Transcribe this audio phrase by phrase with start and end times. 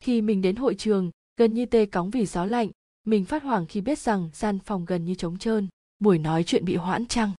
[0.00, 2.70] Khi mình đến hội trường, gần như tê cóng vì gió lạnh,
[3.06, 6.64] mình phát hoảng khi biết rằng gian phòng gần như trống trơn, buổi nói chuyện
[6.64, 7.30] bị hoãn chăng.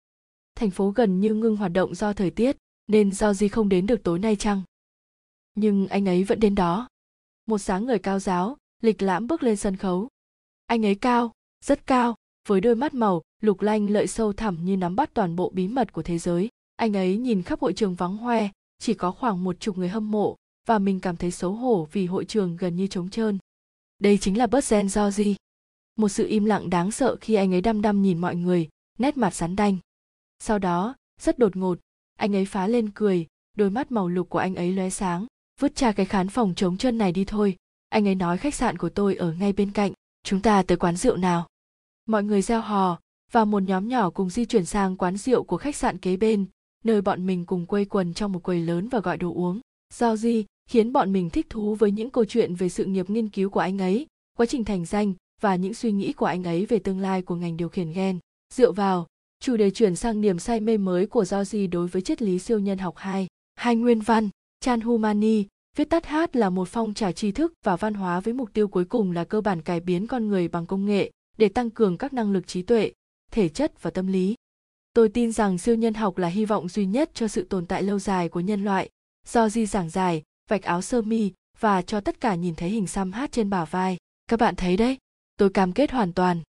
[0.54, 3.86] Thành phố gần như ngưng hoạt động do thời tiết, nên do gì không đến
[3.86, 4.62] được tối nay chăng.
[5.54, 6.88] Nhưng anh ấy vẫn đến đó.
[7.46, 10.08] Một sáng người cao giáo, lịch lãm bước lên sân khấu.
[10.66, 11.32] Anh ấy cao,
[11.64, 12.14] rất cao,
[12.48, 15.68] với đôi mắt màu, lục lanh lợi sâu thẳm như nắm bắt toàn bộ bí
[15.68, 16.48] mật của thế giới.
[16.76, 18.48] Anh ấy nhìn khắp hội trường vắng hoe,
[18.78, 20.36] chỉ có khoảng một chục người hâm mộ,
[20.70, 23.38] và mình cảm thấy xấu hổ vì hội trường gần như trống trơn.
[23.98, 25.36] Đây chính là bớt gen do gì?
[25.96, 29.16] Một sự im lặng đáng sợ khi anh ấy đăm đăm nhìn mọi người, nét
[29.16, 29.76] mặt rắn đanh.
[30.38, 31.78] Sau đó, rất đột ngột,
[32.16, 33.26] anh ấy phá lên cười,
[33.56, 35.26] đôi mắt màu lục của anh ấy lóe sáng.
[35.60, 37.56] Vứt cha cái khán phòng trống chân này đi thôi.
[37.88, 39.92] Anh ấy nói khách sạn của tôi ở ngay bên cạnh,
[40.22, 41.48] chúng ta tới quán rượu nào.
[42.06, 43.00] Mọi người gieo hò,
[43.32, 46.46] và một nhóm nhỏ cùng di chuyển sang quán rượu của khách sạn kế bên,
[46.84, 49.60] nơi bọn mình cùng quây quần trong một quầy lớn và gọi đồ uống.
[49.94, 53.28] Do gì khiến bọn mình thích thú với những câu chuyện về sự nghiệp nghiên
[53.28, 54.06] cứu của anh ấy,
[54.38, 57.34] quá trình thành danh và những suy nghĩ của anh ấy về tương lai của
[57.34, 58.18] ngành điều khiển gen.
[58.54, 59.06] Dựa vào,
[59.40, 62.58] chủ đề chuyển sang niềm say mê mới của Georgie đối với triết lý siêu
[62.58, 63.26] nhân học 2.
[63.54, 64.28] Hai nguyên văn,
[64.60, 65.44] Chan Humani,
[65.76, 68.68] viết tắt hát là một phong trào tri thức và văn hóa với mục tiêu
[68.68, 71.98] cuối cùng là cơ bản cải biến con người bằng công nghệ để tăng cường
[71.98, 72.92] các năng lực trí tuệ,
[73.32, 74.34] thể chất và tâm lý.
[74.94, 77.82] Tôi tin rằng siêu nhân học là hy vọng duy nhất cho sự tồn tại
[77.82, 78.88] lâu dài của nhân loại.
[79.28, 82.86] Do di giảng dài, vạch áo sơ mi và cho tất cả nhìn thấy hình
[82.86, 83.96] xăm hát trên bả vai.
[84.28, 84.98] Các bạn thấy đấy,
[85.36, 86.40] tôi cam kết hoàn toàn.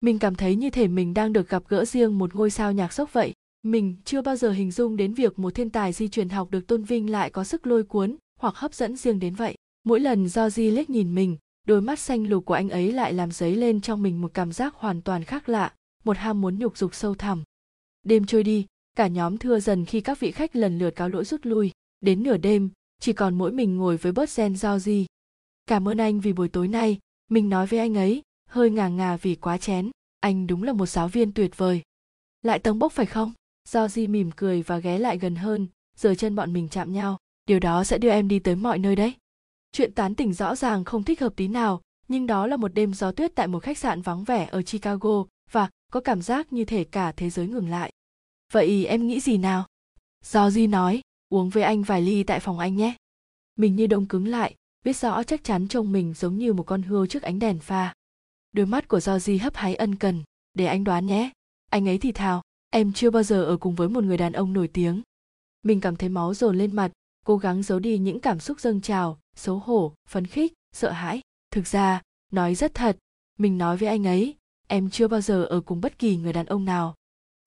[0.00, 2.92] Mình cảm thấy như thể mình đang được gặp gỡ riêng một ngôi sao nhạc
[2.92, 3.32] sốc vậy.
[3.62, 6.66] Mình chưa bao giờ hình dung đến việc một thiên tài di truyền học được
[6.66, 9.54] tôn vinh lại có sức lôi cuốn hoặc hấp dẫn riêng đến vậy.
[9.84, 13.12] Mỗi lần do Di liếc nhìn mình, đôi mắt xanh lục của anh ấy lại
[13.12, 15.72] làm dấy lên trong mình một cảm giác hoàn toàn khác lạ,
[16.04, 17.42] một ham muốn nhục dục sâu thẳm.
[18.02, 21.24] Đêm trôi đi, cả nhóm thưa dần khi các vị khách lần lượt cáo lỗi
[21.24, 21.70] rút lui.
[22.00, 25.06] Đến nửa đêm, chỉ còn mỗi mình ngồi với bớt gen do gì
[25.68, 26.98] Cảm ơn anh vì buổi tối nay,
[27.30, 29.90] mình nói với anh ấy, hơi ngà ngà vì quá chén.
[30.20, 31.82] Anh đúng là một giáo viên tuyệt vời.
[32.42, 33.32] Lại tống bốc phải không?
[33.68, 35.66] Do Di mỉm cười và ghé lại gần hơn,
[35.96, 37.18] giờ chân bọn mình chạm nhau.
[37.46, 39.14] Điều đó sẽ đưa em đi tới mọi nơi đấy.
[39.72, 42.94] Chuyện tán tỉnh rõ ràng không thích hợp tí nào, nhưng đó là một đêm
[42.94, 46.64] gió tuyết tại một khách sạn vắng vẻ ở Chicago và có cảm giác như
[46.64, 47.92] thể cả thế giới ngừng lại.
[48.52, 49.66] Vậy em nghĩ gì nào?
[50.24, 52.94] Do Di nói, uống với anh vài ly tại phòng anh nhé.
[53.56, 56.82] Mình như đông cứng lại, biết rõ chắc chắn trông mình giống như một con
[56.82, 57.94] hươu trước ánh đèn pha.
[58.52, 60.22] Đôi mắt của Georgie hấp háy ân cần,
[60.54, 61.30] để anh đoán nhé.
[61.70, 64.52] Anh ấy thì thào, em chưa bao giờ ở cùng với một người đàn ông
[64.52, 65.02] nổi tiếng.
[65.62, 66.92] Mình cảm thấy máu dồn lên mặt,
[67.26, 71.20] cố gắng giấu đi những cảm xúc dâng trào, xấu hổ, phấn khích, sợ hãi.
[71.50, 72.02] Thực ra,
[72.32, 72.98] nói rất thật,
[73.38, 76.46] mình nói với anh ấy, em chưa bao giờ ở cùng bất kỳ người đàn
[76.46, 76.94] ông nào.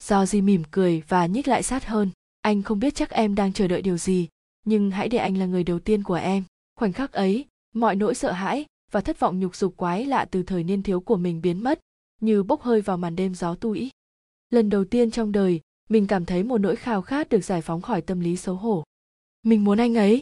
[0.10, 2.10] Georgie mỉm cười và nhích lại sát hơn.
[2.42, 4.28] Anh không biết chắc em đang chờ đợi điều gì,
[4.66, 6.44] nhưng hãy để anh là người đầu tiên của em.
[6.76, 10.44] Khoảnh khắc ấy, mọi nỗi sợ hãi và thất vọng nhục dục quái lạ từ
[10.44, 11.80] thời niên thiếu của mình biến mất,
[12.22, 13.90] như bốc hơi vào màn đêm gió tủi.
[14.50, 17.82] Lần đầu tiên trong đời, mình cảm thấy một nỗi khao khát được giải phóng
[17.82, 18.84] khỏi tâm lý xấu hổ.
[19.44, 20.22] Mình muốn anh ấy.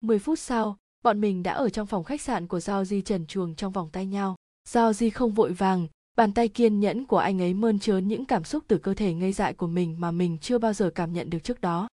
[0.00, 3.26] 10 phút sau, bọn mình đã ở trong phòng khách sạn của Giao Di trần
[3.26, 4.36] chuồng trong vòng tay nhau.
[4.68, 8.24] Giao Di không vội vàng, bàn tay kiên nhẫn của anh ấy mơn trớn những
[8.24, 11.12] cảm xúc từ cơ thể ngây dại của mình mà mình chưa bao giờ cảm
[11.12, 11.88] nhận được trước đó.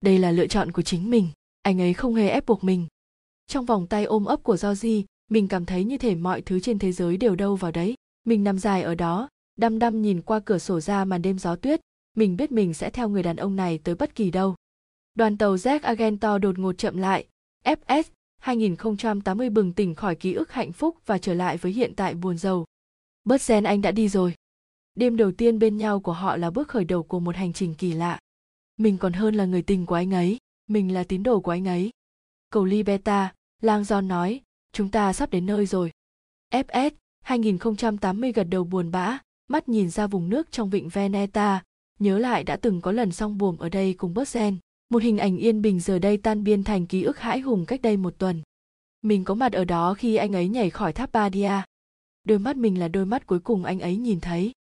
[0.00, 1.28] Đây là lựa chọn của chính mình,
[1.62, 2.86] anh ấy không hề ép buộc mình.
[3.46, 6.78] Trong vòng tay ôm ấp của Georgie, mình cảm thấy như thể mọi thứ trên
[6.78, 7.94] thế giới đều đâu vào đấy.
[8.24, 11.56] Mình nằm dài ở đó, đăm đăm nhìn qua cửa sổ ra màn đêm gió
[11.56, 11.80] tuyết,
[12.16, 14.54] mình biết mình sẽ theo người đàn ông này tới bất kỳ đâu.
[15.14, 17.26] Đoàn tàu Jack Argento đột ngột chậm lại,
[17.64, 18.02] FS
[18.38, 22.38] 2080 bừng tỉnh khỏi ký ức hạnh phúc và trở lại với hiện tại buồn
[22.38, 22.64] rầu.
[23.24, 24.34] Bớt gen anh đã đi rồi.
[24.94, 27.74] Đêm đầu tiên bên nhau của họ là bước khởi đầu của một hành trình
[27.74, 28.18] kỳ lạ.
[28.76, 31.68] Mình còn hơn là người tình của anh ấy, mình là tín đồ của anh
[31.68, 31.90] ấy.
[32.50, 34.40] Cầu ly beta, Lang John nói,
[34.72, 35.90] chúng ta sắp đến nơi rồi.
[36.50, 36.90] FS
[37.20, 39.18] 2080 gật đầu buồn bã,
[39.48, 41.62] mắt nhìn ra vùng nước trong vịnh Veneta,
[41.98, 44.56] nhớ lại đã từng có lần song buồm ở đây cùng bớt sen.
[44.88, 47.82] Một hình ảnh yên bình giờ đây tan biên thành ký ức hãi hùng cách
[47.82, 48.42] đây một tuần.
[49.02, 51.52] Mình có mặt ở đó khi anh ấy nhảy khỏi tháp Badia.
[52.24, 54.52] Đôi mắt mình là đôi mắt cuối cùng anh ấy nhìn thấy.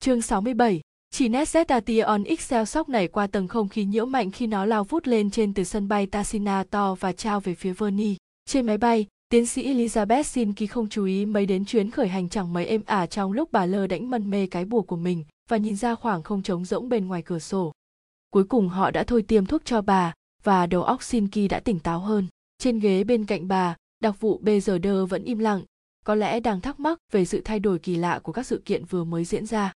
[0.00, 0.80] Chương 67
[1.10, 4.84] chỉ nét Zetation Excel sóc nảy qua tầng không khí nhiễu mạnh khi nó lao
[4.84, 8.16] vút lên trên từ sân bay Tasina to và trao về phía Verni.
[8.46, 12.28] Trên máy bay, tiến sĩ Elizabeth Sinki không chú ý mấy đến chuyến khởi hành
[12.28, 15.24] chẳng mấy êm ả trong lúc bà lơ đánh mân mê cái bùa của mình
[15.48, 17.72] và nhìn ra khoảng không trống rỗng bên ngoài cửa sổ.
[18.30, 21.78] Cuối cùng họ đã thôi tiêm thuốc cho bà và đầu óc Sinki đã tỉnh
[21.78, 22.26] táo hơn.
[22.58, 25.62] Trên ghế bên cạnh bà, đặc vụ BGD vẫn im lặng,
[26.04, 28.84] có lẽ đang thắc mắc về sự thay đổi kỳ lạ của các sự kiện
[28.84, 29.72] vừa mới diễn ra.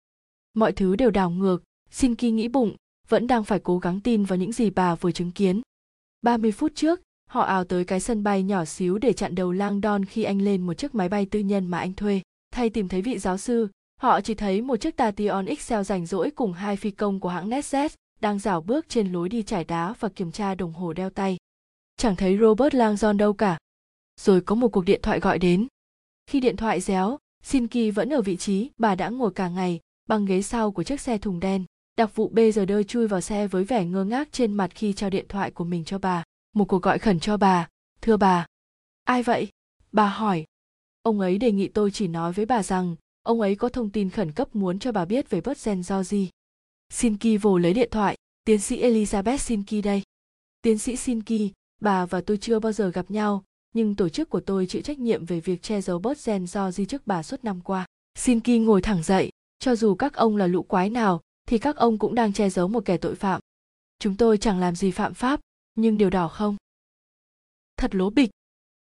[0.54, 2.76] Mọi thứ đều đảo ngược, Sinki nghĩ bụng,
[3.08, 5.60] vẫn đang phải cố gắng tin vào những gì bà vừa chứng kiến.
[6.22, 7.00] 30 phút trước,
[7.34, 10.66] họ ào tới cái sân bay nhỏ xíu để chặn đầu Langdon khi anh lên
[10.66, 13.68] một chiếc máy bay tư nhân mà anh thuê thay tìm thấy vị giáo sư
[14.00, 17.50] họ chỉ thấy một chiếc Tation XL rảnh rỗi cùng hai phi công của hãng
[17.50, 17.88] NetJet
[18.20, 21.36] đang rảo bước trên lối đi trải đá và kiểm tra đồng hồ đeo tay
[21.96, 23.58] chẳng thấy robert langdon đâu cả
[24.20, 25.66] rồi có một cuộc điện thoại gọi đến
[26.26, 30.24] khi điện thoại réo Sinki vẫn ở vị trí, bà đã ngồi cả ngày bằng
[30.24, 31.64] ghế sau của chiếc xe thùng đen.
[31.96, 34.92] Đặc vụ b giờ đơi chui vào xe với vẻ ngơ ngác trên mặt khi
[34.92, 36.24] trao điện thoại của mình cho bà.
[36.54, 37.68] Một cuộc gọi khẩn cho bà,
[38.00, 38.46] thưa bà.
[39.04, 39.48] Ai vậy?
[39.92, 40.44] bà hỏi.
[41.02, 44.10] Ông ấy đề nghị tôi chỉ nói với bà rằng, ông ấy có thông tin
[44.10, 46.30] khẩn cấp muốn cho bà biết về bớt gen do gì
[46.90, 48.16] Sinki vồ lấy điện thoại.
[48.44, 50.02] Tiến sĩ elizabeth Sinki đây.
[50.62, 53.44] Tiến sĩ Sinki bà và tôi chưa bao giờ gặp nhau
[53.74, 56.70] nhưng tổ chức của tôi chịu trách nhiệm về việc che giấu bớt gen do
[56.70, 57.86] di chức bà suốt năm qua.
[58.18, 59.30] Xin Ki ngồi thẳng dậy.
[59.58, 62.68] Cho dù các ông là lũ quái nào, thì các ông cũng đang che giấu
[62.68, 63.40] một kẻ tội phạm.
[63.98, 65.40] Chúng tôi chẳng làm gì phạm pháp,
[65.74, 66.56] nhưng điều đỏ không?
[67.76, 68.30] Thật lố bịch.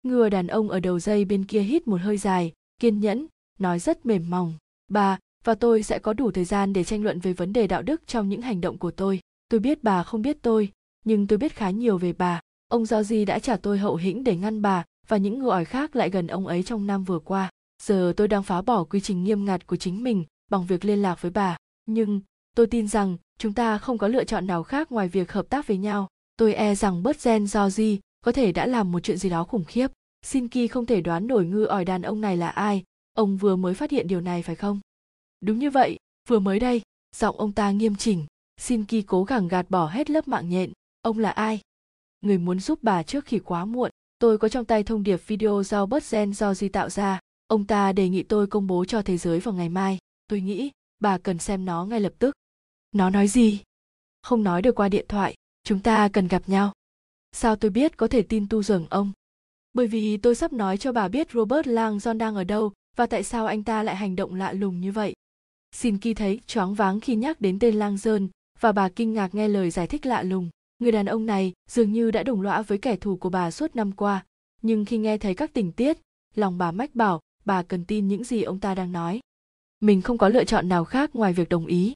[0.04, 3.28] Ngừa đàn ông ở đầu dây bên kia hít một hơi dài, kiên nhẫn,
[3.60, 4.54] nói rất mềm mỏng.
[4.88, 7.82] Bà và tôi sẽ có đủ thời gian để tranh luận về vấn đề đạo
[7.82, 9.20] đức trong những hành động của tôi.
[9.50, 10.72] Tôi biết bà không biết tôi,
[11.06, 14.36] nhưng tôi biết khá nhiều về bà ông Georgie đã trả tôi hậu hĩnh để
[14.36, 17.50] ngăn bà và những người ỏi khác lại gần ông ấy trong năm vừa qua.
[17.84, 21.02] Giờ tôi đang phá bỏ quy trình nghiêm ngặt của chính mình bằng việc liên
[21.02, 21.58] lạc với bà.
[21.86, 22.22] Nhưng
[22.56, 25.68] tôi tin rằng chúng ta không có lựa chọn nào khác ngoài việc hợp tác
[25.68, 26.08] với nhau.
[26.38, 29.44] Tôi e rằng bớt gen do di có thể đã làm một chuyện gì đó
[29.44, 29.92] khủng khiếp.
[30.26, 32.84] Sinki không thể đoán nổi ngư ỏi đàn ông này là ai.
[33.14, 34.80] Ông vừa mới phát hiện điều này phải không?
[35.42, 35.98] Đúng như vậy,
[36.30, 36.82] vừa mới đây,
[37.16, 38.26] giọng ông ta nghiêm chỉnh.
[38.58, 40.72] Sinki cố gắng gạt bỏ hết lớp mạng nhện.
[41.02, 41.62] Ông là ai?
[42.22, 45.64] Người muốn giúp bà trước khi quá muộn, tôi có trong tay thông điệp video
[45.64, 47.20] do bớt gen do di tạo ra.
[47.48, 49.98] Ông ta đề nghị tôi công bố cho thế giới vào ngày mai.
[50.28, 52.36] Tôi nghĩ, bà cần xem nó ngay lập tức.
[52.92, 53.62] Nó nói gì?
[54.22, 55.36] Không nói được qua điện thoại.
[55.64, 56.74] Chúng ta cần gặp nhau.
[57.32, 59.12] Sao tôi biết có thể tin tu dường ông?
[59.74, 63.06] Bởi vì tôi sắp nói cho bà biết robert lang john đang ở đâu và
[63.06, 65.14] tại sao anh ta lại hành động lạ lùng như vậy.
[65.72, 68.28] Xin kỳ thấy choáng váng khi nhắc đến tên lang John
[68.60, 70.50] và bà kinh ngạc nghe lời giải thích lạ lùng
[70.80, 73.76] người đàn ông này dường như đã đồng lõa với kẻ thù của bà suốt
[73.76, 74.26] năm qua
[74.62, 75.98] nhưng khi nghe thấy các tình tiết
[76.36, 79.20] lòng bà mách bảo bà cần tin những gì ông ta đang nói
[79.80, 81.94] mình không có lựa chọn nào khác ngoài việc đồng ý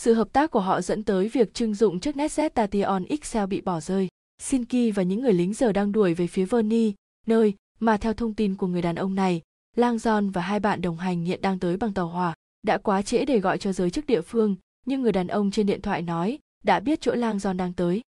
[0.00, 3.60] sự hợp tác của họ dẫn tới việc trưng dụng chiếc Netset Tation XL bị
[3.60, 4.08] bỏ rơi.
[4.38, 6.94] Sinki và những người lính giờ đang đuổi về phía Verni,
[7.26, 9.42] nơi mà theo thông tin của người đàn ông này,
[9.76, 12.34] Lang John và hai bạn đồng hành hiện đang tới bằng tàu hỏa.
[12.62, 14.56] Đã quá trễ để gọi cho giới chức địa phương,
[14.86, 18.00] nhưng người đàn ông trên điện thoại nói đã biết chỗ Lang John đang tới.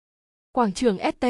[0.53, 1.27] Quảng trường ST,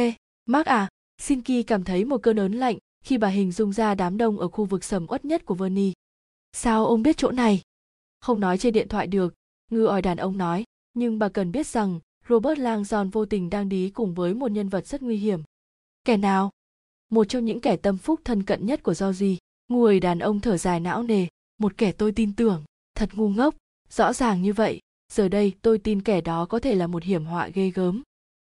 [0.47, 0.89] Mark à,
[1.19, 4.49] Sinki cảm thấy một cơn ớn lạnh khi bà hình dung ra đám đông ở
[4.49, 5.93] khu vực sầm uất nhất của Verni.
[6.53, 7.63] Sao ông biết chỗ này?
[8.21, 9.35] Không nói trên điện thoại được,
[9.71, 10.65] ngư ỏi đàn ông nói
[10.95, 14.51] nhưng bà cần biết rằng robert lang John vô tình đang đi cùng với một
[14.51, 15.43] nhân vật rất nguy hiểm
[16.05, 16.51] kẻ nào
[17.11, 19.37] một trong những kẻ tâm phúc thân cận nhất của Georgie.
[19.69, 21.27] Người đàn ông thở dài não nề,
[21.59, 22.65] một kẻ tôi tin tưởng,
[22.95, 23.55] thật ngu ngốc,
[23.91, 24.81] rõ ràng như vậy,
[25.13, 28.03] giờ đây tôi tin kẻ đó có thể là một hiểm họa ghê gớm.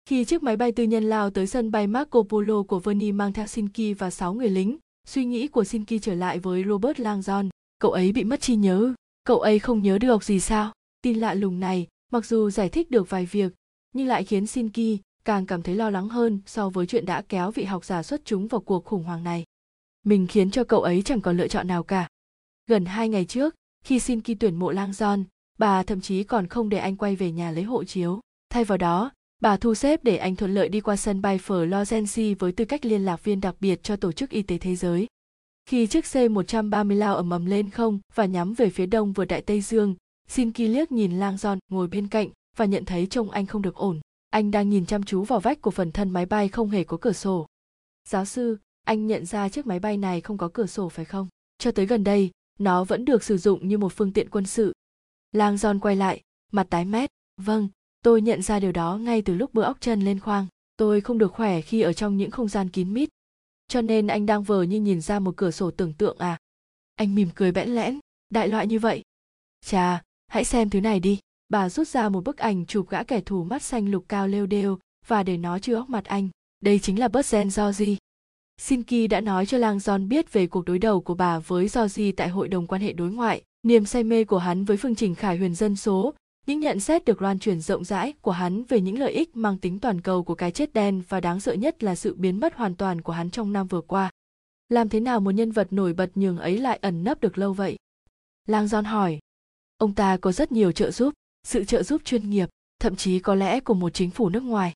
[0.09, 3.33] Khi chiếc máy bay tư nhân lao tới sân bay Marco Polo của Verni mang
[3.33, 7.49] theo Sinki và 6 người lính, suy nghĩ của Sinki trở lại với Robert Langdon.
[7.79, 8.93] Cậu ấy bị mất trí nhớ,
[9.23, 10.71] cậu ấy không nhớ được gì sao?
[11.01, 13.53] tin lạ lùng này mặc dù giải thích được vài việc
[13.93, 17.51] nhưng lại khiến Sinki càng cảm thấy lo lắng hơn so với chuyện đã kéo
[17.51, 19.43] vị học giả xuất chúng vào cuộc khủng hoảng này.
[20.03, 22.07] Mình khiến cho cậu ấy chẳng còn lựa chọn nào cả.
[22.67, 25.23] Gần hai ngày trước, khi Sinki tuyển mộ Langdon,
[25.57, 28.19] bà thậm chí còn không để anh quay về nhà lấy hộ chiếu.
[28.49, 32.35] Thay vào đó, bà thu xếp để anh thuận lợi đi qua sân bay Florence
[32.39, 35.07] với tư cách liên lạc viên đặc biệt cho Tổ chức Y tế Thế giới.
[35.65, 39.41] Khi chiếc C-130 lao ầm ầm lên không và nhắm về phía đông vượt Đại
[39.41, 39.95] Tây Dương,
[40.27, 43.75] Shinki liếc nhìn Lang Giòn ngồi bên cạnh và nhận thấy trông anh không được
[43.75, 43.99] ổn.
[44.29, 46.97] Anh đang nhìn chăm chú vào vách của phần thân máy bay không hề có
[47.01, 47.47] cửa sổ.
[48.09, 51.27] Giáo sư, anh nhận ra chiếc máy bay này không có cửa sổ phải không?
[51.57, 54.73] Cho tới gần đây, nó vẫn được sử dụng như một phương tiện quân sự.
[55.31, 57.09] Lang Giòn quay lại, mặt tái mét.
[57.37, 57.69] Vâng,
[58.05, 60.47] tôi nhận ra điều đó ngay từ lúc bữa óc chân lên khoang.
[60.77, 63.09] Tôi không được khỏe khi ở trong những không gian kín mít.
[63.67, 66.37] Cho nên anh đang vờ như nhìn ra một cửa sổ tưởng tượng à?
[66.95, 69.03] Anh mỉm cười bẽn lẽn, đại loại như vậy.
[69.65, 71.19] Chà, hãy xem thứ này đi
[71.49, 74.45] bà rút ra một bức ảnh chụp gã kẻ thù mắt xanh lục cao lêu
[74.45, 76.29] đêu và để nó chưa óc mặt anh
[76.61, 77.95] đây chính là bớt gen Georgie.
[78.61, 82.11] Sinki đã nói cho Lang John biết về cuộc đối đầu của bà với Georgie
[82.11, 85.15] tại Hội đồng quan hệ đối ngoại, niềm say mê của hắn với phương trình
[85.15, 86.13] khải huyền dân số,
[86.45, 89.57] những nhận xét được loan truyền rộng rãi của hắn về những lợi ích mang
[89.57, 92.55] tính toàn cầu của cái chết đen và đáng sợ nhất là sự biến mất
[92.55, 94.11] hoàn toàn của hắn trong năm vừa qua.
[94.69, 97.53] Làm thế nào một nhân vật nổi bật nhường ấy lại ẩn nấp được lâu
[97.53, 97.77] vậy?
[98.47, 99.19] Lang John hỏi,
[99.77, 102.49] ông ta có rất nhiều trợ giúp sự trợ giúp chuyên nghiệp
[102.79, 104.73] thậm chí có lẽ của một chính phủ nước ngoài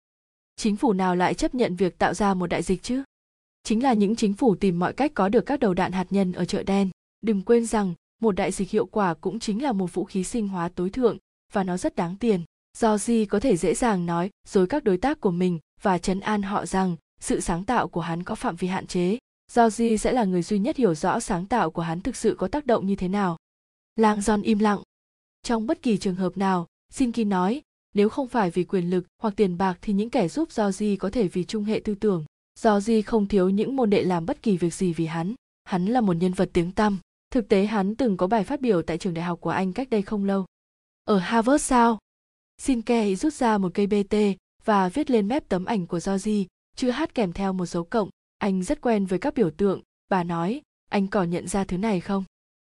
[0.56, 3.04] chính phủ nào lại chấp nhận việc tạo ra một đại dịch chứ
[3.64, 6.32] chính là những chính phủ tìm mọi cách có được các đầu đạn hạt nhân
[6.32, 6.90] ở chợ đen
[7.22, 10.48] đừng quên rằng một đại dịch hiệu quả cũng chính là một vũ khí sinh
[10.48, 11.18] hóa tối thượng
[11.54, 12.44] và nó rất đáng tiền
[12.78, 12.98] do
[13.30, 16.66] có thể dễ dàng nói dối các đối tác của mình và chấn an họ
[16.66, 19.18] rằng sự sáng tạo của hắn có phạm vi hạn chế
[19.52, 22.48] do sẽ là người duy nhất hiểu rõ sáng tạo của hắn thực sự có
[22.48, 23.38] tác động như thế nào
[23.96, 24.82] lang john im lặng
[25.44, 27.62] trong bất kỳ trường hợp nào Shinki nói,
[27.94, 31.10] nếu không phải vì quyền lực hoặc tiền bạc thì những kẻ giúp Georgie có
[31.10, 32.26] thể vì trung hệ tư tưởng.
[32.64, 35.34] Georgie không thiếu những môn đệ làm bất kỳ việc gì vì hắn.
[35.64, 36.98] Hắn là một nhân vật tiếng tăm.
[37.32, 39.90] Thực tế hắn từng có bài phát biểu tại trường đại học của Anh cách
[39.90, 40.46] đây không lâu.
[41.10, 42.00] Ở Harvard sao?
[42.58, 44.16] Xin Shinke rút ra một cây BT
[44.66, 48.10] và viết lên mép tấm ảnh của Georgie, chữ hát kèm theo một dấu cộng.
[48.38, 52.00] Anh rất quen với các biểu tượng, bà nói, anh còn nhận ra thứ này
[52.00, 52.24] không?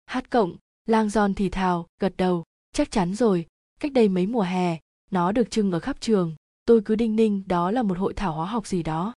[0.06, 0.56] Hát cộng,
[0.86, 3.46] lang giòn thì thào, gật đầu, chắc chắn rồi,
[3.80, 4.78] cách đây mấy mùa hè,
[5.10, 6.34] nó được trưng ở khắp trường.
[6.64, 9.14] Tôi cứ đinh ninh đó là một hội thảo hóa học gì đó.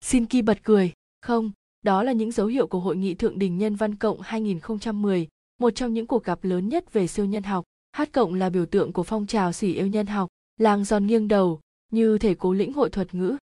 [0.00, 0.92] Xin Ki bật cười.
[1.20, 5.28] Không đó là những dấu hiệu của hội nghị thượng đỉnh nhân văn cộng 2010
[5.58, 8.66] một trong những cuộc gặp lớn nhất về siêu nhân học hát cộng là biểu
[8.66, 11.60] tượng của phong trào xỉ yêu nhân học, làng giòn nghiêng đầu,
[11.92, 13.36] như thể cố lĩnh hội thuật ngữ.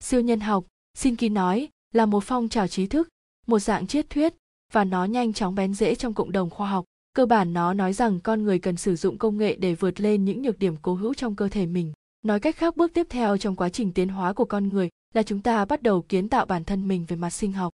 [0.00, 3.08] Siêu nhân học, xin ký nói, là một phong trào trí thức,
[3.46, 4.34] một dạng triết thuyết,
[4.72, 6.84] và nó nhanh chóng bén rễ trong cộng đồng khoa học.
[7.12, 10.24] Cơ bản nó nói rằng con người cần sử dụng công nghệ để vượt lên
[10.24, 11.92] những nhược điểm cố hữu trong cơ thể mình.
[12.22, 15.22] Nói cách khác, bước tiếp theo trong quá trình tiến hóa của con người là
[15.22, 17.72] chúng ta bắt đầu kiến tạo bản thân mình về mặt sinh học.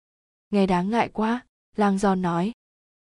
[0.50, 1.46] Nghe đáng ngại quá,
[1.78, 2.52] lang giòn nói.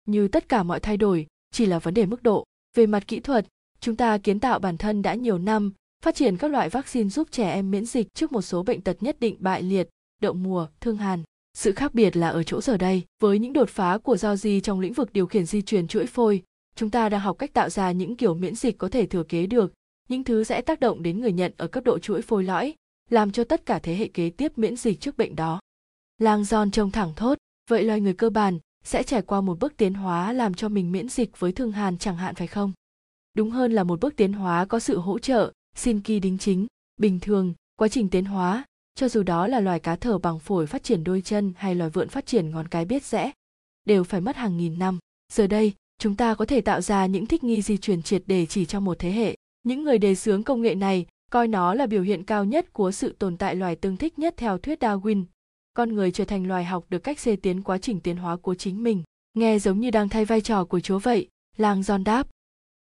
[0.06, 3.20] Như tất cả mọi thay đổi, chỉ là vấn đề mức độ về mặt kỹ
[3.20, 3.46] thuật
[3.80, 5.72] chúng ta kiến tạo bản thân đã nhiều năm
[6.04, 9.02] phát triển các loại vaccine giúp trẻ em miễn dịch trước một số bệnh tật
[9.02, 9.88] nhất định bại liệt
[10.22, 11.22] đậu mùa thương hàn
[11.54, 14.60] sự khác biệt là ở chỗ giờ đây, với những đột phá của giao di
[14.60, 16.42] trong lĩnh vực điều khiển di truyền chuỗi phôi,
[16.76, 19.46] chúng ta đang học cách tạo ra những kiểu miễn dịch có thể thừa kế
[19.46, 19.72] được,
[20.08, 22.74] những thứ sẽ tác động đến người nhận ở cấp độ chuỗi phôi lõi,
[23.10, 25.60] làm cho tất cả thế hệ kế tiếp miễn dịch trước bệnh đó.
[26.18, 27.38] Lang giòn trông thẳng thốt,
[27.70, 30.92] vậy loài người cơ bản sẽ trải qua một bước tiến hóa làm cho mình
[30.92, 32.72] miễn dịch với thương hàn chẳng hạn phải không?
[33.36, 36.66] Đúng hơn là một bước tiến hóa có sự hỗ trợ, xin kỳ đính chính,
[36.96, 38.64] bình thường, quá trình tiến hóa,
[38.94, 41.90] cho dù đó là loài cá thở bằng phổi phát triển đôi chân hay loài
[41.90, 43.32] vượn phát triển ngón cái biết rẽ
[43.84, 44.98] đều phải mất hàng nghìn năm.
[45.32, 48.46] Giờ đây chúng ta có thể tạo ra những thích nghi di truyền triệt để
[48.46, 49.36] chỉ trong một thế hệ.
[49.62, 52.92] Những người đề xướng công nghệ này coi nó là biểu hiện cao nhất của
[52.92, 55.24] sự tồn tại loài tương thích nhất theo thuyết darwin
[55.74, 58.54] con người trở thành loài học được cách xê tiến quá trình tiến hóa của
[58.54, 59.02] chính mình.
[59.34, 62.28] Nghe giống như đang thay vai trò của chúa vậy lang john đáp.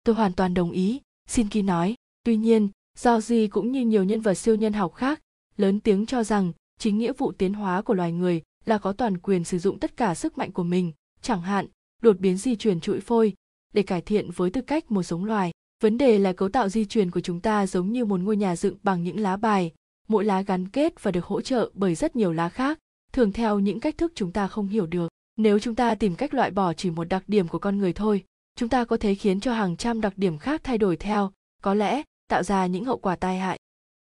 [0.03, 1.95] Tôi hoàn toàn đồng ý xin ký nói.
[2.23, 5.21] Tuy nhiên do gì cũng như nhiều nhân vật siêu nhân học khác
[5.57, 9.17] lớn tiếng cho rằng chính nghĩa vụ tiến hóa của loài người là có toàn
[9.17, 10.91] quyền sử dụng tất cả sức mạnh của mình,
[11.21, 11.67] chẳng hạn,
[12.01, 13.33] đột biến di truyền trụi phôi,
[13.73, 15.51] để cải thiện với tư cách một giống loài.
[15.83, 18.55] Vấn đề là cấu tạo di truyền của chúng ta giống như một ngôi nhà
[18.55, 19.71] dựng bằng những lá bài,
[20.09, 22.79] mỗi lá gắn kết và được hỗ trợ bởi rất nhiều lá khác,
[23.13, 25.07] thường theo những cách thức chúng ta không hiểu được.
[25.37, 28.23] Nếu chúng ta tìm cách loại bỏ chỉ một đặc điểm của con người thôi,
[28.55, 31.73] chúng ta có thể khiến cho hàng trăm đặc điểm khác thay đổi theo, có
[31.73, 33.59] lẽ tạo ra những hậu quả tai hại.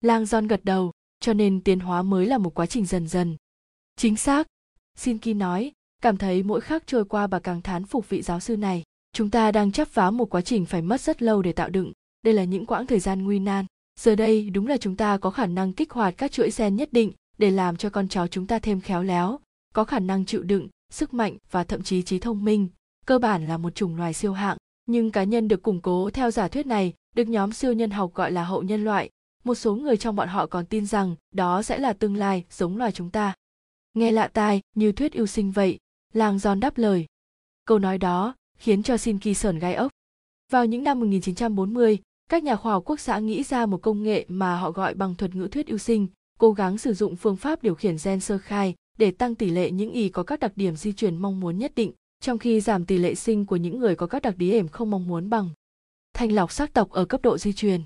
[0.00, 3.36] Lang John gật đầu, cho nên tiến hóa mới là một quá trình dần dần.
[3.96, 4.46] Chính xác.
[4.96, 5.72] Shinki nói
[6.02, 8.82] cảm thấy mỗi khắc trôi qua bà càng thán phục vị giáo sư này.
[9.12, 11.92] Chúng ta đang chấp phá một quá trình phải mất rất lâu để tạo đựng
[12.24, 13.66] đây là những quãng thời gian nguy nan
[14.00, 16.88] giờ đây đúng là chúng ta có khả năng kích hoạt các chuỗi gen nhất
[16.92, 19.40] định để làm cho con cháu chúng ta thêm khéo léo
[19.74, 22.68] có khả năng chịu đựng sức mạnh và thậm chí trí thông minh.
[23.06, 26.30] Cơ bản là một chủng loài siêu hạng nhưng cá nhân được củng cố theo
[26.30, 29.10] giả thuyết này được nhóm siêu nhân học gọi là hậu nhân loại.
[29.44, 32.76] Một số người trong bọn họ còn tin rằng đó sẽ là tương lai giống
[32.76, 33.34] loài chúng ta.
[33.94, 35.78] Nghe lạ tai như thuyết yêu sinh vậy
[36.12, 37.06] làng giòn đáp lời.
[37.64, 39.92] Câu nói đó khiến cho Shinki sởn gai ốc.
[40.52, 44.24] Vào những năm 1940, các nhà khoa học quốc xã nghĩ ra một công nghệ
[44.28, 46.06] mà họ gọi bằng thuật ngữ thuyết ưu sinh,
[46.38, 49.70] cố gắng sử dụng phương pháp điều khiển gen sơ khai để tăng tỷ lệ
[49.70, 52.86] những y có các đặc điểm di truyền mong muốn nhất định, trong khi giảm
[52.86, 55.50] tỷ lệ sinh của những người có các đặc điểm không mong muốn bằng.
[56.14, 57.80] Thanh lọc sắc tộc ở cấp độ di truyền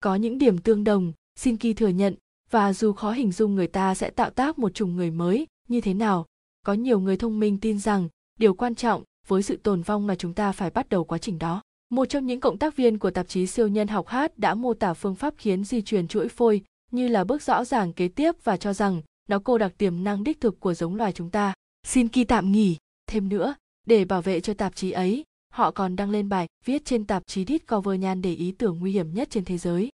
[0.00, 2.14] có những điểm tương đồng xin kỳ thừa nhận
[2.50, 5.80] và dù khó hình dung người ta sẽ tạo tác một chủng người mới như
[5.80, 6.26] thế nào
[6.66, 8.08] có nhiều người thông minh tin rằng
[8.38, 11.38] điều quan trọng với sự tồn vong là chúng ta phải bắt đầu quá trình
[11.38, 14.54] đó một trong những cộng tác viên của tạp chí siêu nhân học hát đã
[14.54, 18.08] mô tả phương pháp khiến di truyền chuỗi phôi như là bước rõ ràng kế
[18.08, 21.30] tiếp và cho rằng nó cô đặc tiềm năng đích thực của giống loài chúng
[21.30, 21.54] ta
[21.86, 23.54] xin kỳ tạm nghỉ thêm nữa
[23.86, 27.22] để bảo vệ cho tạp chí ấy họ còn đăng lên bài viết trên tạp
[27.26, 29.88] chí Discover Nhan để ý tưởng nguy hiểm nhất trên thế giới.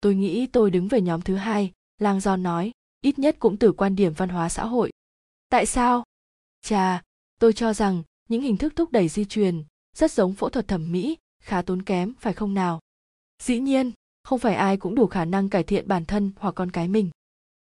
[0.00, 3.72] Tôi nghĩ tôi đứng về nhóm thứ hai, Lang Giòn nói, ít nhất cũng từ
[3.72, 4.90] quan điểm văn hóa xã hội.
[5.48, 6.04] Tại sao?
[6.62, 7.02] Chà,
[7.40, 9.64] tôi cho rằng những hình thức thúc đẩy di truyền
[9.96, 12.80] rất giống phẫu thuật thẩm mỹ, khá tốn kém, phải không nào?
[13.42, 13.90] Dĩ nhiên,
[14.22, 17.10] không phải ai cũng đủ khả năng cải thiện bản thân hoặc con cái mình.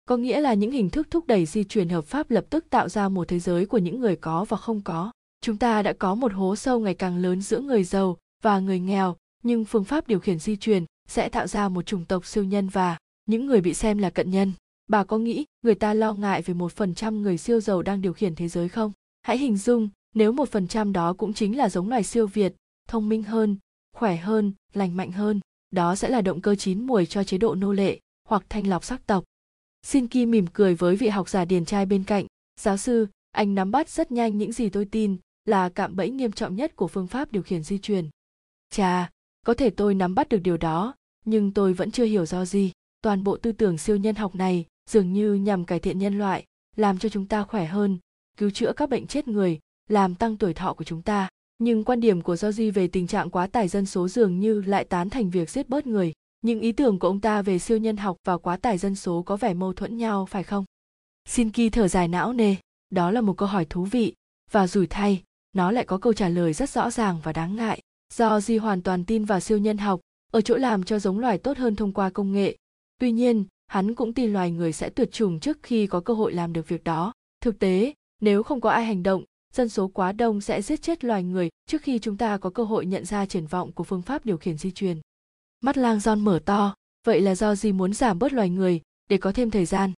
[0.05, 2.89] có nghĩa là những hình thức thúc đẩy di chuyển hợp pháp lập tức tạo
[2.89, 6.15] ra một thế giới của những người có và không có chúng ta đã có
[6.15, 10.07] một hố sâu ngày càng lớn giữa người giàu và người nghèo nhưng phương pháp
[10.07, 13.61] điều khiển di chuyển sẽ tạo ra một chủng tộc siêu nhân và những người
[13.61, 14.53] bị xem là cận nhân
[14.87, 18.01] bà có nghĩ người ta lo ngại về một phần trăm người siêu giàu đang
[18.01, 18.91] điều khiển thế giới không
[19.21, 22.53] hãy hình dung nếu một phần trăm đó cũng chính là giống loài siêu việt
[22.87, 23.57] thông minh hơn
[23.97, 25.39] khỏe hơn lành mạnh hơn
[25.71, 28.83] đó sẽ là động cơ chín mùi cho chế độ nô lệ hoặc thanh lọc
[28.83, 29.23] sắc tộc
[29.83, 32.25] Xin Ki mỉm cười với vị học giả điển trai bên cạnh.
[32.59, 36.31] Giáo sư, anh nắm bắt rất nhanh những gì tôi tin là cạm bẫy nghiêm
[36.31, 38.09] trọng nhất của phương pháp điều khiển di truyền.
[38.69, 39.09] Chà,
[39.45, 42.71] có thể tôi nắm bắt được điều đó, nhưng tôi vẫn chưa hiểu do gì.
[43.01, 46.45] Toàn bộ tư tưởng siêu nhân học này dường như nhằm cải thiện nhân loại,
[46.75, 47.97] làm cho chúng ta khỏe hơn,
[48.37, 51.29] cứu chữa các bệnh chết người, làm tăng tuổi thọ của chúng ta.
[51.59, 54.83] Nhưng quan điểm của Georgie về tình trạng quá tải dân số dường như lại
[54.83, 56.13] tán thành việc giết bớt người.
[56.41, 59.21] Những ý tưởng của ông ta về siêu nhân học và quá tải dân số
[59.21, 60.65] có vẻ mâu thuẫn nhau, phải không?
[61.25, 62.55] Shinki thở dài não nề.
[62.89, 64.13] Đó là một câu hỏi thú vị.
[64.51, 65.23] Và rủi thay,
[65.53, 67.79] nó lại có câu trả lời rất rõ ràng và đáng ngại.
[68.13, 69.99] Do di hoàn toàn tin vào siêu nhân học,
[70.31, 72.57] ở chỗ làm cho giống loài tốt hơn thông qua công nghệ.
[72.99, 76.33] Tuy nhiên, hắn cũng tin loài người sẽ tuyệt chủng trước khi có cơ hội
[76.33, 77.13] làm được việc đó.
[77.41, 79.23] Thực tế, nếu không có ai hành động
[79.57, 82.63] dân số quá đông sẽ giết chết loài người trước khi chúng ta có cơ
[82.63, 84.97] hội nhận ra triển vọng của phương pháp điều khiển di truyền.
[85.61, 86.75] Mắt lang John mở to,
[87.07, 89.93] vậy là do gì muốn giảm bớt loài người, để có thêm thời gian.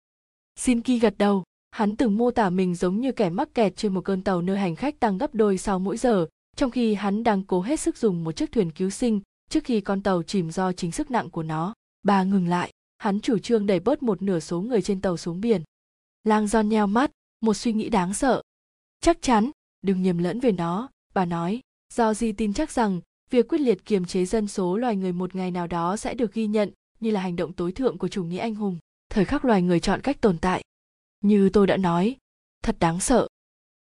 [0.55, 3.93] Xin Ki gật đầu, hắn từng mô tả mình giống như kẻ mắc kẹt trên
[3.93, 7.23] một cơn tàu nơi hành khách tăng gấp đôi sau mỗi giờ, trong khi hắn
[7.23, 10.51] đang cố hết sức dùng một chiếc thuyền cứu sinh trước khi con tàu chìm
[10.51, 11.73] do chính sức nặng của nó.
[12.03, 15.41] Bà ngừng lại, hắn chủ trương đẩy bớt một nửa số người trên tàu xuống
[15.41, 15.63] biển.
[16.23, 17.11] Lang John nheo mắt,
[17.41, 18.41] một suy nghĩ đáng sợ
[19.01, 19.51] chắc chắn,
[19.81, 20.89] đừng nhầm lẫn về nó.
[21.13, 21.61] Bà nói.
[21.93, 25.35] Do di tin chắc rằng, việc quyết liệt kiềm chế dân số loài người một
[25.35, 28.23] ngày nào đó sẽ được ghi nhận như là hành động tối thượng của chủ
[28.23, 28.77] nghĩa anh hùng.
[29.09, 30.63] Thời khắc loài người chọn cách tồn tại.
[31.21, 32.15] Như tôi đã nói,
[32.63, 33.27] thật đáng sợ.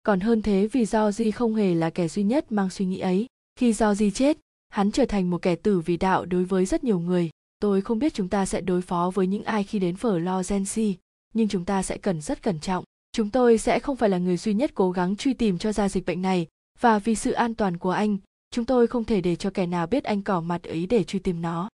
[0.03, 2.99] Còn hơn thế vì do di không hề là kẻ duy nhất mang suy nghĩ
[2.99, 3.27] ấy.
[3.57, 6.85] Khi do di chết, hắn trở thành một kẻ tử vì đạo đối với rất
[6.85, 7.31] nhiều người.
[7.61, 10.43] Tôi không biết chúng ta sẽ đối phó với những ai khi đến phở lo
[10.49, 10.97] gensi
[11.35, 12.85] nhưng chúng ta sẽ cần rất cẩn trọng
[13.17, 15.89] chúng tôi sẽ không phải là người duy nhất cố gắng truy tìm cho ra
[15.89, 16.47] dịch bệnh này
[16.81, 18.17] và vì sự an toàn của anh
[18.51, 21.19] chúng tôi không thể để cho kẻ nào biết anh cỏ mặt ấy để truy
[21.19, 21.69] tìm nó.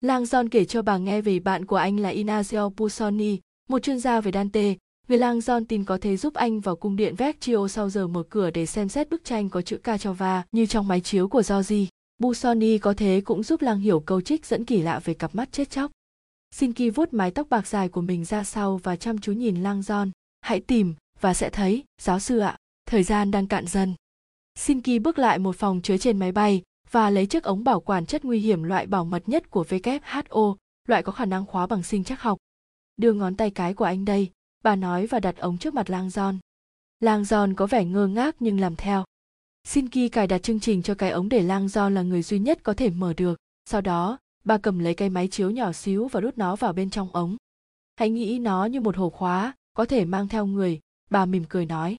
[0.00, 3.98] Lang John kể cho bà nghe về bạn của anh là Inazio Busoni, một chuyên
[3.98, 4.74] gia về Dante.
[5.08, 8.22] Người Lang John tin có thể giúp anh vào cung điện Vecchio sau giờ mở
[8.22, 11.86] cửa để xem xét bức tranh có chữ Cachova như trong máy chiếu của Giorgi.
[12.18, 15.52] Busoni có thế cũng giúp Lang hiểu câu trích dẫn kỳ lạ về cặp mắt
[15.52, 15.90] chết chóc.
[16.54, 19.80] Sinki vuốt mái tóc bạc dài của mình ra sau và chăm chú nhìn Lang
[19.80, 20.10] John.
[20.40, 22.56] Hãy tìm và sẽ thấy, giáo sư ạ.
[22.86, 23.94] Thời gian đang cạn dần.
[24.54, 28.06] Shinki bước lại một phòng chứa trên máy bay và lấy chiếc ống bảo quản
[28.06, 30.56] chất nguy hiểm loại bảo mật nhất của WHO,
[30.88, 32.38] loại có khả năng khóa bằng sinh chắc học.
[32.96, 34.30] Đưa ngón tay cái của anh đây,
[34.62, 36.38] bà nói và đặt ống trước mặt Lang John.
[37.00, 39.04] Lang John có vẻ ngơ ngác nhưng làm theo.
[39.64, 42.58] Shinki cài đặt chương trình cho cái ống để Lang John là người duy nhất
[42.62, 43.38] có thể mở được.
[43.64, 46.90] Sau đó, bà cầm lấy cái máy chiếu nhỏ xíu và đút nó vào bên
[46.90, 47.36] trong ống.
[47.96, 50.80] Hãy nghĩ nó như một hồ khóa, có thể mang theo người,
[51.10, 51.96] bà mỉm cười nói.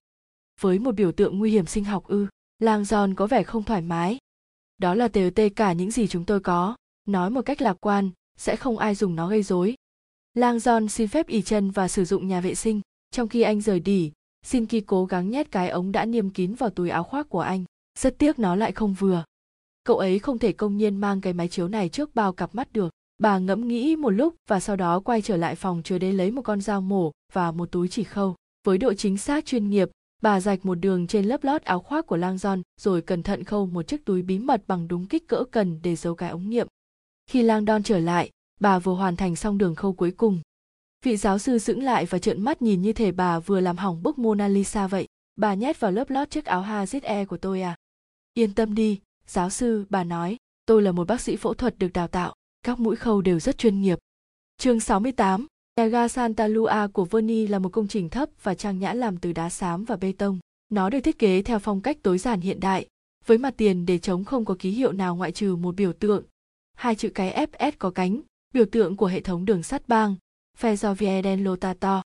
[0.61, 2.27] Với một biểu tượng nguy hiểm sinh học ư
[2.59, 4.17] lang giòn có vẻ không thoải mái.
[4.77, 6.75] Đó là tê tê cả những gì chúng tôi có
[7.07, 9.75] nói một cách lạc quan sẽ không ai dùng nó gây rối.
[10.33, 12.81] Lang giòn xin phép ỉ chân và sử dụng nhà vệ sinh
[13.11, 14.11] trong khi anh rời đi
[14.45, 17.39] xin kỳ cố gắng nhét cái ống đã niêm kín vào túi áo khoác của
[17.39, 17.65] anh
[17.99, 19.23] rất tiếc nó lại không vừa.
[19.83, 22.73] Cậu ấy không thể công nhiên mang cái máy chiếu này trước bao cặp mắt
[22.73, 22.89] được
[23.21, 26.31] bà ngẫm nghĩ một lúc và sau đó quay trở lại phòng chứa đế lấy
[26.31, 28.35] một con dao mổ và một túi chỉ khâu.
[28.63, 29.89] Với độ chính xác chuyên nghiệp,
[30.21, 33.43] bà rạch một đường trên lớp lót áo khoác của lang giòn rồi cẩn thận
[33.43, 36.49] khâu một chiếc túi bí mật bằng đúng kích cỡ cần để giấu cái ống
[36.49, 36.67] nghiệm.
[37.27, 38.29] Khi lang đon trở lại,
[38.59, 40.39] bà vừa hoàn thành xong đường khâu cuối cùng.
[41.05, 44.03] Vị giáo sư sững lại và trợn mắt nhìn như thể bà vừa làm hỏng
[44.03, 45.07] bức mona lisa vậy.
[45.35, 47.75] Bà nhét vào lớp lót chiếc áo hazit của tôi à?
[48.33, 51.93] Yên tâm đi, giáo sư, bà nói, tôi là một bác sĩ phẫu thuật được
[51.93, 53.99] đào tạo các mũi khâu đều rất chuyên nghiệp
[54.57, 55.47] chương 68,
[55.77, 59.17] Nhà ga Santa Lua của Verni là một công trình thấp và trang nhã làm
[59.17, 60.39] từ đá xám và bê tông.
[60.69, 62.87] Nó được thiết kế theo phong cách tối giản hiện đại,
[63.25, 66.23] với mặt tiền để trống không có ký hiệu nào ngoại trừ một biểu tượng.
[66.73, 68.21] Hai chữ cái FS có cánh,
[68.53, 70.15] biểu tượng của hệ thống đường sắt bang,
[70.59, 72.03] Ferrovie dello Stato.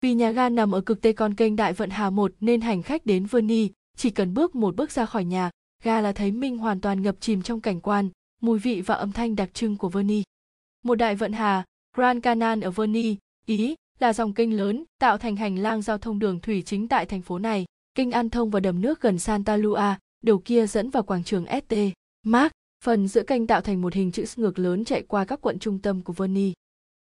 [0.00, 2.82] Vì nhà ga nằm ở cực tây con kênh Đại Vận Hà 1 nên hành
[2.82, 5.50] khách đến Verni chỉ cần bước một bước ra khỏi nhà,
[5.84, 8.08] ga là thấy mình hoàn toàn ngập chìm trong cảnh quan,
[8.42, 10.22] mùi vị và âm thanh đặc trưng của Verni.
[10.84, 11.64] Một đại vận hà,
[11.96, 16.18] Grand Canal ở Verni, Ý, là dòng kênh lớn tạo thành hành lang giao thông
[16.18, 17.64] đường thủy chính tại thành phố này.
[17.94, 21.46] Kênh An thông vào đầm nước gần Santa Lua, đầu kia dẫn vào quảng trường
[21.46, 21.74] St.
[22.26, 22.52] Mark,
[22.84, 25.58] phần giữa kênh tạo thành một hình chữ S ngược lớn chạy qua các quận
[25.58, 26.52] trung tâm của Verni.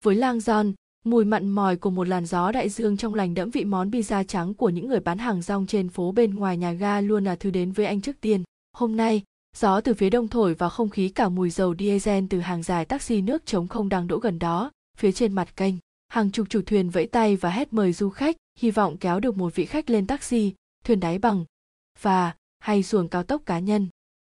[0.05, 0.73] Với lang John,
[1.05, 4.25] mùi mặn mòi của một làn gió đại dương trong lành đẫm vị món pizza
[4.25, 7.37] trắng của những người bán hàng rong trên phố bên ngoài nhà ga luôn là
[7.37, 9.23] thứ đến với anh trước tiên hôm nay
[9.57, 12.85] gió từ phía đông thổi vào không khí cả mùi dầu diesel từ hàng dài
[12.85, 15.75] taxi nước trống không đang đỗ gần đó, phía trên mặt kênh.
[16.09, 19.37] Hàng chục chủ thuyền vẫy tay và hét mời du khách, hy vọng kéo được
[19.37, 21.45] một vị khách lên taxi, thuyền đáy bằng,
[22.01, 23.89] và, hay xuồng cao tốc cá nhân.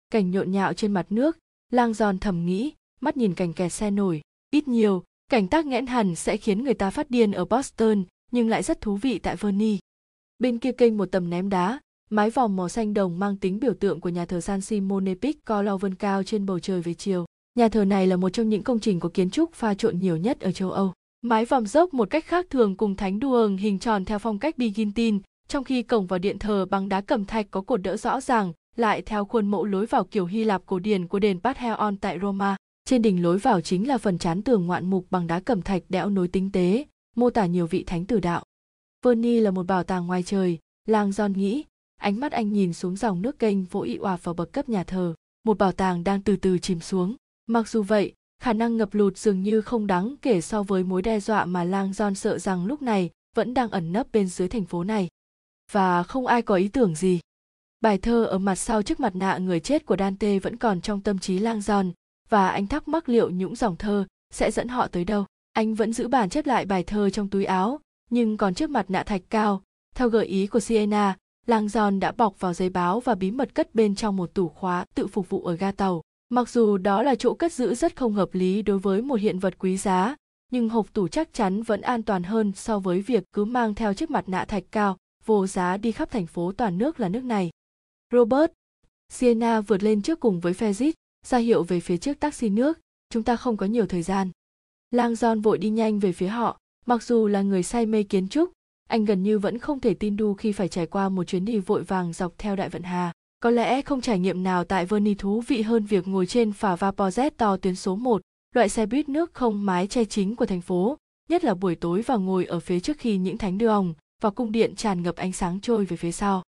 [0.09, 1.37] Cảnh nhộn nhạo trên mặt nước,
[1.69, 4.21] lang giòn thầm nghĩ, mắt nhìn cảnh kẹt xe nổi.
[4.51, 8.49] Ít nhiều, cảnh tác nghẽn hẳn sẽ khiến người ta phát điên ở boston, nhưng
[8.49, 9.77] lại rất thú vị tại vernie
[10.41, 11.79] bên kia kênh một tầm ném đá
[12.11, 15.77] mái vòm màu xanh đồng mang tính biểu tượng của nhà thờ San Simone Piccolo
[15.77, 17.25] vươn cao trên bầu trời về chiều.
[17.55, 20.17] Nhà thờ này là một trong những công trình có kiến trúc pha trộn nhiều
[20.17, 20.93] nhất ở châu Âu.
[21.21, 24.55] Mái vòm dốc một cách khác thường cùng thánh đường hình tròn theo phong cách
[24.57, 28.21] Byzantine, trong khi cổng vào điện thờ bằng đá cẩm thạch có cột đỡ rõ
[28.21, 31.97] ràng, lại theo khuôn mẫu lối vào kiểu Hy Lạp cổ điển của đền Pantheon
[32.01, 32.55] tại Roma.
[32.85, 35.83] Trên đỉnh lối vào chính là phần chán tường ngoạn mục bằng đá cẩm thạch
[35.89, 38.43] đẽo nối tinh tế, mô tả nhiều vị thánh tử đạo.
[39.05, 41.63] Verni là một bảo tàng ngoài trời, Lang John nghĩ,
[42.01, 44.83] ánh mắt anh nhìn xuống dòng nước kênh vỗ ị òa vào bậc cấp nhà
[44.83, 47.15] thờ, một bảo tàng đang từ từ chìm xuống.
[47.47, 51.01] Mặc dù vậy, khả năng ngập lụt dường như không đáng kể so với mối
[51.01, 54.47] đe dọa mà Lang John sợ rằng lúc này vẫn đang ẩn nấp bên dưới
[54.47, 55.09] thành phố này.
[55.71, 57.19] Và không ai có ý tưởng gì.
[57.81, 61.01] Bài thơ ở mặt sau trước mặt nạ người chết của Dante vẫn còn trong
[61.01, 61.91] tâm trí Lang John,
[62.29, 65.25] và anh thắc mắc liệu những dòng thơ sẽ dẫn họ tới đâu.
[65.53, 68.85] Anh vẫn giữ bản chép lại bài thơ trong túi áo, nhưng còn trước mặt
[68.89, 69.63] nạ thạch cao,
[69.95, 73.55] theo gợi ý của Siena, Lang Giòn đã bọc vào giấy báo và bí mật
[73.55, 76.01] cất bên trong một tủ khóa tự phục vụ ở ga tàu.
[76.29, 79.39] Mặc dù đó là chỗ cất giữ rất không hợp lý đối với một hiện
[79.39, 80.15] vật quý giá,
[80.51, 83.93] nhưng hộp tủ chắc chắn vẫn an toàn hơn so với việc cứ mang theo
[83.93, 87.23] chiếc mặt nạ thạch cao, vô giá đi khắp thành phố toàn nước là nước
[87.23, 87.49] này.
[88.11, 88.51] Robert,
[89.09, 90.91] Siena vượt lên trước cùng với Fezit,
[91.25, 94.29] ra hiệu về phía trước taxi nước, chúng ta không có nhiều thời gian.
[94.91, 98.27] Lang John vội đi nhanh về phía họ, mặc dù là người say mê kiến
[98.27, 98.51] trúc,
[98.91, 101.59] anh gần như vẫn không thể tin đu khi phải trải qua một chuyến đi
[101.59, 103.11] vội vàng dọc theo đại vận hà.
[103.39, 106.75] Có lẽ không trải nghiệm nào tại Verney thú vị hơn việc ngồi trên phà
[106.75, 108.21] Vaporjet to tuyến số 1,
[108.55, 110.97] loại xe buýt nước không mái che chính của thành phố,
[111.29, 114.51] nhất là buổi tối và ngồi ở phía trước khi những thánh đường và cung
[114.51, 116.43] điện tràn ngập ánh sáng trôi về phía sau.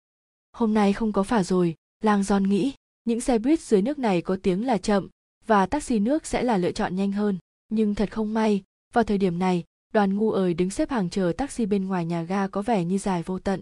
[0.52, 4.22] Hôm nay không có phà rồi, Lang John nghĩ, những xe buýt dưới nước này
[4.22, 5.10] có tiếng là chậm
[5.48, 7.38] và taxi nước sẽ là lựa chọn nhanh hơn.
[7.70, 11.34] Nhưng thật không may, vào thời điểm này, đoàn ngu ơi đứng xếp hàng chờ
[11.38, 13.62] taxi bên ngoài nhà ga có vẻ như dài vô tận.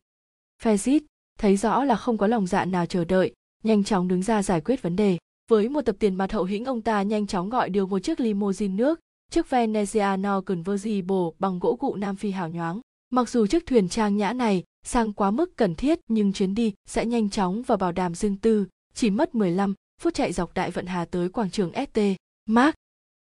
[0.63, 0.99] Fezit
[1.39, 4.61] thấy rõ là không có lòng dạ nào chờ đợi, nhanh chóng đứng ra giải
[4.61, 5.17] quyết vấn đề.
[5.49, 8.19] Với một tập tiền mặt hậu hĩnh ông ta nhanh chóng gọi điều một chiếc
[8.19, 8.99] limousine nước,
[9.31, 12.81] chiếc Veneziano Convertible bằng gỗ cụ Nam Phi hào nhoáng.
[13.09, 16.73] Mặc dù chiếc thuyền trang nhã này sang quá mức cần thiết nhưng chuyến đi
[16.85, 20.71] sẽ nhanh chóng và bảo đảm riêng tư, chỉ mất 15 phút chạy dọc đại
[20.71, 21.99] vận hà tới quảng trường ST.
[22.45, 22.75] Mark,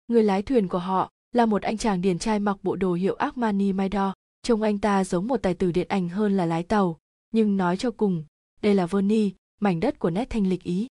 [0.07, 3.15] người lái thuyền của họ, là một anh chàng điển trai mặc bộ đồ hiệu
[3.15, 4.11] Armani Maidor.
[4.43, 6.97] Trông anh ta giống một tài tử điện ảnh hơn là lái tàu,
[7.31, 8.25] nhưng nói cho cùng,
[8.61, 10.87] đây là Verni, mảnh đất của nét thanh lịch Ý.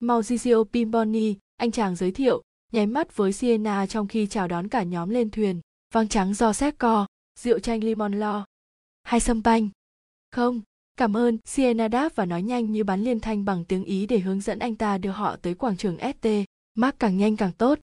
[0.00, 4.82] Maurizio Pimboni, anh chàng giới thiệu, nháy mắt với Siena trong khi chào đón cả
[4.82, 5.60] nhóm lên thuyền.
[5.94, 7.06] Vang trắng do xét co,
[7.38, 8.44] rượu chanh limon lo.
[9.02, 9.68] Hay sâm panh.
[10.30, 10.60] Không,
[10.96, 14.18] cảm ơn, Siena đáp và nói nhanh như bắn liên thanh bằng tiếng Ý để
[14.18, 16.28] hướng dẫn anh ta đưa họ tới quảng trường ST.
[16.74, 17.78] Mark càng nhanh càng tốt.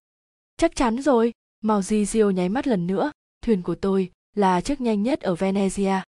[0.58, 1.32] Chắc chắn rồi,
[1.66, 3.12] Maurizio nháy mắt lần nữa,
[3.46, 6.02] thuyền của tôi là chiếc nhanh nhất ở Venezia.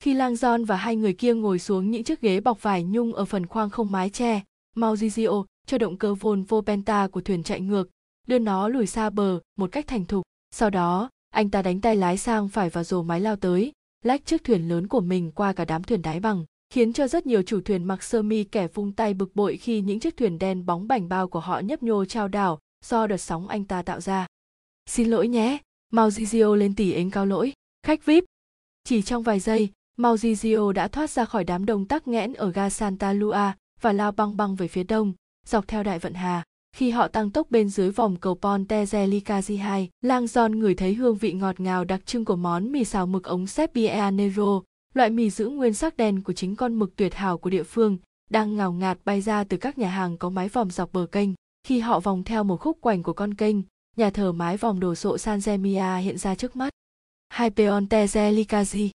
[0.00, 3.14] Khi Lang John và hai người kia ngồi xuống những chiếc ghế bọc vải nhung
[3.14, 4.42] ở phần khoang không mái che,
[4.76, 7.88] Maurizio cho động cơ Volvo Penta của thuyền chạy ngược,
[8.26, 10.24] đưa nó lùi xa bờ một cách thành thục.
[10.50, 13.72] Sau đó, anh ta đánh tay lái sang phải và rồ máy lao tới,
[14.04, 17.26] lách chiếc thuyền lớn của mình qua cả đám thuyền đáy bằng, khiến cho rất
[17.26, 20.38] nhiều chủ thuyền mặc sơ mi kẻ vung tay bực bội khi những chiếc thuyền
[20.38, 23.82] đen bóng bảnh bao của họ nhấp nhô trao đảo do đợt sóng anh ta
[23.82, 24.26] tạo ra.
[24.92, 25.58] Xin lỗi nhé,
[25.92, 27.52] Maurizio lên tỉ ếnh cao lỗi,
[27.86, 28.24] khách VIP.
[28.84, 32.70] Chỉ trong vài giây, Maurizio đã thoát ra khỏi đám đông tắc nghẽn ở ga
[32.70, 35.12] Santa Lua và lao băng băng về phía đông,
[35.46, 36.42] dọc theo đại vận hà.
[36.76, 40.94] Khi họ tăng tốc bên dưới vòng cầu Ponte Zelicazi 2, Lang John ngửi thấy
[40.94, 44.62] hương vị ngọt ngào đặc trưng của món mì xào mực ống Seppia Nero,
[44.94, 47.98] loại mì giữ nguyên sắc đen của chính con mực tuyệt hảo của địa phương,
[48.30, 51.30] đang ngào ngạt bay ra từ các nhà hàng có mái vòm dọc bờ kênh.
[51.66, 53.56] Khi họ vòng theo một khúc quanh của con kênh,
[53.96, 56.72] nhà thờ mái vòng đồ sộ San Gemia hiện ra trước mắt.
[57.28, 58.90] Hai Peonte Likazi.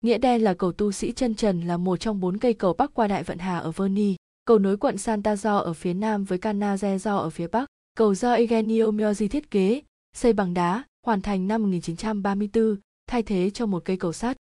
[0.00, 2.94] Nghĩa đen là cầu tu sĩ chân trần là một trong bốn cây cầu bắc
[2.94, 6.38] qua Đại Vận Hà ở Verni, cầu nối quận Santa Do ở phía nam với
[6.38, 9.82] Canazezo ở phía bắc, cầu do Eugenio Miozi thiết kế,
[10.12, 14.36] xây bằng đá, hoàn thành năm 1934, thay thế cho một cây cầu sắt.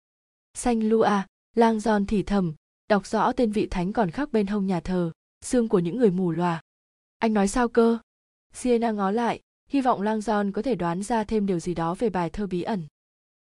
[0.55, 1.23] Xanh Lua,
[1.55, 2.55] lang giòn thì thầm,
[2.89, 5.11] đọc rõ tên vị thánh còn khắc bên hông nhà thờ,
[5.45, 6.61] xương của những người mù lòa.
[7.19, 7.99] Anh nói sao cơ?
[8.53, 9.41] Siena ngó lại,
[9.71, 12.47] hy vọng Lang Giòn có thể đoán ra thêm điều gì đó về bài thơ
[12.47, 12.83] bí ẩn.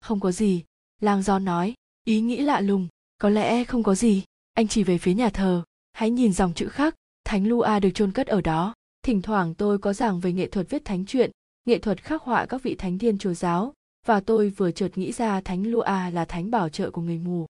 [0.00, 0.64] không có gì,
[1.00, 1.74] lang giòn nói.
[2.04, 4.24] Ý nghĩ lạ lùng, có lẽ không có gì.
[4.54, 5.64] Anh chỉ về phía nhà thờ.
[5.92, 6.94] Hãy nhìn dòng chữ khác.
[7.24, 8.74] thánh lua được chôn cất ở đó.
[9.02, 11.30] Thỉnh thoảng tôi có giảng về nghệ thuật viết thánh truyện,
[11.64, 13.72] nghệ thuật khắc họa các vị thánh thiên chúa giáo,
[14.06, 17.46] và tôi vừa chợt nghĩ ra thánh lua là thánh bảo trợ của người mù.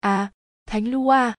[0.00, 0.32] À
[0.66, 1.32] thánh lua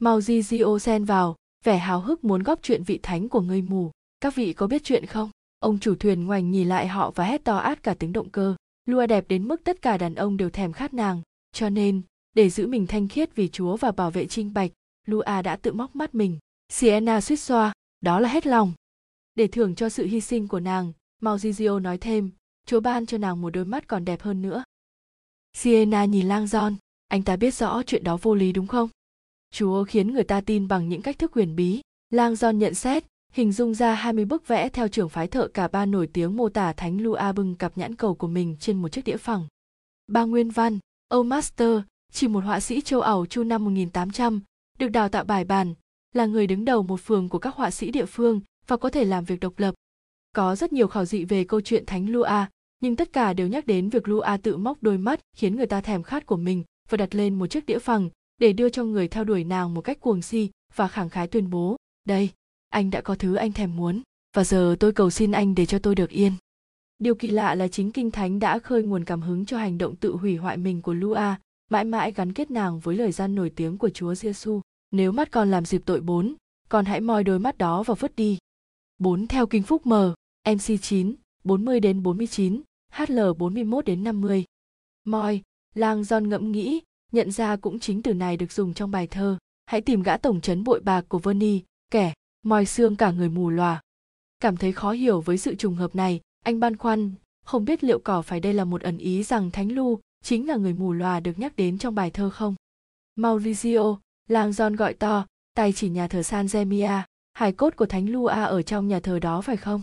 [0.00, 3.90] Mauzio sen vào, vẻ háo hức muốn góp chuyện vị thánh của người mù.
[4.20, 5.30] Các vị có biết chuyện không?
[5.64, 8.54] Ông chủ thuyền ngoảnh nhìn lại họ và hét to át cả tiếng động cơ.
[8.84, 11.22] Lua đẹp đến mức tất cả đàn ông đều thèm khát nàng.
[11.52, 12.02] Cho nên
[12.34, 14.70] để giữ mình thanh khiết vì chúa và bảo vệ trinh bạch
[15.06, 16.38] lua đã tự móc mắt mình.
[16.68, 18.72] Sienna suýt xoa đó là hết lòng.
[19.34, 22.30] Để thưởng cho sự hy sinh của nàng Maugizio nói thêm
[22.66, 24.64] chúa ban cho nàng một đôi mắt còn đẹp hơn nữa.
[25.52, 26.74] Sienna nhìn lang John,
[27.08, 28.88] anh ta biết rõ chuyện đó vô lý đúng không?
[29.50, 31.80] Chúa khiến người ta tin bằng những cách thức huyền bí.
[32.10, 35.68] Lang John nhận xét hình dung ra 20 bức vẽ theo trưởng phái thợ cả
[35.68, 38.88] ba nổi tiếng mô tả thánh Lua bưng cặp nhãn cầu của mình trên một
[38.88, 39.46] chiếc đĩa phẳng.
[40.06, 41.80] Ba nguyên văn, Âu Master,
[42.12, 44.40] chỉ một họa sĩ châu Âu chu năm 1800,
[44.78, 45.74] được đào tạo bài bản,
[46.12, 49.04] là người đứng đầu một phường của các họa sĩ địa phương và có thể
[49.04, 49.74] làm việc độc lập.
[50.32, 52.44] Có rất nhiều khảo dị về câu chuyện Thánh Lua,
[52.80, 55.80] nhưng tất cả đều nhắc đến việc Lua tự móc đôi mắt khiến người ta
[55.80, 59.08] thèm khát của mình và đặt lên một chiếc đĩa phẳng để đưa cho người
[59.08, 62.30] theo đuổi nàng một cách cuồng si và khẳng khái tuyên bố, đây,
[62.74, 64.02] anh đã có thứ anh thèm muốn
[64.36, 66.32] và giờ tôi cầu xin anh để cho tôi được yên.
[66.98, 69.96] Điều kỳ lạ là chính kinh thánh đã khơi nguồn cảm hứng cho hành động
[69.96, 71.34] tự hủy hoại mình của lua.
[71.70, 74.60] Mãi mãi gắn kết nàng với lời gian nổi tiếng của chúa giêsu
[74.90, 76.34] nếu mắt con làm dịp tội bốn
[76.68, 78.38] con hãy moi đôi mắt đó và vứt đi.
[78.98, 79.92] Bốn theo kinh phúc m
[80.50, 82.60] mc 9 40 đến 49
[82.92, 84.44] hl 41 đến 50
[85.04, 85.42] moi
[85.74, 86.80] lang john ngẫm nghĩ
[87.12, 89.38] nhận ra cũng chính từ này được dùng trong bài thơ.
[89.66, 91.60] Hãy tìm gã tổng trấn bội bạc của Vernie,
[91.90, 92.12] kẻ
[92.44, 93.80] moi xương cả người mù lòa
[94.40, 97.12] cảm thấy khó hiểu với sự trùng hợp này anh băn khoăn
[97.44, 100.56] không biết liệu cỏ phải đây là một ẩn ý rằng thánh lu chính là
[100.56, 102.54] người mù lòa được nhắc đến trong bài thơ không
[103.16, 103.96] Maurizio,
[104.28, 107.02] làng John gọi to, tay chỉ nhà thờ San Gemia,
[107.32, 109.82] hài cốt của thánh Lua ở trong nhà thờ đó phải không?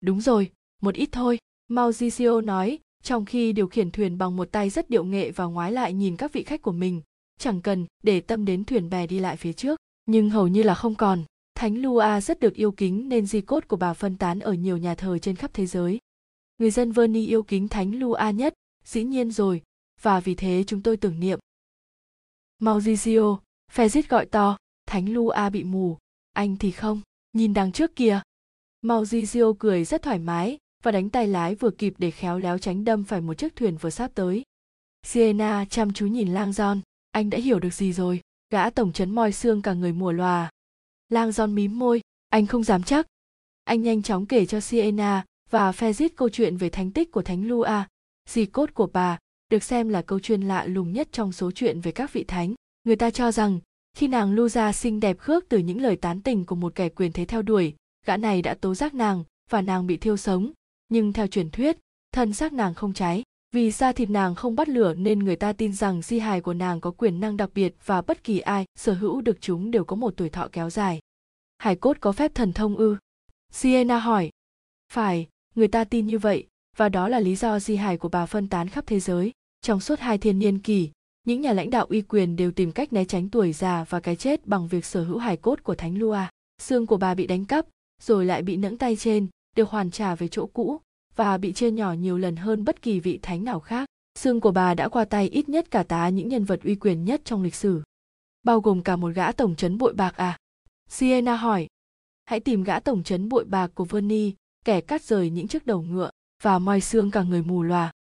[0.00, 0.50] Đúng rồi,
[0.82, 5.04] một ít thôi, Maurizio nói, trong khi điều khiển thuyền bằng một tay rất điệu
[5.04, 7.02] nghệ và ngoái lại nhìn các vị khách của mình,
[7.38, 10.74] chẳng cần để tâm đến thuyền bè đi lại phía trước, nhưng hầu như là
[10.74, 11.24] không còn.
[11.60, 14.76] Thánh Lua rất được yêu kính nên di cốt của bà phân tán ở nhiều
[14.76, 15.98] nhà thờ trên khắp thế giới.
[16.58, 19.62] Người dân Verni yêu kính Thánh Lua nhất, dĩ nhiên rồi,
[20.02, 21.38] và vì thế chúng tôi tưởng niệm.
[22.58, 23.38] Mauricio,
[23.72, 25.98] Fezit gọi to, Thánh Lua bị mù,
[26.32, 27.00] anh thì không,
[27.32, 28.20] nhìn đằng trước kìa.
[28.82, 32.84] Maurizio cười rất thoải mái và đánh tay lái vừa kịp để khéo léo tránh
[32.84, 34.42] đâm phải một chiếc thuyền vừa sắp tới.
[35.02, 38.20] Siena chăm chú nhìn lang John, anh đã hiểu được gì rồi,
[38.52, 40.50] gã tổng chấn moi xương cả người mùa lòa,
[41.10, 43.06] lang giòn mím môi, anh không dám chắc.
[43.64, 47.48] Anh nhanh chóng kể cho Sienna và Fezit câu chuyện về thánh tích của thánh
[47.48, 47.68] lua.
[48.28, 49.18] Di cốt của bà
[49.50, 52.54] được xem là câu chuyện lạ lùng nhất trong số chuyện về các vị thánh.
[52.84, 53.60] Người ta cho rằng,
[53.96, 57.12] khi nàng Luza xinh đẹp khước từ những lời tán tình của một kẻ quyền
[57.12, 57.74] thế theo đuổi,
[58.06, 60.52] gã này đã tố giác nàng và nàng bị thiêu sống.
[60.88, 61.76] Nhưng theo truyền thuyết,
[62.12, 65.52] thân xác nàng không cháy vì da thịt nàng không bắt lửa nên người ta
[65.52, 68.64] tin rằng di hài của nàng có quyền năng đặc biệt và bất kỳ ai
[68.78, 71.00] sở hữu được chúng đều có một tuổi thọ kéo dài.
[71.58, 72.96] Hải cốt có phép thần thông ư?
[73.52, 74.30] Siena hỏi.
[74.92, 78.26] Phải, người ta tin như vậy, và đó là lý do di hài của bà
[78.26, 79.32] phân tán khắp thế giới.
[79.62, 80.90] Trong suốt hai thiên niên kỷ,
[81.26, 84.16] những nhà lãnh đạo uy quyền đều tìm cách né tránh tuổi già và cái
[84.16, 86.18] chết bằng việc sở hữu hài cốt của Thánh Lua.
[86.58, 87.66] Xương của bà bị đánh cắp,
[88.02, 90.80] rồi lại bị nẫng tay trên, được hoàn trả về chỗ cũ,
[91.20, 93.88] và bị chia nhỏ nhiều lần hơn bất kỳ vị thánh nào khác.
[94.18, 97.04] Xương của bà đã qua tay ít nhất cả tá những nhân vật uy quyền
[97.04, 97.82] nhất trong lịch sử.
[98.42, 100.38] Bao gồm cả một gã tổng trấn bội bạc à?
[100.88, 101.66] Siena hỏi.
[102.24, 105.82] Hãy tìm gã tổng trấn bội bạc của Verni, kẻ cắt rời những chiếc đầu
[105.82, 106.10] ngựa
[106.42, 107.92] và moi xương cả người mù lòa.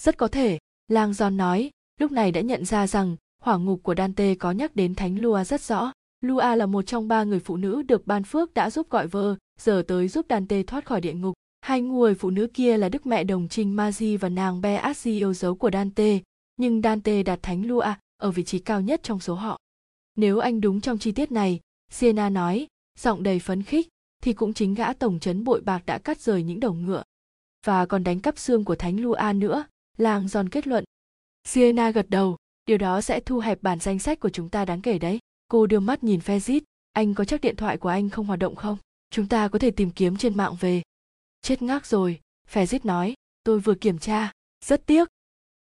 [0.00, 3.94] Rất có thể, Lang John nói, lúc này đã nhận ra rằng hỏa ngục của
[3.94, 5.92] Dante có nhắc đến Thánh Lua rất rõ.
[6.20, 9.36] Lua là một trong ba người phụ nữ được ban phước đã giúp gọi vợ,
[9.60, 11.34] giờ tới giúp Dante thoát khỏi địa ngục.
[11.66, 15.34] Hai người phụ nữ kia là Đức Mẹ Đồng Trinh Magi và nàng Beatrice yêu
[15.34, 16.18] dấu của Dante,
[16.56, 17.84] nhưng Dante đặt Thánh Lua
[18.16, 19.58] ở vị trí cao nhất trong số họ.
[20.16, 22.66] Nếu anh đúng trong chi tiết này, Siena nói,
[22.98, 23.88] giọng đầy phấn khích,
[24.22, 27.02] thì cũng chính gã tổng trấn bội bạc đã cắt rời những đầu ngựa.
[27.66, 29.64] Và còn đánh cắp xương của Thánh Lua nữa,
[29.96, 30.84] làng giòn kết luận.
[31.44, 34.82] Siena gật đầu, điều đó sẽ thu hẹp bản danh sách của chúng ta đáng
[34.82, 35.18] kể đấy.
[35.48, 36.60] Cô đưa mắt nhìn Fezit,
[36.92, 38.76] anh có chắc điện thoại của anh không hoạt động không?
[39.10, 40.82] Chúng ta có thể tìm kiếm trên mạng về
[41.46, 42.20] chết ngác rồi
[42.52, 43.14] Fezit nói.
[43.44, 44.32] Tôi vừa kiểm tra.
[44.64, 45.08] Rất tiếc.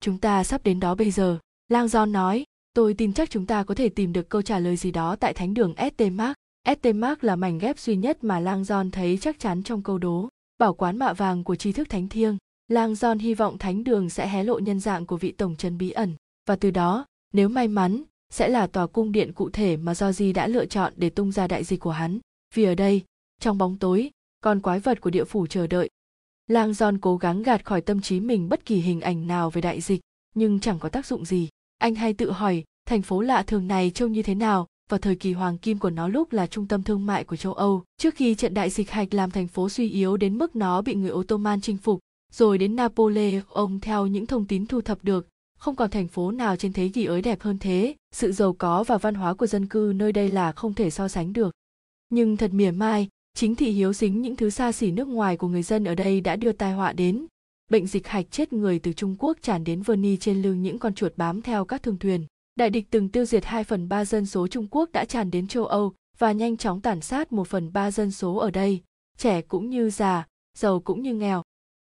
[0.02, 1.40] Chúng ta sắp đến đó bây giờ.
[1.68, 2.44] Lang john nói.
[2.74, 5.34] Tôi tin chắc chúng ta có thể tìm được câu trả lời gì đó tại
[5.34, 6.36] thánh đường st mark.
[6.68, 9.98] St mark là mảnh ghép duy nhất mà lang john thấy chắc chắn trong câu
[9.98, 10.30] đố.
[10.58, 12.38] Bảo quán mạ vàng của tri thức thánh thiêng.
[12.68, 15.78] Lang John hy vọng thánh đường sẽ hé lộ nhân dạng của vị tổng trấn
[15.78, 16.16] bí ẩn,
[16.48, 20.34] và từ đó, nếu may mắn, sẽ là tòa cung điện cụ thể mà Georgie
[20.34, 22.20] đã lựa chọn để tung ra đại dịch của hắn.
[22.56, 23.04] Vì ở đây,
[23.42, 25.90] trong bóng tối, con quái vật của địa phủ chờ đợi.
[26.48, 29.62] Lang Giòn cố gắng gạt khỏi tâm trí mình bất kỳ hình ảnh nào về
[29.62, 30.02] đại dịch,
[30.36, 31.50] nhưng chẳng có tác dụng gì.
[31.78, 35.16] Anh hay tự hỏi, thành phố lạ thường này trông như thế nào vào thời
[35.16, 38.16] kỳ hoàng kim của nó lúc là trung tâm thương mại của châu Âu, trước
[38.16, 41.12] khi trận đại dịch hạch làm thành phố suy yếu đến mức nó bị người
[41.12, 42.00] Ottoman chinh phục,
[42.32, 45.28] rồi đến Napoleon theo những thông tin thu thập được,
[45.60, 48.84] không còn thành phố nào trên thế kỷ ấy đẹp hơn thế, sự giàu có
[48.84, 51.52] và văn hóa của dân cư nơi đây là không thể so sánh được.
[52.10, 55.48] Nhưng thật mỉa mai, chính thị hiếu dính những thứ xa xỉ nước ngoài của
[55.48, 57.26] người dân ở đây đã đưa tai họa đến.
[57.72, 60.94] Bệnh dịch hạch chết người từ Trung Quốc tràn đến Verny trên lưng những con
[60.94, 62.26] chuột bám theo các thương thuyền.
[62.56, 65.48] Đại địch từng tiêu diệt 2 phần 3 dân số Trung Quốc đã tràn đến
[65.48, 68.82] châu Âu và nhanh chóng tàn sát 1 phần 3 dân số ở đây,
[69.18, 71.44] trẻ cũng như già, giàu cũng như nghèo.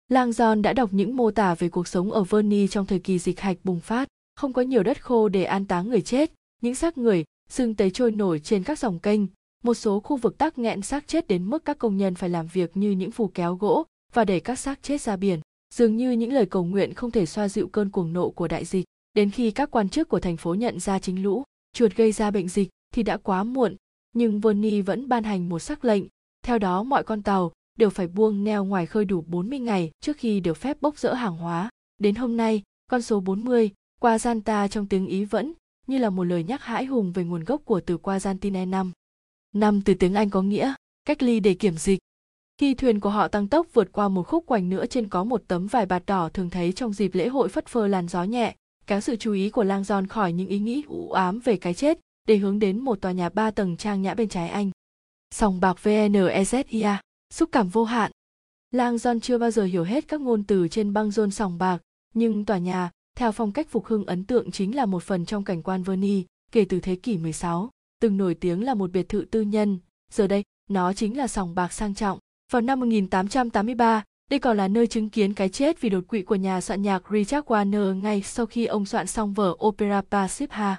[0.09, 3.19] Lang John đã đọc những mô tả về cuộc sống ở Verny trong thời kỳ
[3.19, 6.75] dịch hạch bùng phát, không có nhiều đất khô để an táng người chết, những
[6.75, 9.21] xác người, xương tấy trôi nổi trên các dòng kênh,
[9.67, 12.47] một số khu vực tắc nghẽn xác chết đến mức các công nhân phải làm
[12.47, 15.41] việc như những phù kéo gỗ và đẩy các xác chết ra biển,
[15.75, 18.65] dường như những lời cầu nguyện không thể xoa dịu cơn cuồng nộ của đại
[18.65, 18.85] dịch.
[19.15, 22.31] Đến khi các quan chức của thành phố nhận ra chính lũ, chuột gây ra
[22.31, 23.77] bệnh dịch thì đã quá muộn,
[24.13, 26.05] nhưng Verny vẫn ban hành một sắc lệnh,
[26.43, 30.17] theo đó mọi con tàu, đều phải buông neo ngoài khơi đủ 40 ngày trước
[30.17, 31.71] khi được phép bốc rỡ hàng hóa.
[31.99, 35.53] Đến hôm nay, con số 40, qua Gianta trong tiếng Ý vẫn
[35.87, 38.93] như là một lời nhắc hãi hùng về nguồn gốc của từ qua Giantine năm.
[39.55, 41.99] Năm từ tiếng Anh có nghĩa cách ly để kiểm dịch.
[42.59, 45.43] Khi thuyền của họ tăng tốc vượt qua một khúc quanh nữa trên có một
[45.49, 48.55] tấm vải bạt đỏ thường thấy trong dịp lễ hội phất phơ làn gió nhẹ,
[48.87, 51.75] kéo sự chú ý của Lang Giòn khỏi những ý nghĩ u ám về cái
[51.75, 54.71] chết để hướng đến một tòa nhà ba tầng trang nhã bên trái anh.
[55.31, 56.97] Sòng bạc VNEZIA
[57.35, 58.13] xúc cảm vô hạn.
[58.71, 61.83] Lang giòn chưa bao giờ hiểu hết các ngôn từ trên băng rôn sòng bạc,
[62.15, 65.45] nhưng tòa nhà, theo phong cách phục hưng ấn tượng chính là một phần trong
[65.45, 69.25] cảnh quan verni kể từ thế kỷ 16, từng nổi tiếng là một biệt thự
[69.31, 69.79] tư nhân,
[70.13, 72.19] giờ đây, nó chính là sòng bạc sang trọng.
[72.53, 76.35] Vào năm 1883, đây còn là nơi chứng kiến cái chết vì đột quỵ của
[76.35, 80.75] nhà soạn nhạc Richard Wagner ngay sau khi ông soạn xong vở opera Parsifha.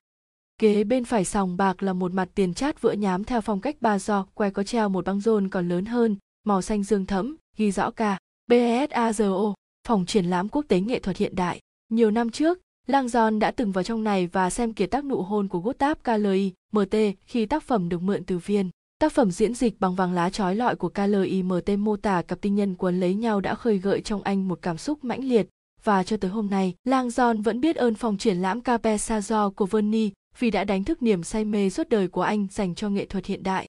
[0.57, 3.75] Kế bên phải sòng bạc là một mặt tiền chát vữa nhám theo phong cách
[3.81, 7.35] ba giò, que có treo một băng rôn còn lớn hơn, màu xanh dương thẫm,
[7.57, 8.17] ghi rõ ca
[8.49, 9.53] BSAZO,
[9.87, 11.59] phòng triển lãm quốc tế nghệ thuật hiện đại.
[11.89, 15.21] Nhiều năm trước, Lang John đã từng vào trong này và xem kiệt tác nụ
[15.21, 16.95] hôn của Gustav Kalei, MT
[17.25, 18.69] khi tác phẩm được mượn từ viên.
[18.99, 22.41] Tác phẩm diễn dịch bằng vàng lá trói lọi của Kalei MT mô tả cặp
[22.41, 25.47] tinh nhân quấn lấy nhau đã khơi gợi trong anh một cảm xúc mãnh liệt
[25.83, 29.51] và cho tới hôm nay, Lang John vẫn biết ơn phòng triển lãm Cape Sazo
[29.51, 32.89] của Verni vì đã đánh thức niềm say mê suốt đời của anh dành cho
[32.89, 33.67] nghệ thuật hiện đại.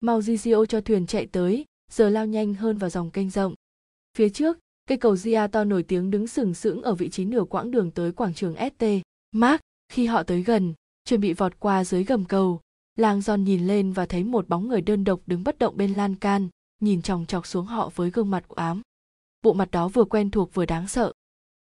[0.00, 3.54] Mauricio cho thuyền chạy tới, giờ lao nhanh hơn vào dòng kênh rộng.
[4.16, 7.44] Phía trước, cây cầu Gia to nổi tiếng đứng sừng sững ở vị trí nửa
[7.44, 8.84] quãng đường tới quảng trường ST.
[9.32, 12.60] Mark, khi họ tới gần, chuẩn bị vọt qua dưới gầm cầu,
[12.96, 15.92] Lang John nhìn lên và thấy một bóng người đơn độc đứng bất động bên
[15.92, 16.48] lan can,
[16.80, 18.82] nhìn chòng chọc xuống họ với gương mặt u ám.
[19.42, 21.12] Bộ mặt đó vừa quen thuộc vừa đáng sợ.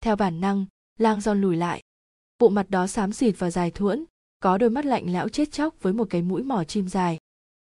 [0.01, 0.67] Theo bản năng,
[0.99, 1.83] Lang John lùi lại.
[2.39, 4.05] Bộ mặt đó xám xịt và dài thuẫn,
[4.41, 7.19] có đôi mắt lạnh lẽo chết chóc với một cái mũi mỏ chim dài.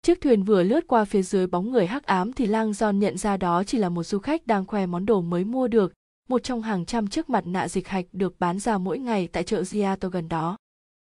[0.03, 3.19] Chiếc thuyền vừa lướt qua phía dưới bóng người hắc ám thì Lang John nhận
[3.19, 5.93] ra đó chỉ là một du khách đang khoe món đồ mới mua được,
[6.29, 9.45] một trong hàng trăm chiếc mặt nạ dịch hạch được bán ra mỗi ngày tại
[9.45, 10.57] chợ Giato gần đó.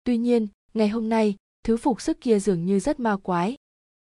[0.05, 3.57] Tuy nhiên, ngày hôm nay, thứ phục sức kia dường như rất ma quái.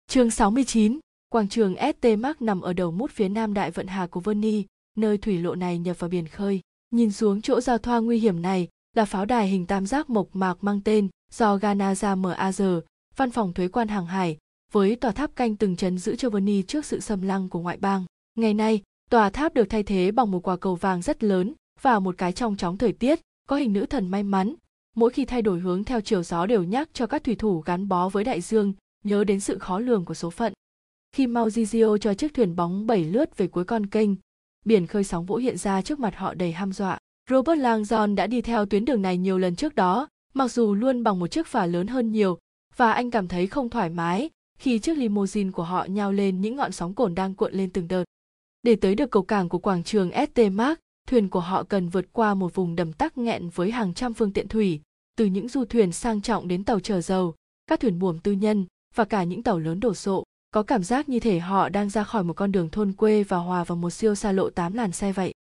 [0.06, 4.06] Chương 69, quảng trường ST Mark nằm ở đầu mút phía nam đại vận hà
[4.06, 4.64] của Verni,
[4.96, 6.60] nơi thủy lộ này nhập vào biển khơi.
[6.90, 10.28] Nhìn xuống chỗ giao thoa nguy hiểm này là pháo đài hình tam giác mộc
[10.32, 12.80] mạc mang tên do Ganaza MAZ,
[13.16, 14.38] văn phòng thuế quan hàng hải,
[14.72, 16.30] với tòa tháp canh từng chấn giữ cho
[16.66, 18.04] trước sự xâm lăng của ngoại bang.
[18.34, 21.98] Ngày nay, tòa tháp được thay thế bằng một quả cầu vàng rất lớn và
[21.98, 24.54] một cái trong chóng thời tiết, có hình nữ thần may mắn.
[24.96, 27.88] Mỗi khi thay đổi hướng theo chiều gió đều nhắc cho các thủy thủ gắn
[27.88, 28.72] bó với đại dương,
[29.04, 30.52] nhớ đến sự khó lường của số phận.
[31.12, 34.10] Khi Mauzizio cho chiếc thuyền bóng bảy lướt về cuối con kênh,
[34.64, 36.98] biển khơi sóng vỗ hiện ra trước mặt họ đầy ham dọa.
[37.30, 41.02] Robert Langdon đã đi theo tuyến đường này nhiều lần trước đó, mặc dù luôn
[41.02, 42.38] bằng một chiếc phà lớn hơn nhiều,
[42.76, 44.30] và anh cảm thấy không thoải mái
[44.60, 47.88] khi chiếc limousine của họ nhao lên những ngọn sóng cồn đang cuộn lên từng
[47.88, 48.04] đợt.
[48.62, 52.06] Để tới được cầu cảng của quảng trường ST Mark, thuyền của họ cần vượt
[52.12, 54.80] qua một vùng đầm tắc nghẹn với hàng trăm phương tiện thủy,
[55.16, 57.34] từ những du thuyền sang trọng đến tàu chở dầu,
[57.66, 60.24] các thuyền buồm tư nhân và cả những tàu lớn đổ sộ.
[60.50, 63.36] Có cảm giác như thể họ đang ra khỏi một con đường thôn quê và
[63.36, 65.32] hòa vào một siêu xa lộ tám làn xe vậy.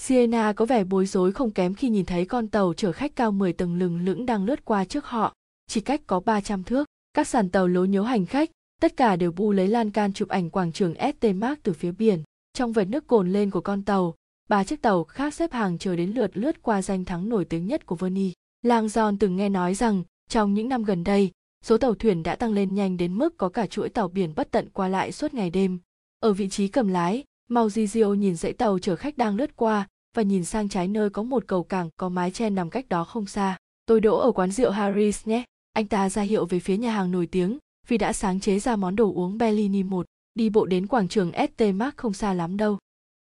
[0.00, 3.32] Sienna có vẻ bối rối không kém khi nhìn thấy con tàu chở khách cao
[3.32, 5.34] 10 tầng lừng lững đang lướt qua trước họ,
[5.66, 6.84] chỉ cách có 300 thước.
[7.14, 8.50] Các sàn tàu lố nhố hành khách,
[8.82, 11.92] tất cả đều bu lấy lan can chụp ảnh quảng trường ST Mark từ phía
[11.92, 12.22] biển.
[12.52, 14.14] Trong vệt nước cồn lên của con tàu,
[14.48, 17.66] ba chiếc tàu khác xếp hàng chờ đến lượt lướt qua danh thắng nổi tiếng
[17.66, 21.30] nhất của verni Lang John từng nghe nói rằng trong những năm gần đây,
[21.64, 24.50] số tàu thuyền đã tăng lên nhanh đến mức có cả chuỗi tàu biển bất
[24.50, 25.78] tận qua lại suốt ngày đêm.
[26.20, 30.22] Ở vị trí cầm lái, Maurizio nhìn dãy tàu chở khách đang lướt qua và
[30.22, 33.26] nhìn sang trái nơi có một cầu cảng có mái che nằm cách đó không
[33.26, 33.56] xa.
[33.86, 35.44] Tôi đỗ ở quán rượu Harris nhé.
[35.72, 38.76] Anh ta ra hiệu về phía nhà hàng nổi tiếng vì đã sáng chế ra
[38.76, 42.56] món đồ uống Bellini 1, đi bộ đến quảng trường ST Mark không xa lắm
[42.56, 42.78] đâu.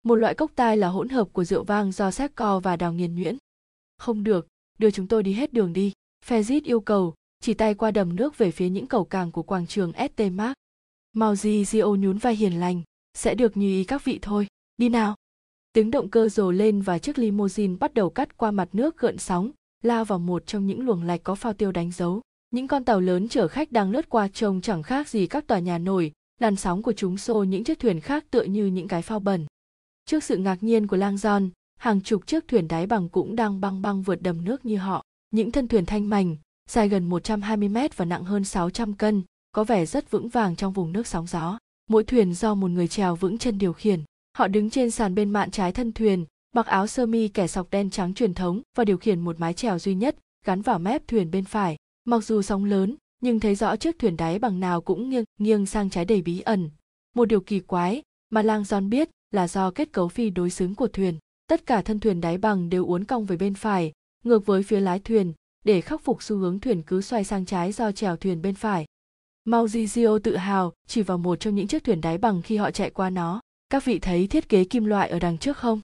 [0.04, 3.16] Một loại cốc tai là hỗn hợp của rượu vang do co và đào nghiền
[3.16, 3.38] nhuyễn.
[3.98, 4.48] Không được,
[4.80, 5.92] đưa chúng tôi đi hết đường đi.
[6.26, 9.68] Fezit yêu cầu, chỉ tay qua đầm nước về phía những cầu càng của quảng
[9.68, 10.54] trường ST Mark.
[11.16, 12.82] Mauzio nhún vai hiền lành,
[13.14, 14.48] sẽ được như ý các vị thôi,
[14.78, 15.16] đi nào.
[15.74, 19.18] Tiếng động cơ rồ lên và chiếc limousine bắt đầu cắt qua mặt nước gợn
[19.18, 19.52] sóng,
[19.84, 22.22] lao vào một trong những luồng lạch có phao tiêu đánh dấu.
[22.52, 25.60] Những con tàu lớn chở khách đang lướt qua trông chẳng khác gì các tòa
[25.60, 29.02] nhà nổi, làn sóng của chúng xô những chiếc thuyền khác tựa như những cái
[29.02, 29.46] phao bẩn.
[30.06, 31.50] Trước sự ngạc nhiên của lang giòn,
[31.80, 35.04] hàng chục chiếc thuyền đáy bằng cũng đang băng băng vượt đầm nước như họ.
[35.32, 36.36] Những thân thuyền thanh mảnh,
[36.70, 40.74] dài gần 120 mét và nặng hơn 600 cân, có vẻ rất vững vàng trong
[40.74, 41.58] vùng nước sóng gió.
[41.90, 44.04] Mỗi thuyền do một người chèo vững chân điều khiển.
[44.38, 46.26] Họ đứng trên sàn bên mạn trái thân thuyền,
[46.56, 49.54] mặc áo sơ mi kẻ sọc đen trắng truyền thống và điều khiển một mái
[49.54, 51.78] chèo duy nhất gắn vào mép thuyền bên phải.
[52.06, 55.66] Mặc dù sóng lớn, nhưng thấy rõ chiếc thuyền đáy bằng nào cũng nghiêng nghiêng
[55.66, 56.70] sang trái đầy bí ẩn.
[57.16, 60.76] Một điều kỳ quái mà Lang Giòn biết là do kết cấu phi đối xứng
[60.76, 61.20] của thuyền.
[61.48, 63.92] Tất cả thân thuyền đáy bằng đều uốn cong về bên phải,
[64.24, 65.34] ngược với phía lái thuyền,
[65.66, 68.86] để khắc phục xu hướng thuyền cứ xoay sang trái do chèo thuyền bên phải.
[69.46, 72.90] Mauzio tự hào chỉ vào một trong những chiếc thuyền đáy bằng khi họ chạy
[72.90, 73.42] qua nó.
[73.70, 75.82] Các vị thấy thiết kế kim loại ở đằng trước không?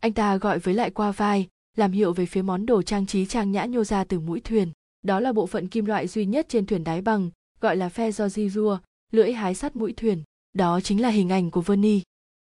[0.00, 3.26] Anh ta gọi với lại qua vai, làm hiệu về phía món đồ trang trí
[3.26, 4.72] trang nhã nhô ra từ mũi thuyền.
[5.02, 7.30] Đó là bộ phận kim loại duy nhất trên thuyền đáy bằng,
[7.60, 8.78] gọi là phe do di rua,
[9.12, 10.22] lưỡi hái sắt mũi thuyền.
[10.52, 12.02] Đó chính là hình ảnh của Verni.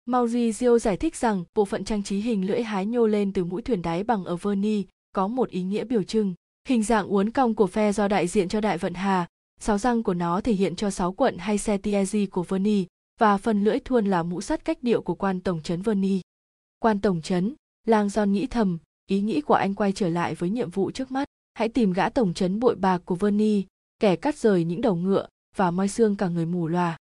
[0.06, 3.62] Mauricio giải thích rằng bộ phận trang trí hình lưỡi hái nhô lên từ mũi
[3.62, 6.34] thuyền đáy bằng ở Verni có một ý nghĩa biểu trưng.
[6.68, 9.28] Hình dạng uốn cong của phe do đại diện cho đại vận hà,
[9.60, 12.86] sáu răng của nó thể hiện cho sáu quận hay setiezi của Verni
[13.20, 16.22] và phần lưỡi thuôn là mũ sắt cách điệu của quan tổng trấn Verni.
[16.80, 17.56] Quan tổng trấn,
[17.88, 18.78] Lang John nghĩ thầm,
[19.08, 21.28] ý nghĩ của anh quay trở lại với nhiệm vụ trước mắt.
[21.62, 23.66] Hãy tìm gã tổng trấn bội bạc của Verni,
[23.99, 26.97] kẻ cắt rời những đầu ngựa và moi xương cả người mù lòa.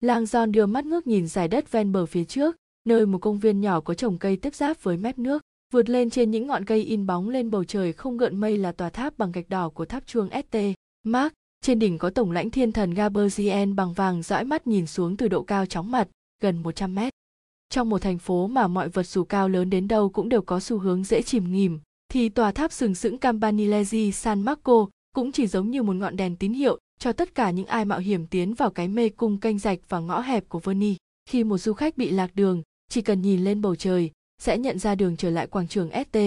[0.00, 3.38] Lang John đưa mắt ngước nhìn dài đất ven bờ phía trước, nơi một công
[3.38, 5.42] viên nhỏ có trồng cây tiếp giáp với mép nước.
[5.72, 8.72] Vượt lên trên những ngọn cây in bóng lên bầu trời không gợn mây là
[8.72, 10.56] tòa tháp bằng gạch đỏ của tháp chuông St.
[11.04, 11.32] Mark.
[11.60, 15.28] Trên đỉnh có tổng lãnh thiên thần Gaberzien bằng vàng dõi mắt nhìn xuống từ
[15.28, 16.08] độ cao chóng mặt,
[16.42, 17.12] gần 100 mét.
[17.70, 20.60] Trong một thành phố mà mọi vật dù cao lớn đến đâu cũng đều có
[20.60, 25.46] xu hướng dễ chìm nghỉm, thì tòa tháp sừng sững Campanile San Marco cũng chỉ
[25.46, 28.54] giống như một ngọn đèn tín hiệu cho tất cả những ai mạo hiểm tiến
[28.54, 30.96] vào cái mê cung canh rạch và ngõ hẹp của Verni.
[31.28, 34.10] Khi một du khách bị lạc đường, chỉ cần nhìn lên bầu trời,
[34.42, 36.18] sẽ nhận ra đường trở lại quảng trường ST.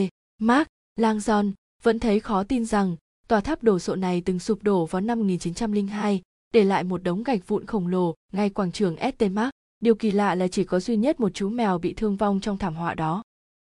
[0.41, 1.51] Mark, Langdon
[1.83, 2.95] vẫn thấy khó tin rằng
[3.27, 6.21] tòa tháp đồ sộ này từng sụp đổ vào năm 1902,
[6.53, 9.51] để lại một đống gạch vụn khổng lồ ngay quảng trường ST Mark.
[9.79, 12.57] Điều kỳ lạ là chỉ có duy nhất một chú mèo bị thương vong trong
[12.57, 13.23] thảm họa đó.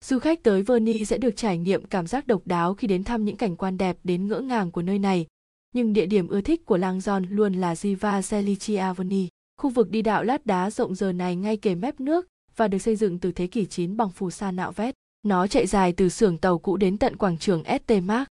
[0.06, 3.26] Du khách tới Verni sẽ được trải nghiệm cảm giác độc đáo khi đến thăm
[3.26, 5.28] những cảnh quan đẹp đến ngỡ ngàng của nơi này.
[5.76, 9.28] Nhưng địa điểm ưa thích của Lang John luôn là Ziva Celicia Verni.
[9.58, 12.80] Khu vực đi đạo lát đá rộng giờ này ngay kề mép nước và được
[12.80, 14.96] xây dựng từ thế kỷ 9 bằng phù sa nạo vét.
[15.24, 18.28] Nó chạy dài từ xưởng tàu cũ đến tận quảng trường ST Mark.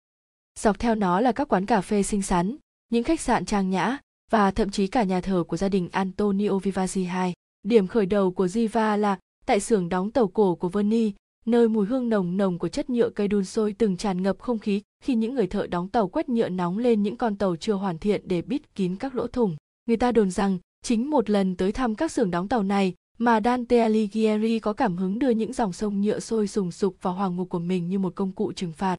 [0.60, 2.56] Dọc theo nó là các quán cà phê xinh xắn,
[2.88, 3.98] những khách sạn trang nhã
[4.30, 7.32] và thậm chí cả nhà thờ của gia đình Antonio Vivazzi II.
[7.62, 11.12] Điểm khởi đầu của Ziva là tại xưởng đóng tàu cổ của Verni,
[11.48, 14.58] nơi mùi hương nồng nồng của chất nhựa cây đun sôi từng tràn ngập không
[14.58, 17.72] khí khi những người thợ đóng tàu quét nhựa nóng lên những con tàu chưa
[17.72, 19.56] hoàn thiện để bít kín các lỗ thủng.
[19.86, 23.40] Người ta đồn rằng chính một lần tới thăm các xưởng đóng tàu này mà
[23.44, 27.36] Dante Alighieri có cảm hứng đưa những dòng sông nhựa sôi sùng sục vào hoàng
[27.36, 28.96] ngục của mình như một công cụ trừng phạt.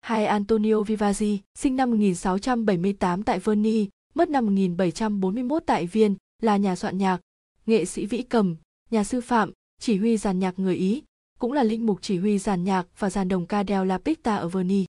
[0.00, 6.76] Hai Antonio Vivazzi, sinh năm 1678 tại Verni, mất năm 1741 tại Viên, là nhà
[6.76, 7.20] soạn nhạc,
[7.66, 8.56] nghệ sĩ vĩ cầm,
[8.90, 11.02] nhà sư phạm, chỉ huy giàn nhạc người Ý,
[11.38, 14.36] cũng là linh mục chỉ huy giàn nhạc và giàn đồng ca đeo La Picta
[14.36, 14.86] ở Verni.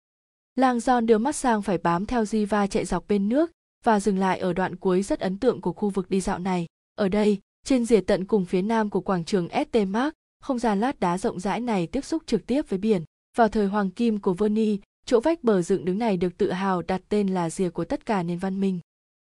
[0.55, 3.51] Lang John đưa mắt sang phải bám theo Diva chạy dọc bên nước
[3.85, 6.65] và dừng lại ở đoạn cuối rất ấn tượng của khu vực đi dạo này.
[6.95, 9.77] Ở đây, trên rìa tận cùng phía nam của quảng trường St.
[9.87, 13.03] Mark, không gian lát đá rộng rãi này tiếp xúc trực tiếp với biển.
[13.37, 16.81] Vào thời hoàng kim của Verni, chỗ vách bờ dựng đứng này được tự hào
[16.81, 18.79] đặt tên là rìa của tất cả nền văn minh.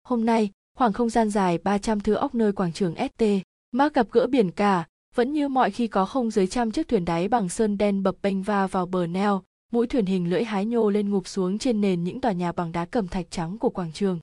[0.03, 3.24] Hôm nay, khoảng không gian dài 300 thước ốc nơi quảng trường St.
[3.72, 7.05] Mark gặp gỡ biển cả, vẫn như mọi khi có không dưới trăm chiếc thuyền
[7.05, 10.66] đáy bằng sơn đen bập bênh va vào bờ neo, mũi thuyền hình lưỡi hái
[10.66, 13.70] nhô lên ngụp xuống trên nền những tòa nhà bằng đá cẩm thạch trắng của
[13.70, 14.20] quảng trường.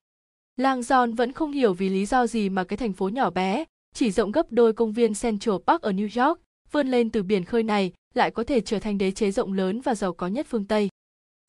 [0.57, 3.64] Lang John vẫn không hiểu vì lý do gì mà cái thành phố nhỏ bé,
[3.95, 6.41] chỉ rộng gấp đôi công viên Central Park ở New York,
[6.72, 9.80] vươn lên từ biển khơi này lại có thể trở thành đế chế rộng lớn
[9.80, 10.89] và giàu có nhất phương Tây.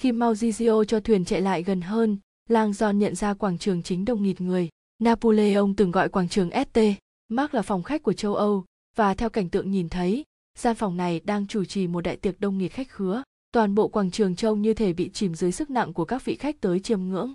[0.02, 2.18] Khi Maurizio cho thuyền chạy lại gần hơn,
[2.50, 4.70] Lang John nhận ra quảng trường chính đông nghịt người.
[5.00, 6.80] Napoleon từng gọi quảng trường St.
[7.30, 8.66] Mark là phòng khách của châu Âu,
[8.98, 10.24] và theo cảnh tượng nhìn thấy,
[10.58, 13.24] gian phòng này đang chủ trì một đại tiệc đông nghịt khách khứa.
[13.52, 16.36] Toàn bộ quảng trường trông như thể bị chìm dưới sức nặng của các vị
[16.36, 17.34] khách tới chiêm ngưỡng.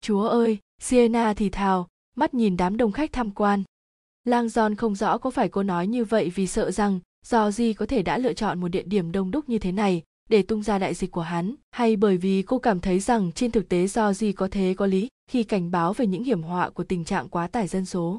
[0.00, 3.62] Chúa ơi, Sienna thì thào, mắt nhìn đám đông khách tham quan.
[4.24, 7.72] Lang John không rõ có phải cô nói như vậy vì sợ rằng do gì
[7.72, 10.62] có thể đã lựa chọn một địa điểm đông đúc như thế này để tung
[10.62, 13.86] ra đại dịch của hắn hay bởi vì cô cảm thấy rằng trên thực tế
[13.86, 17.04] do gì có thế có lý khi cảnh báo về những hiểm họa của tình
[17.04, 18.18] trạng quá tải dân số.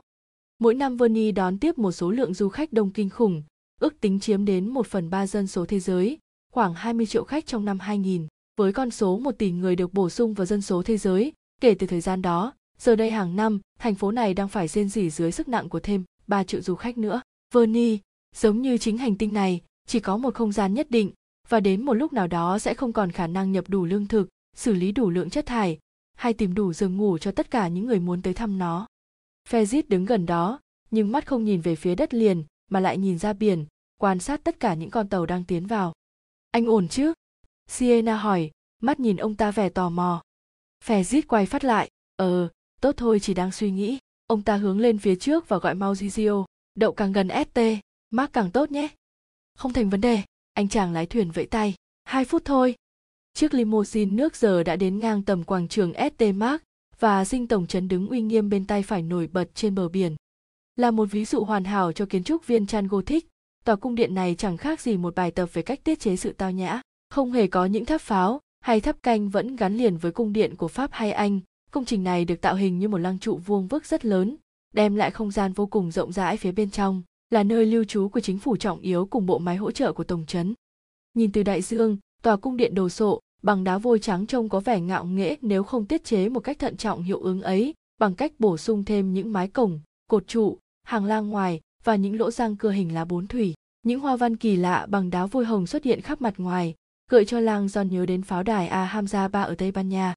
[0.60, 3.43] Mỗi năm Verney đón tiếp một số lượng du khách đông kinh khủng,
[3.82, 6.18] ước tính chiếm đến 1 phần 3 dân số thế giới,
[6.53, 8.28] khoảng 20 triệu khách trong năm 2000.
[8.58, 11.76] Với con số 1 tỷ người được bổ sung vào dân số thế giới, kể
[11.80, 15.10] từ thời gian đó, giờ đây hàng năm, thành phố này đang phải rên rỉ
[15.10, 17.22] dưới sức nặng của thêm 3 triệu du khách nữa.
[17.53, 17.99] Verney,
[18.36, 21.12] giống như chính hành tinh này, chỉ có một không gian nhất định,
[21.49, 24.30] và đến một lúc nào đó sẽ không còn khả năng nhập đủ lương thực,
[24.56, 25.80] xử lý đủ lượng chất thải,
[26.18, 28.88] hay tìm đủ giường ngủ cho tất cả những người muốn tới thăm nó.
[29.50, 30.60] Fezit đứng gần đó,
[30.91, 33.66] nhưng mắt không nhìn về phía đất liền, mà lại nhìn ra biển,
[33.98, 35.93] quan sát tất cả những con tàu đang tiến vào.
[36.52, 37.14] Anh ổn chứ?
[37.68, 40.24] Siena hỏi, mắt nhìn ông ta vẻ tò mò.
[40.86, 42.50] Fezit quay phát lại, ờ,
[42.82, 44.00] tốt thôi chỉ đang suy nghĩ.
[44.28, 46.46] Ông ta hướng lên phía trước và gọi Maurizio.
[46.76, 47.60] đậu càng gần ST,
[48.10, 48.88] Mark càng tốt nhé.
[49.58, 50.22] Không thành vấn đề,
[50.54, 51.76] anh chàng lái thuyền vẫy tay.
[52.04, 52.76] Hai phút thôi.
[53.34, 56.64] Chiếc limousine nước giờ đã đến ngang tầm quảng trường ST Mark
[57.00, 60.16] và dinh tổng trấn đứng uy nghiêm bên tay phải nổi bật trên bờ biển.
[60.76, 63.28] Là một ví dụ hoàn hảo cho kiến trúc viên Chan Gothic,
[63.66, 66.34] tòa cung điện này chẳng khác gì một bài tập về cách tiết chế sự
[66.34, 66.82] tao nhã.
[67.10, 70.56] Không hề có những tháp pháo hay tháp canh vẫn gắn liền với cung điện
[70.56, 71.39] của Pháp hay Anh.
[71.72, 74.38] Công trình này được tạo hình như một lăng trụ vuông vức rất lớn,
[74.74, 78.10] đem lại không gian vô cùng rộng rãi phía bên trong là nơi lưu trú
[78.10, 80.54] của chính phủ trọng yếu cùng bộ máy hỗ trợ của tổng trấn.
[81.14, 84.60] Nhìn từ đại dương, tòa cung điện đồ sộ, bằng đá vôi trắng trông có
[84.60, 88.16] vẻ ngạo nghễ nếu không tiết chế một cách thận trọng hiệu ứng ấy, bằng
[88.16, 89.80] cách bổ sung thêm những mái cổng,
[90.10, 93.54] cột trụ, hàng lang ngoài và những lỗ răng cưa hình lá bốn thủy.
[93.84, 96.76] Những hoa văn kỳ lạ bằng đá vôi hồng xuất hiện khắp mặt ngoài,
[97.12, 100.14] gợi cho lang giòn nhớ đến pháo đài A Hamza Ba ở Tây Ban Nha.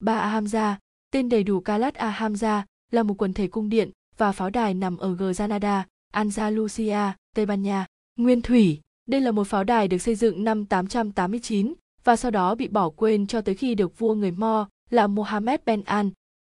[0.00, 0.74] Ba A Hamza,
[1.10, 4.74] tên đầy đủ Calat A Hamza, là một quần thể cung điện và pháo đài
[4.74, 7.86] nằm ở Granada, Andalusia, Tây Ban Nha.
[8.18, 11.74] Nguyên thủy, đây là một pháo đài được xây dựng năm 889
[12.04, 15.60] và sau đó bị bỏ quên cho tới khi được vua người Mo là Mohammed
[15.66, 16.10] Ben An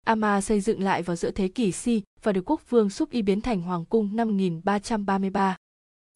[0.05, 3.21] Ama xây dựng lại vào giữa thế kỷ Si và được quốc vương xúc y
[3.21, 5.57] biến thành hoàng cung năm 1333.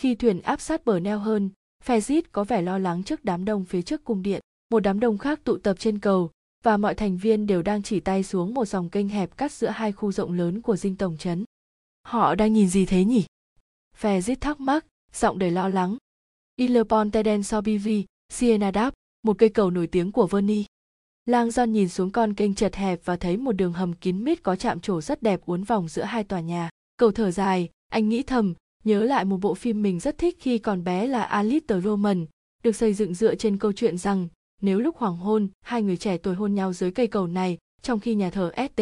[0.02, 1.50] Khi thuyền áp sát bờ neo hơn,
[1.86, 4.42] Fezit có vẻ lo lắng trước đám đông phía trước cung điện.
[4.72, 6.32] Một đám đông khác tụ tập trên cầu,
[6.64, 9.68] và mọi thành viên đều đang chỉ tay xuống một dòng kênh hẹp cắt giữa
[9.68, 11.46] hai khu rộng lớn của dinh tổng trấn.
[12.04, 13.26] Họ đang nhìn gì thế nhỉ?
[14.02, 15.98] Fezit thắc mắc, giọng đầy lo lắng.
[16.56, 16.78] Il
[17.14, 20.66] Teden Sobivi, Siena đáp, một cây cầu nổi tiếng của Verny.
[21.26, 24.44] Lang John nhìn xuống con kênh chật hẹp và thấy một đường hầm kín mít
[24.44, 26.70] có chạm trổ rất đẹp uốn vòng giữa hai tòa nhà.
[26.98, 28.54] Cầu thở dài, anh nghĩ thầm,
[28.84, 32.26] nhớ lại một bộ phim mình rất thích khi còn bé là Alice Roman,
[32.64, 34.28] được xây dựng dựa trên câu chuyện rằng
[34.62, 38.00] nếu lúc hoàng hôn hai người trẻ tuổi hôn nhau dưới cây cầu này trong
[38.00, 38.82] khi nhà thờ st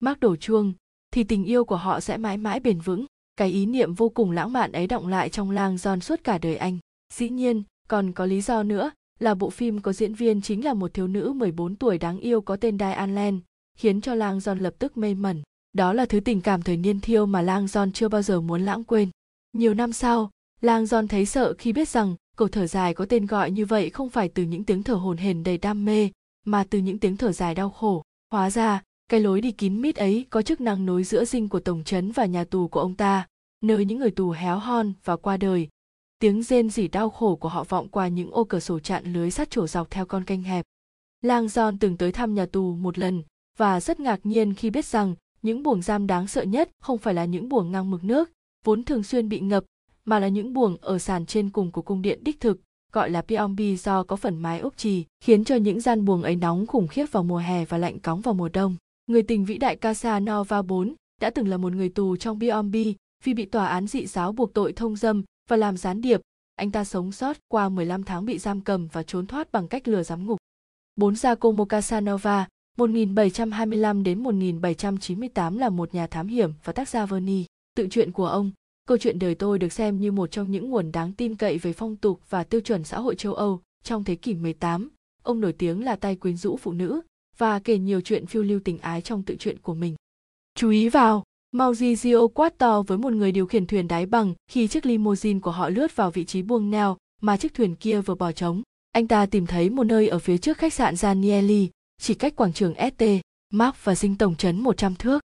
[0.00, 0.72] mark đổ chuông
[1.10, 4.30] thì tình yêu của họ sẽ mãi mãi bền vững cái ý niệm vô cùng
[4.30, 6.78] lãng mạn ấy động lại trong lang John suốt cả đời anh
[7.14, 10.74] dĩ nhiên còn có lý do nữa là bộ phim có diễn viên chính là
[10.74, 13.40] một thiếu nữ 14 tuổi đáng yêu có tên Diane Len,
[13.78, 15.42] khiến cho Lang John lập tức mê mẩn.
[15.72, 18.62] Đó là thứ tình cảm thời niên thiêu mà Lang John chưa bao giờ muốn
[18.62, 19.10] lãng quên.
[19.52, 23.26] Nhiều năm sau, Lang John thấy sợ khi biết rằng Cầu thở dài có tên
[23.26, 26.10] gọi như vậy không phải từ những tiếng thở hồn hển đầy đam mê,
[26.44, 28.02] mà từ những tiếng thở dài đau khổ.
[28.30, 31.60] Hóa ra, cái lối đi kín mít ấy có chức năng nối giữa dinh của
[31.60, 33.26] tổng trấn và nhà tù của ông ta,
[33.64, 35.68] nơi những người tù héo hon và qua đời.
[36.20, 39.30] Tiếng rên rỉ đau khổ của họ vọng qua những ô cửa sổ chặn lưới
[39.30, 40.64] sắt trổ dọc theo con kênh hẹp.
[41.22, 43.22] Lang John từng tới thăm nhà tù một lần
[43.58, 47.14] và rất ngạc nhiên khi biết rằng những buồng giam đáng sợ nhất không phải
[47.14, 48.30] là những buồng ngang mực nước,
[48.64, 49.64] vốn thường xuyên bị ngập
[50.04, 52.60] mà là những buồng ở sàn trên cùng của cung điện đích thực,
[52.92, 56.36] gọi là Pyongbi do có phần mái ốp trì, khiến cho những gian buồng ấy
[56.36, 58.76] nóng khủng khiếp vào mùa hè và lạnh cóng vào mùa đông.
[59.06, 62.94] Người tình vĩ đại Casanova 4 đã từng là một người tù trong Pyongbi
[63.24, 66.20] vì bị tòa án dị giáo buộc tội thông dâm và làm gián điệp.
[66.56, 69.88] Anh ta sống sót qua 15 tháng bị giam cầm và trốn thoát bằng cách
[69.88, 70.38] lừa giám ngục.
[70.96, 77.44] Bốn Giacomo Casanova, 1725 đến 1798 là một nhà thám hiểm và tác gia Verni.
[77.74, 78.50] Tự truyện của ông,
[78.88, 81.72] Câu chuyện đời tôi được xem như một trong những nguồn đáng tin cậy về
[81.72, 84.88] phong tục và tiêu chuẩn xã hội châu Âu trong thế kỷ 18.
[85.22, 87.00] Ông nổi tiếng là tay quyến rũ phụ nữ
[87.38, 89.96] và kể nhiều chuyện phiêu lưu tình ái trong tự truyện của mình.
[90.54, 91.22] Chú ý vào,
[91.52, 95.50] Mauricio quát to với một người điều khiển thuyền đáy bằng khi chiếc limousine của
[95.50, 98.62] họ lướt vào vị trí buông neo mà chiếc thuyền kia vừa bỏ trống.
[98.92, 101.68] Anh ta tìm thấy một nơi ở phía trước khách sạn Danieli,
[102.00, 103.04] chỉ cách quảng trường ST,
[103.50, 105.22] Mark và dinh tổng trấn 100 thước.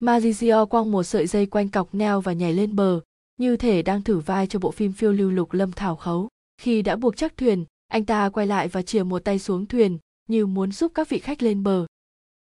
[0.00, 3.00] Marizio quăng một sợi dây quanh cọc neo và nhảy lên bờ,
[3.36, 6.28] như thể đang thử vai cho bộ phim phiêu lưu lục lâm thảo khấu.
[6.60, 9.98] Khi đã buộc chắc thuyền, anh ta quay lại và chìa một tay xuống thuyền,
[10.28, 11.86] như muốn giúp các vị khách lên bờ.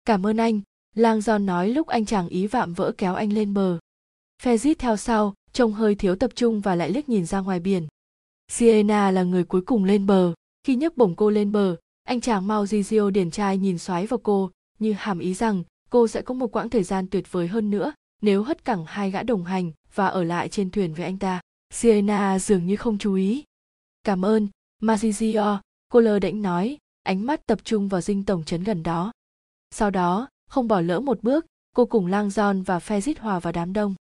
[0.05, 0.61] Cảm ơn anh,
[0.99, 3.79] lang giòn nói lúc anh chàng ý vạm vỡ kéo anh lên bờ.
[4.43, 7.87] Fezit theo sau, trông hơi thiếu tập trung và lại liếc nhìn ra ngoài biển.
[8.51, 10.33] Sienna là người cuối cùng lên bờ.
[10.63, 14.51] Khi nhấc bổng cô lên bờ, anh chàng Mauricio điển trai nhìn xoáy vào cô,
[14.79, 17.93] như hàm ý rằng cô sẽ có một quãng thời gian tuyệt vời hơn nữa
[18.21, 21.41] nếu hất cẳng hai gã đồng hành và ở lại trên thuyền với anh ta.
[21.73, 23.43] Sienna dường như không chú ý.
[24.03, 24.47] Cảm ơn,
[24.81, 25.57] Mazizio,
[25.89, 29.11] cô lơ đễnh nói, ánh mắt tập trung vào dinh tổng trấn gần đó.
[29.71, 31.45] Sau đó, không bỏ lỡ một bước,
[31.75, 33.95] cô cùng Lang Giòn và Fezit hòa vào đám đông.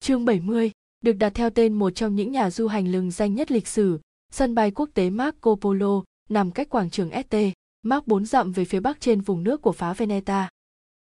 [0.00, 0.70] Chương 70,
[1.00, 4.00] được đặt theo tên một trong những nhà du hành lừng danh nhất lịch sử,
[4.32, 7.36] sân bay quốc tế Marco Polo, nằm cách quảng trường ST,
[7.82, 10.48] Mark 4 dặm về phía bắc trên vùng nước của phá Veneta.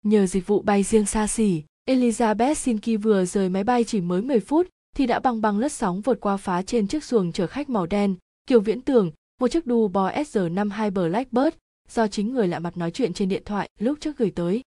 [0.04, 4.22] Nhờ dịch vụ bay riêng xa xỉ, Elizabeth Sinki vừa rời máy bay chỉ mới
[4.22, 7.46] 10 phút thì đã băng băng lướt sóng vượt qua phá trên chiếc xuồng chở
[7.46, 8.14] khách màu đen,
[8.46, 9.10] kiểu viễn tưởng,
[9.40, 11.56] một chiếc đu bò SR52 Blackbird
[11.88, 14.62] do chính người lạ mặt nói chuyện trên điện thoại lúc trước gửi tới.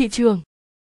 [0.00, 0.40] Thị trường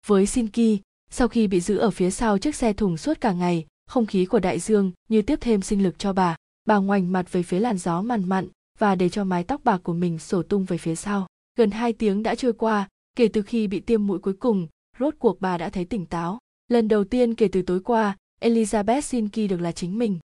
[0.06, 0.80] Với Sinki,
[1.10, 4.24] sau khi bị giữ ở phía sau chiếc xe thùng suốt cả ngày, không khí
[4.24, 6.36] của đại dương như tiếp thêm sinh lực cho bà.
[6.64, 8.48] Bà ngoảnh mặt về phía làn gió mằn mặn
[8.78, 11.26] và để cho mái tóc bạc của mình sổ tung về phía sau.
[11.58, 15.14] Gần hai tiếng đã trôi qua, kể từ khi bị tiêm mũi cuối cùng, rốt
[15.18, 16.38] cuộc bà đã thấy tỉnh táo.
[16.68, 20.18] Lần đầu tiên kể từ tối qua, Elizabeth Sinki được là chính mình.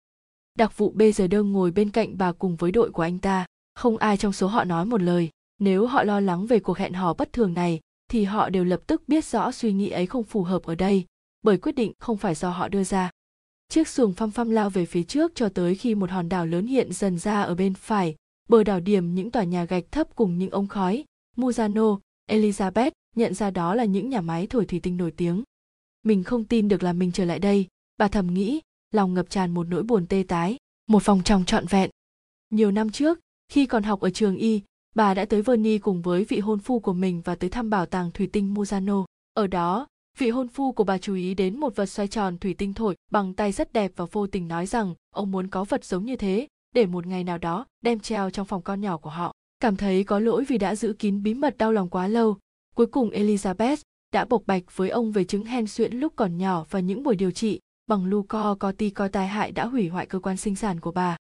[0.56, 3.46] Đặc vụ bây giờ đơn ngồi bên cạnh bà cùng với đội của anh ta,
[3.76, 5.30] không ai trong số họ nói một lời.
[5.60, 8.82] Nếu họ lo lắng về cuộc hẹn hò bất thường này, thì họ đều lập
[8.88, 11.06] tức biết rõ suy nghĩ ấy không phù hợp ở đây,
[11.42, 13.12] bởi quyết định không phải do họ đưa ra.
[13.70, 16.68] Chiếc xuồng phăm phăm lao về phía trước cho tới khi một hòn đảo lớn
[16.68, 18.16] hiện dần ra ở bên phải,
[18.50, 21.06] bờ đảo điểm những tòa nhà gạch thấp cùng những ống khói.
[21.38, 22.00] Muzano,
[22.30, 25.44] Elizabeth nhận ra đó là những nhà máy thổi thủy tinh nổi tiếng.
[26.04, 29.54] Mình không tin được là mình trở lại đây, bà thầm nghĩ, lòng ngập tràn
[29.54, 31.90] một nỗi buồn tê tái, một phòng trong trọn vẹn.
[32.50, 34.62] Nhiều năm trước, khi còn học ở trường y,
[34.96, 37.86] bà đã tới Verny cùng với vị hôn phu của mình và tới thăm bảo
[37.86, 39.06] tàng thủy tinh Muzano.
[39.34, 39.88] Ở đó,
[40.18, 42.96] vị hôn phu của bà chú ý đến một vật xoay tròn thủy tinh thổi
[43.12, 46.16] bằng tay rất đẹp và vô tình nói rằng ông muốn có vật giống như
[46.16, 49.34] thế để một ngày nào đó đem treo trong phòng con nhỏ của họ.
[49.60, 52.38] Cảm thấy có lỗi vì đã giữ kín bí mật đau lòng quá lâu,
[52.76, 53.78] cuối cùng Elizabeth
[54.14, 57.16] đã bộc bạch với ông về chứng hen suyễn lúc còn nhỏ và những buổi
[57.16, 60.92] điều trị bằng luco corticoid tai hại đã hủy hoại cơ quan sinh sản của
[60.92, 61.18] bà.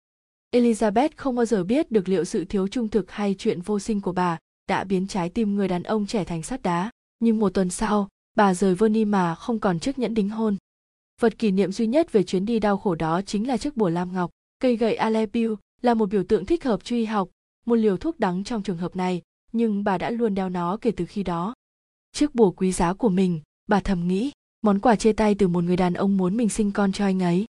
[0.52, 4.02] Elizabeth không bao giờ biết được liệu sự thiếu trung thực hay chuyện vô sinh
[4.02, 4.38] của bà
[4.68, 6.90] đã biến trái tim người đàn ông trẻ thành sắt đá.
[7.20, 10.58] Nhưng một tuần sau, bà rời Verny mà không còn chiếc nhẫn đính hôn.
[11.22, 13.90] Vật kỷ niệm duy nhất về chuyến đi đau khổ đó chính là chiếc bùa
[13.90, 14.32] lam ngọc.
[14.60, 17.30] Cây gậy Alepio là một biểu tượng thích hợp truy học,
[17.66, 19.22] một liều thuốc đắng trong trường hợp này,
[19.52, 21.54] nhưng bà đã luôn đeo nó kể từ khi đó.
[22.12, 24.32] Chiếc bùa quý giá của mình, bà thầm nghĩ,
[24.62, 27.24] món quà chia tay từ một người đàn ông muốn mình sinh con cho anh
[27.24, 27.46] ấy.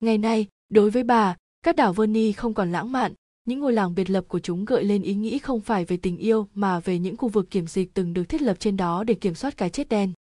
[0.00, 1.36] Ngày nay, đối với bà,
[1.66, 3.12] các đảo Verney không còn lãng mạn,
[3.44, 6.16] những ngôi làng biệt lập của chúng gợi lên ý nghĩ không phải về tình
[6.16, 9.14] yêu mà về những khu vực kiểm dịch từng được thiết lập trên đó để
[9.14, 10.12] kiểm soát cái chết đen.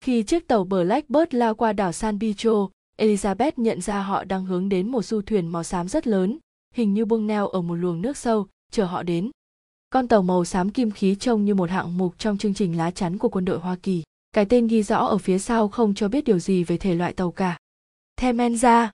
[0.00, 2.68] Khi chiếc tàu Blackbird lao qua đảo San Pietro,
[2.98, 6.38] Elizabeth nhận ra họ đang hướng đến một du thuyền màu xám rất lớn,
[6.74, 9.30] hình như buông neo ở một luồng nước sâu, chờ họ đến.
[9.90, 12.90] Con tàu màu xám kim khí trông như một hạng mục trong chương trình lá
[12.90, 14.02] chắn của quân đội Hoa Kỳ.
[14.32, 17.12] Cái tên ghi rõ ở phía sau không cho biết điều gì về thể loại
[17.12, 17.58] tàu cả.
[18.20, 18.88] Themenza,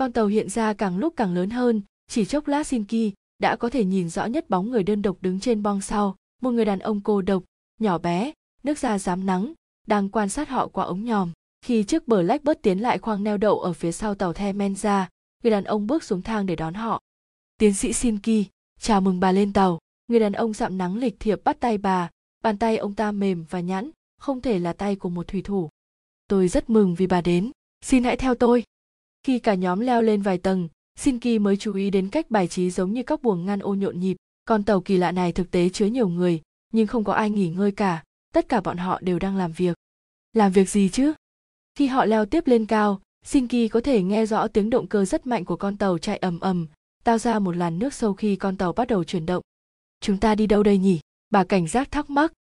[0.00, 3.70] con tàu hiện ra càng lúc càng lớn hơn, chỉ chốc lát Shinki đã có
[3.70, 6.16] thể nhìn rõ nhất bóng người đơn độc đứng trên bong sau.
[6.42, 7.42] Một người đàn ông cô độc,
[7.80, 8.32] nhỏ bé,
[8.62, 9.52] nước da dám nắng,
[9.86, 11.30] đang quan sát họ qua ống nhòm.
[11.62, 14.52] Khi chiếc bờ lách bớt tiến lại khoang neo đậu ở phía sau tàu the
[14.52, 15.08] men ra,
[15.42, 17.00] người đàn ông bước xuống thang để đón họ.
[17.58, 18.46] Tiến sĩ Shinki,
[18.80, 19.78] chào mừng bà lên tàu.
[20.08, 22.10] Người đàn ông dạm nắng lịch thiệp bắt tay bà,
[22.42, 25.68] bàn tay ông ta mềm và nhẵn, không thể là tay của một thủy thủ.
[26.28, 27.50] Tôi rất mừng vì bà đến.
[27.84, 28.64] Xin hãy theo tôi
[29.22, 30.68] khi cả nhóm leo lên vài tầng,
[30.98, 34.00] Shinki mới chú ý đến cách bài trí giống như các buồng ngăn ô nhộn
[34.00, 34.16] nhịp.
[34.44, 36.40] Con tàu kỳ lạ này thực tế chứa nhiều người,
[36.72, 38.04] nhưng không có ai nghỉ ngơi cả.
[38.34, 39.76] Tất cả bọn họ đều đang làm việc.
[40.32, 41.12] Làm việc gì chứ?
[41.74, 45.26] Khi họ leo tiếp lên cao, Shinki có thể nghe rõ tiếng động cơ rất
[45.26, 46.66] mạnh của con tàu chạy ầm ầm,
[47.04, 49.42] tạo ra một làn nước sâu khi con tàu bắt đầu chuyển động.
[50.00, 51.00] Chúng ta đi đâu đây nhỉ?
[51.30, 52.32] Bà cảnh giác thắc mắc.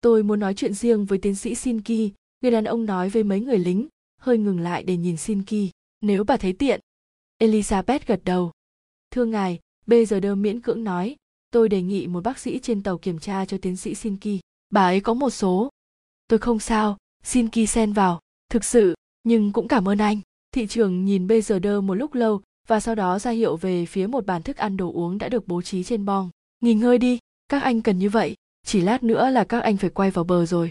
[0.00, 3.40] Tôi muốn nói chuyện riêng với tiến sĩ Shinki, người đàn ông nói với mấy
[3.40, 3.88] người lính,
[4.20, 5.70] hơi ngừng lại để nhìn Shinki
[6.00, 6.80] nếu bà thấy tiện
[7.38, 8.52] elizabeth gật đầu
[9.10, 11.16] thưa ngài bây giờ đơ miễn cưỡng nói
[11.50, 14.40] tôi đề nghị một bác sĩ trên tàu kiểm tra cho tiến sĩ Sinki.
[14.70, 15.70] Bà ấy có một số.
[16.28, 18.20] Tôi không sao, Sinki xen vào.
[18.50, 20.20] Thực sự, nhưng cũng cảm ơn anh.
[20.52, 23.86] Thị trường nhìn bây giờ đơ một lúc lâu và sau đó ra hiệu về
[23.86, 26.30] phía một bàn thức ăn đồ uống đã được bố trí trên bong.
[26.60, 28.34] Nghỉ ngơi đi, các anh cần như vậy,
[28.66, 30.70] chỉ lát nữa là các anh phải quay vào bờ rồi.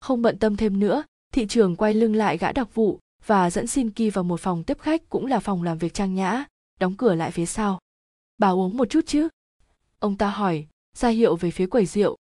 [0.00, 1.02] Không bận tâm thêm nữa,
[1.32, 4.78] thị trường quay lưng lại gã đặc vụ và dẫn Shinki vào một phòng tiếp
[4.80, 6.44] khách cũng là phòng làm việc trang nhã,
[6.80, 7.78] đóng cửa lại phía sau.
[8.38, 9.28] Bà uống một chút chứ?
[9.98, 10.66] Ông ta hỏi,
[10.96, 12.16] ra hiệu về phía quầy rượu.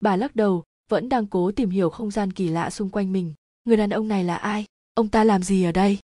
[0.00, 3.34] Bà lắc đầu, vẫn đang cố tìm hiểu không gian kỳ lạ xung quanh mình.
[3.64, 4.64] Người đàn ông này là ai?
[4.94, 5.98] Ông ta làm gì ở đây?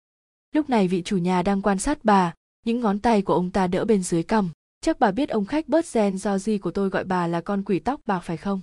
[0.52, 2.34] Lúc này vị chủ nhà đang quan sát bà,
[2.64, 4.50] những ngón tay của ông ta đỡ bên dưới cằm.
[4.80, 7.62] Chắc bà biết ông khách bớt gen do di của tôi gọi bà là con
[7.62, 8.60] quỷ tóc bạc phải không?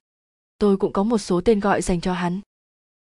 [0.57, 2.41] Tôi cũng có một số tên gọi dành cho hắn.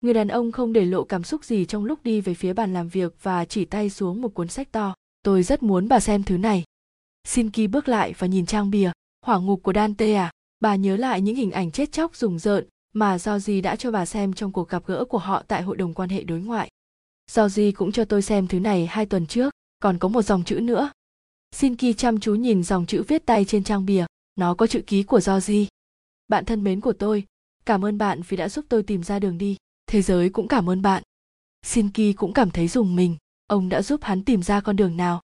[0.05, 2.73] Người đàn ông không để lộ cảm xúc gì trong lúc đi về phía bàn
[2.73, 4.95] làm việc và chỉ tay xuống một cuốn sách to.
[5.23, 6.65] Tôi rất muốn bà xem thứ này.
[7.29, 8.91] Shinki bước lại và nhìn trang bìa.
[9.27, 10.31] Hỏa ngục của Dante à?
[10.61, 14.07] Bà nhớ lại những hình ảnh chết chóc rùng rợn mà Georgie đã cho bà
[14.07, 16.71] xem trong cuộc gặp gỡ của họ tại hội đồng quan hệ đối ngoại.
[17.37, 20.61] Georgie cũng cho tôi xem thứ này hai tuần trước, còn có một dòng chữ
[20.61, 20.91] nữa.
[21.53, 25.03] Shinki chăm chú nhìn dòng chữ viết tay trên trang bìa, nó có chữ ký
[25.03, 25.67] của Georgie.
[26.29, 27.25] Bạn thân mến của tôi,
[27.67, 29.57] cảm ơn bạn vì đã giúp tôi tìm ra đường đi.
[29.87, 31.03] Thế giới cũng cảm ơn bạn.
[31.63, 33.17] Shinki cũng cảm thấy dùng mình,
[33.47, 35.21] ông đã giúp hắn tìm ra con đường nào.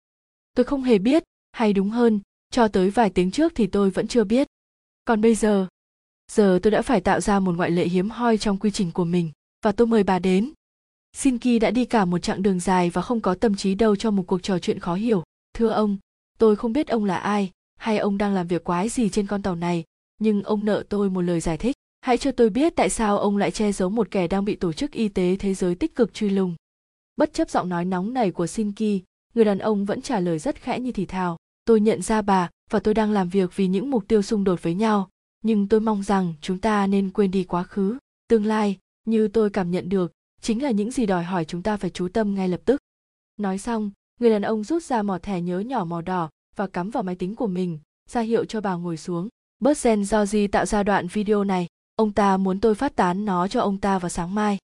[0.53, 2.19] Tôi không hề biết, hay đúng hơn,
[2.51, 4.47] cho tới vài tiếng trước thì tôi vẫn chưa biết.
[5.05, 5.67] Còn bây giờ,
[6.31, 9.05] giờ tôi đã phải tạo ra một ngoại lệ hiếm hoi trong quy trình của
[9.05, 9.31] mình,
[9.65, 10.51] và tôi mời bà đến.
[11.13, 14.11] Shinki đã đi cả một chặng đường dài và không có tâm trí đâu cho
[14.11, 15.23] một cuộc trò chuyện khó hiểu.
[15.53, 15.97] Thưa ông,
[16.37, 19.41] tôi không biết ông là ai, hay ông đang làm việc quái gì trên con
[19.41, 19.83] tàu này,
[20.19, 21.75] nhưng ông nợ tôi một lời giải thích.
[22.01, 24.73] Hãy cho tôi biết tại sao ông lại che giấu một kẻ đang bị Tổ
[24.73, 26.55] chức Y tế Thế giới tích cực truy lùng.
[27.17, 30.55] Bất chấp giọng nói nóng nảy của Shinki, người đàn ông vẫn trả lời rất
[30.61, 31.37] khẽ như thì thào.
[31.65, 34.63] Tôi nhận ra bà và tôi đang làm việc vì những mục tiêu xung đột
[34.63, 35.09] với nhau,
[35.41, 37.97] nhưng tôi mong rằng chúng ta nên quên đi quá khứ.
[38.27, 41.77] Tương lai, như tôi cảm nhận được, chính là những gì đòi hỏi chúng ta
[41.77, 42.81] phải chú tâm ngay lập tức.
[43.37, 46.89] Nói xong, người đàn ông rút ra mỏ thẻ nhớ nhỏ màu đỏ và cắm
[46.89, 47.79] vào máy tính của mình,
[48.09, 49.27] ra hiệu cho bà ngồi xuống.
[49.59, 51.67] Bớt Gen Georgie tạo ra đoạn video này,
[51.99, 54.57] ông ta muốn tôi phát tán nó cho ông ta vào sáng mai.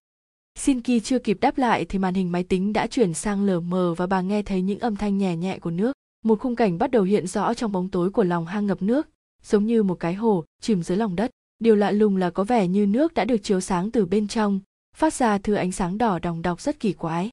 [0.58, 3.60] Xin Ki chưa kịp đáp lại thì màn hình máy tính đã chuyển sang lờ
[3.60, 5.92] mờ và bà nghe thấy những âm thanh nhẹ nhẹ của nước.
[6.24, 9.08] Một khung cảnh bắt đầu hiện rõ trong bóng tối của lòng hang ngập nước,
[9.42, 11.30] giống như một cái hồ chìm dưới lòng đất.
[11.58, 14.60] Điều lạ lùng là có vẻ như nước đã được chiếu sáng từ bên trong,
[14.96, 17.30] phát ra thứ ánh sáng đỏ đòng đọc rất kỳ quái.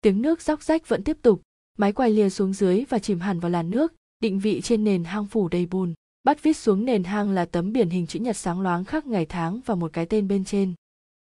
[0.00, 1.42] Tiếng nước róc rách vẫn tiếp tục,
[1.78, 5.04] máy quay lìa xuống dưới và chìm hẳn vào làn nước, định vị trên nền
[5.04, 5.94] hang phủ đầy bùn.
[6.24, 9.26] Bắt viết xuống nền hang là tấm biển hình chữ nhật sáng loáng khắc ngày
[9.26, 10.74] tháng và một cái tên bên trên.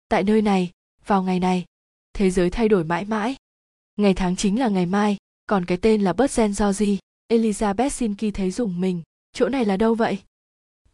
[0.08, 0.70] Tại nơi này,
[1.06, 1.64] vào ngày này,
[2.12, 3.36] thế giới thay đổi mãi mãi.
[3.96, 5.16] Ngày tháng chính là ngày mai,
[5.46, 6.98] còn cái tên là bớt gen do gì?
[7.28, 10.18] Elizabeth Sinki thấy dùng mình, chỗ này là đâu vậy?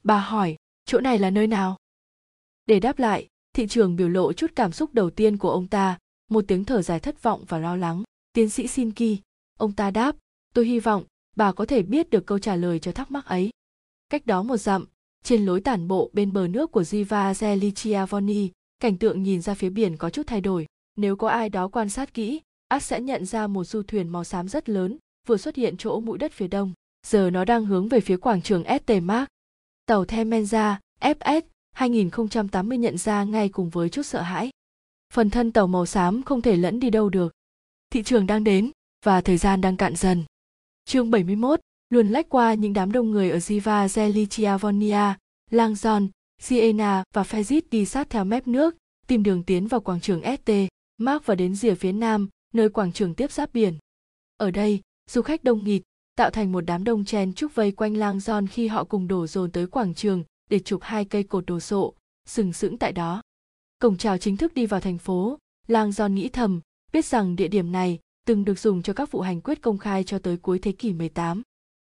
[0.03, 1.77] Bà hỏi, chỗ này là nơi nào?
[2.67, 5.99] Để đáp lại, thị trường biểu lộ chút cảm xúc đầu tiên của ông ta,
[6.31, 8.03] một tiếng thở dài thất vọng và lo lắng.
[8.33, 9.21] Tiến sĩ Sinki,
[9.59, 10.17] ông ta đáp,
[10.55, 11.05] tôi hy vọng
[11.37, 13.51] bà có thể biết được câu trả lời cho thắc mắc ấy.
[14.09, 14.85] Cách đó một dặm,
[15.23, 18.49] trên lối tản bộ bên bờ nước của Jiva Zelichiavoni,
[18.81, 20.67] cảnh tượng nhìn ra phía biển có chút thay đổi.
[20.97, 24.25] Nếu có ai đó quan sát kỹ, ác sẽ nhận ra một du thuyền màu
[24.25, 26.73] xám rất lớn vừa xuất hiện chỗ mũi đất phía đông.
[27.07, 29.29] Giờ nó đang hướng về phía quảng trường ST Mark.
[29.87, 31.43] Tàu Themenza FS
[31.73, 34.51] 2080 nhận ra ngay cùng với chút sợ hãi.
[35.13, 37.33] Phần thân tàu màu xám không thể lẫn đi đâu được.
[37.91, 38.71] Thị trường đang đến
[39.05, 40.25] và thời gian đang cạn dần.
[40.85, 45.15] Chương 71 luôn lách qua những đám đông người ở Ziva Zelichiavonia,
[45.51, 46.09] Langzon,
[46.43, 48.77] Siena và Fezit đi sát theo mép nước,
[49.07, 50.51] tìm đường tiến vào quảng trường ST,
[50.99, 53.75] Mark và đến rìa phía nam, nơi quảng trường tiếp giáp biển.
[54.37, 54.81] Ở đây,
[55.11, 55.83] du khách đông nghịt,
[56.17, 59.51] tạo thành một đám đông chen chúc vây quanh Langzon khi họ cùng đổ dồn
[59.51, 61.95] tới quảng trường để chụp hai cây cột đồ sộ,
[62.27, 63.23] sừng sững tại đó.
[63.79, 66.61] Cổng chào chính thức đi vào thành phố, Langzon nghĩ thầm,
[66.93, 70.05] biết rằng địa điểm này từng được dùng cho các vụ hành quyết công khai
[70.05, 71.43] cho tới cuối thế kỷ 18.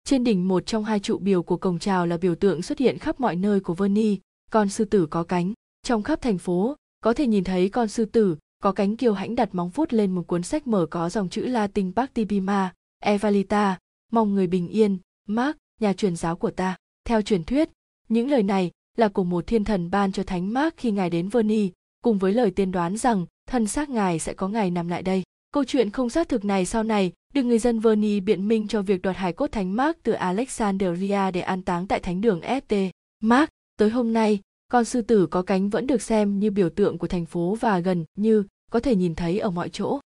[0.05, 2.99] Trên đỉnh một trong hai trụ biểu của cổng chào là biểu tượng xuất hiện
[2.99, 4.19] khắp mọi nơi của Verni,
[4.51, 5.53] con sư tử có cánh.
[5.83, 9.35] Trong khắp thành phố, có thể nhìn thấy con sư tử có cánh kiêu hãnh
[9.35, 12.73] đặt móng vuốt lên một cuốn sách mở có dòng chữ Latin Pactibima,
[13.03, 13.79] Evalita,
[14.13, 14.99] mong người bình yên,
[15.29, 16.77] Mark, nhà truyền giáo của ta.
[17.05, 17.69] Theo truyền thuyết,
[18.09, 21.29] những lời này là của một thiên thần ban cho thánh Mark khi ngài đến
[21.29, 21.71] Verni,
[22.03, 25.23] cùng với lời tiên đoán rằng thân xác ngài sẽ có ngày nằm lại đây.
[25.53, 28.83] Câu chuyện không xác thực này sau này được người dân Verni biện minh cho
[28.83, 32.75] việc đoạt hải cốt thánh Mark từ Alexandria để an táng tại thánh đường St.
[33.21, 33.51] Mark.
[33.77, 37.07] Tới hôm nay, con sư tử có cánh vẫn được xem như biểu tượng của
[37.07, 40.01] thành phố và gần như có thể nhìn thấy ở mọi chỗ.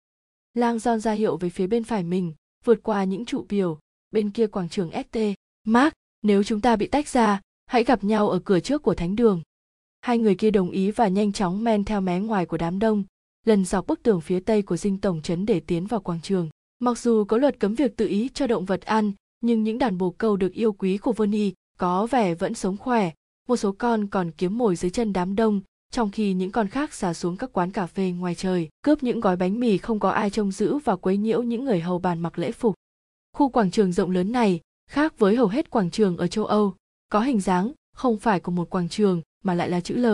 [0.54, 2.34] Lang John ra hiệu về phía bên phải mình,
[2.64, 3.78] vượt qua những trụ biểu,
[4.10, 5.18] bên kia quảng trường St.
[5.64, 9.16] Mark, nếu chúng ta bị tách ra, hãy gặp nhau ở cửa trước của thánh
[9.16, 9.42] đường.
[10.00, 13.04] Hai người kia đồng ý và nhanh chóng men theo mé ngoài của đám đông,
[13.44, 16.48] lần dọc bức tường phía tây của dinh tổng trấn để tiến vào quảng trường.
[16.78, 19.98] Mặc dù có luật cấm việc tự ý cho động vật ăn, nhưng những đàn
[19.98, 23.10] bồ câu được yêu quý của Vernie có vẻ vẫn sống khỏe,
[23.48, 25.60] một số con còn kiếm mồi dưới chân đám đông,
[25.92, 29.20] trong khi những con khác xả xuống các quán cà phê ngoài trời, cướp những
[29.20, 32.20] gói bánh mì không có ai trông giữ và quấy nhiễu những người hầu bàn
[32.20, 32.74] mặc lễ phục.
[33.36, 36.74] Khu quảng trường rộng lớn này, khác với hầu hết quảng trường ở châu Âu,
[37.08, 40.06] có hình dáng không phải của một quảng trường mà lại là chữ L.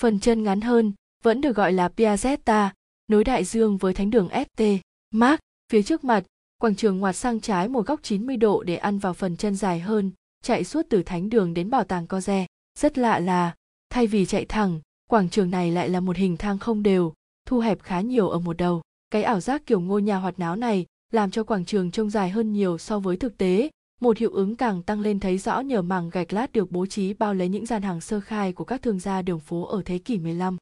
[0.00, 0.92] Phần chân ngắn hơn,
[1.24, 2.68] vẫn được gọi là Piazzetta,
[3.08, 4.62] nối đại dương với thánh đường St.
[5.10, 5.40] Mark.
[5.72, 6.24] Phía trước mặt,
[6.58, 9.80] quảng trường ngoặt sang trái một góc 90 độ để ăn vào phần chân dài
[9.80, 10.10] hơn,
[10.42, 12.46] chạy suốt từ thánh đường đến bảo tàng Coze.
[12.78, 13.54] Rất lạ là,
[13.90, 17.12] thay vì chạy thẳng, quảng trường này lại là một hình thang không đều,
[17.46, 18.82] thu hẹp khá nhiều ở một đầu.
[19.10, 22.30] Cái ảo giác kiểu ngôi nhà hoạt náo này làm cho quảng trường trông dài
[22.30, 25.82] hơn nhiều so với thực tế, một hiệu ứng càng tăng lên thấy rõ nhờ
[25.82, 28.82] mảng gạch lát được bố trí bao lấy những gian hàng sơ khai của các
[28.82, 30.56] thương gia đường phố ở thế kỷ 15.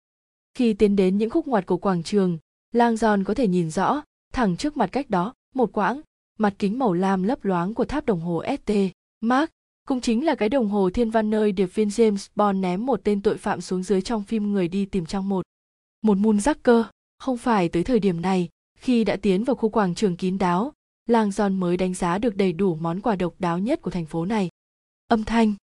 [0.54, 2.38] Khi tiến đến những khúc ngoặt của quảng trường,
[2.72, 4.02] lang giòn có thể nhìn rõ,
[4.32, 6.00] thẳng trước mặt cách đó, một quãng,
[6.38, 8.72] mặt kính màu lam lấp loáng của tháp đồng hồ ST.
[9.20, 9.50] Mark,
[9.88, 13.00] cũng chính là cái đồng hồ thiên văn nơi điệp viên James Bond ném một
[13.04, 15.46] tên tội phạm xuống dưới trong phim Người đi tìm trang một.
[16.02, 16.84] Một moon cơ,
[17.18, 18.48] không phải tới thời điểm này,
[18.78, 20.72] khi đã tiến vào khu quảng trường kín đáo,
[21.06, 24.06] lang giòn mới đánh giá được đầy đủ món quà độc đáo nhất của thành
[24.06, 24.48] phố này.
[25.08, 25.54] Âm thanh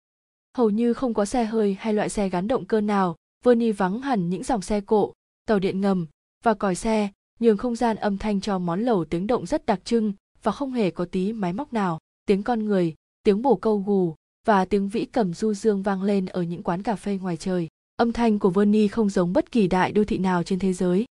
[0.58, 3.16] Hầu như không có xe hơi hay loại xe gắn động cơ nào,
[3.46, 5.14] Verny vắng hẳn những dòng xe cộ,
[5.46, 6.08] tàu điện ngầm
[6.44, 9.80] và còi xe, nhường không gian âm thanh cho món lẩu tiếng động rất đặc
[9.86, 10.14] trưng
[10.44, 12.00] và không hề có tí máy móc nào.
[12.26, 14.16] Tiếng con người, tiếng bổ câu gù
[14.48, 17.68] và tiếng vĩ cầm du dương vang lên ở những quán cà phê ngoài trời.
[17.96, 21.06] Âm thanh của Verny không giống bất kỳ đại đô thị nào trên thế giới.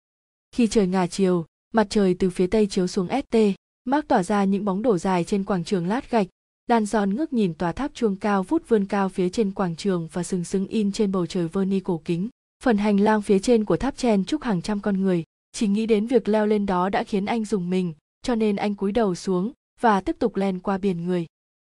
[0.53, 3.37] Khi trời ngả chiều, mặt trời từ phía tây chiếu xuống ST,
[3.85, 6.27] Mark tỏa ra những bóng đổ dài trên quảng trường lát gạch.
[6.69, 10.09] Lan giòn ngước nhìn tòa tháp chuông cao vút vươn cao phía trên quảng trường
[10.13, 12.29] và sừng sững in trên bầu trời Verny cổ kính.
[12.63, 15.25] Phần hành lang phía trên của tháp chen chúc hàng trăm con người.
[15.53, 18.75] Chỉ nghĩ đến việc leo lên đó đã khiến anh dùng mình, cho nên anh
[18.75, 21.27] cúi đầu xuống và tiếp tục len qua biển người.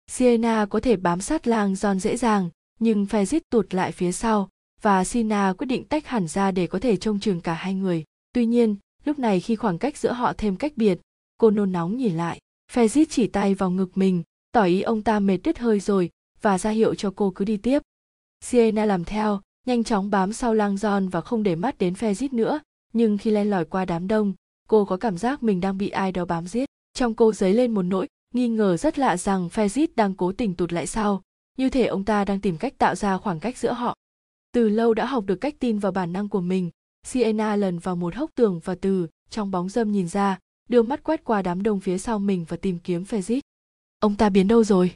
[0.07, 4.49] Sienna có thể bám sát lang giòn dễ dàng, nhưng Fezit tụt lại phía sau,
[4.81, 8.03] và Sina quyết định tách hẳn ra để có thể trông chừng cả hai người.
[8.33, 8.75] Tuy nhiên,
[9.05, 10.99] lúc này khi khoảng cách giữa họ thêm cách biệt,
[11.37, 12.39] cô nôn nóng nhìn lại
[12.73, 14.23] Fezit chỉ tay vào ngực mình
[14.59, 16.09] tỏ ý ông ta mệt đứt hơi rồi
[16.41, 17.81] và ra hiệu cho cô cứ đi tiếp.
[18.41, 22.27] Sienna làm theo, nhanh chóng bám sau lang giòn và không để mắt đến Fezit
[22.31, 22.59] nữa.
[22.93, 24.33] Nhưng khi len lỏi qua đám đông,
[24.67, 26.69] cô có cảm giác mình đang bị ai đó bám giết.
[26.93, 30.55] Trong cô dấy lên một nỗi nghi ngờ rất lạ rằng Fezit đang cố tình
[30.55, 31.21] tụt lại sau.
[31.57, 33.95] Như thể ông ta đang tìm cách tạo ra khoảng cách giữa họ.
[34.51, 36.69] Từ lâu đã học được cách tin vào bản năng của mình
[37.07, 40.39] sienna lần vào một hốc tường và từ trong bóng dâm nhìn ra,
[40.69, 43.41] đưa mắt quét qua đám đông phía sau mình và tìm kiếm Fezit.
[43.99, 44.95] Ông ta biến đâu rồi?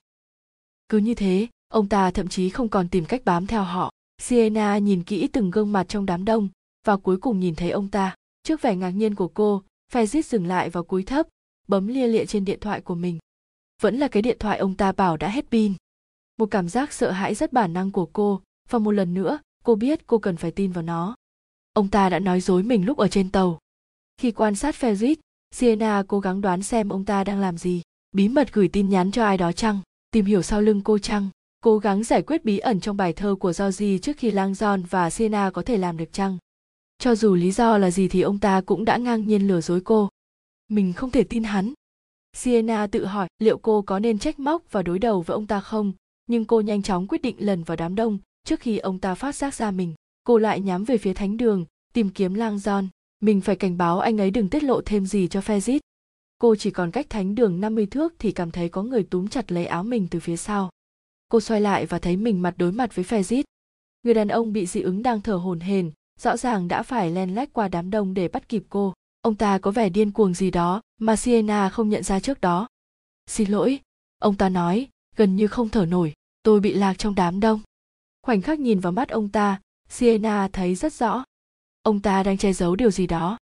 [0.89, 3.91] Cứ như thế, ông ta thậm chí không còn tìm cách bám theo họ.
[4.22, 6.49] Sienna nhìn kỹ từng gương mặt trong đám đông
[6.86, 8.16] và cuối cùng nhìn thấy ông ta.
[8.43, 11.28] Trước vẻ ngạc nhiên của cô, Fezit dừng lại và cúi thấp,
[11.68, 13.20] bấm lia lịa trên điện thoại của mình.
[13.82, 15.74] Vẫn là cái điện thoại ông ta bảo đã hết pin.
[16.38, 19.76] Một cảm giác sợ hãi rất bản năng của cô, và một lần nữa, cô
[19.76, 21.16] biết cô cần phải tin vào nó.
[21.74, 23.60] Ông ta đã nói dối mình lúc ở trên tàu.
[24.18, 25.16] Khi quan sát Fezit,
[25.51, 27.82] Sienna cố gắng đoán xem ông ta đang làm gì,
[28.14, 29.80] bí mật gửi tin nhắn cho ai đó chăng,
[30.11, 31.30] tìm hiểu sau lưng cô chăng,
[31.61, 34.84] cố gắng giải quyết bí ẩn trong bài thơ của Georgie trước khi Lang John
[34.89, 36.38] và Sena có thể làm được chăng.
[36.97, 39.82] Cho dù lý do là gì thì ông ta cũng đã ngang nhiên lừa dối
[39.82, 40.09] cô.
[40.68, 41.74] Mình không thể tin hắn.
[42.34, 45.59] Sienna tự hỏi liệu cô có nên trách móc và đối đầu với ông ta
[45.59, 45.93] không,
[46.28, 49.36] nhưng cô nhanh chóng quyết định lần vào đám đông trước khi ông ta phát
[49.36, 49.93] giác ra mình.
[50.24, 52.88] Cô lại nhắm về phía thánh đường, tìm kiếm Lang John
[53.24, 55.80] mình phải cảnh báo anh ấy đừng tiết lộ thêm gì cho Fezit.
[56.44, 59.52] Cô chỉ còn cách thánh đường 50 thước thì cảm thấy có người túm chặt
[59.52, 60.70] lấy áo mình từ phía sau.
[61.30, 63.44] Cô xoay lại và thấy mình mặt đối mặt với Fezit.
[64.04, 67.36] Người đàn ông bị dị ứng đang thở hổn hển, rõ ràng đã phải len
[67.36, 68.94] lách qua đám đông để bắt kịp cô.
[69.22, 72.68] Ông ta có vẻ điên cuồng gì đó mà Sienna không nhận ra trước đó.
[73.28, 73.80] Xin lỗi,
[74.20, 76.14] ông ta nói, gần như không thở nổi,
[76.44, 77.62] tôi bị lạc trong đám đông.
[78.22, 81.24] Khoảnh khắc nhìn vào mắt ông ta, Sienna thấy rất rõ,
[81.84, 83.38] ông ta đang che giấu điều gì đó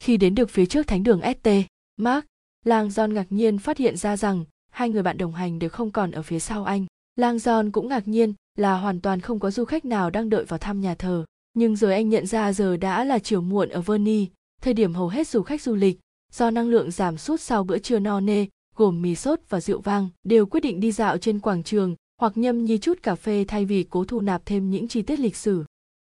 [0.00, 1.48] khi đến được phía trước thánh đường st
[1.96, 2.26] mark
[2.66, 5.90] lang john ngạc nhiên phát hiện ra rằng hai người bạn đồng hành đều không
[5.90, 6.86] còn ở phía sau anh
[7.16, 10.44] lang john cũng ngạc nhiên là hoàn toàn không có du khách nào đang đợi
[10.44, 13.80] vào thăm nhà thờ nhưng rồi anh nhận ra giờ đã là chiều muộn ở
[13.80, 14.28] Verney,
[14.62, 15.98] thời điểm hầu hết du khách du lịch
[16.32, 18.46] do năng lượng giảm sút sau bữa trưa no nê
[18.76, 22.32] gồm mì sốt và rượu vang đều quyết định đi dạo trên quảng trường hoặc
[22.36, 25.36] nhâm nhi chút cà phê thay vì cố thu nạp thêm những chi tiết lịch
[25.36, 25.64] sử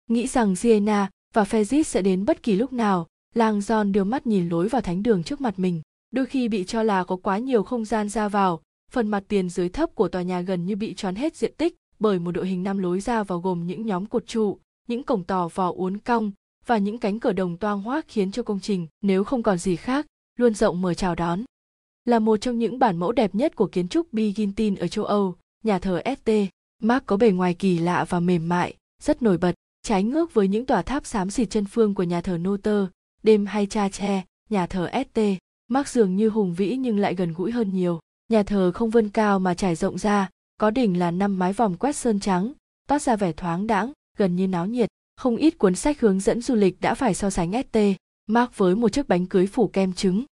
[0.08, 3.06] nghĩ rằng siena và Fezit sẽ đến bất kỳ lúc nào.
[3.34, 5.82] Lang John đưa mắt nhìn lối vào thánh đường trước mặt mình.
[6.10, 9.48] Đôi khi bị cho là có quá nhiều không gian ra vào, phần mặt tiền
[9.48, 12.48] dưới thấp của tòa nhà gần như bị choán hết diện tích bởi một đội
[12.48, 15.98] hình năm lối ra vào gồm những nhóm cột trụ, những cổng tò vò uốn
[15.98, 16.32] cong
[16.66, 19.76] và những cánh cửa đồng toang hoác khiến cho công trình, nếu không còn gì
[19.76, 20.06] khác,
[20.38, 21.44] luôn rộng mở chào đón.
[22.04, 25.34] là một trong những bản mẫu đẹp nhất của kiến trúc Byzantine ở châu Âu.
[25.64, 26.30] Nhà thờ St.
[26.82, 30.48] Mark có bề ngoài kỳ lạ và mềm mại, rất nổi bật, trái ngược với
[30.48, 32.86] những tòa tháp xám xịt chân phương của nhà thờ Notre,
[33.22, 35.20] đêm hay cha tre, nhà thờ St.
[35.68, 38.00] Mác dường như hùng vĩ nhưng lại gần gũi hơn nhiều.
[38.28, 41.74] Nhà thờ không vươn cao mà trải rộng ra, có đỉnh là năm mái vòm
[41.74, 42.52] quét sơn trắng,
[42.86, 44.88] toát ra vẻ thoáng đãng, gần như náo nhiệt.
[45.16, 47.78] Không ít cuốn sách hướng dẫn du lịch đã phải so sánh ST,
[48.26, 50.24] Mark với một chiếc bánh cưới phủ kem trứng.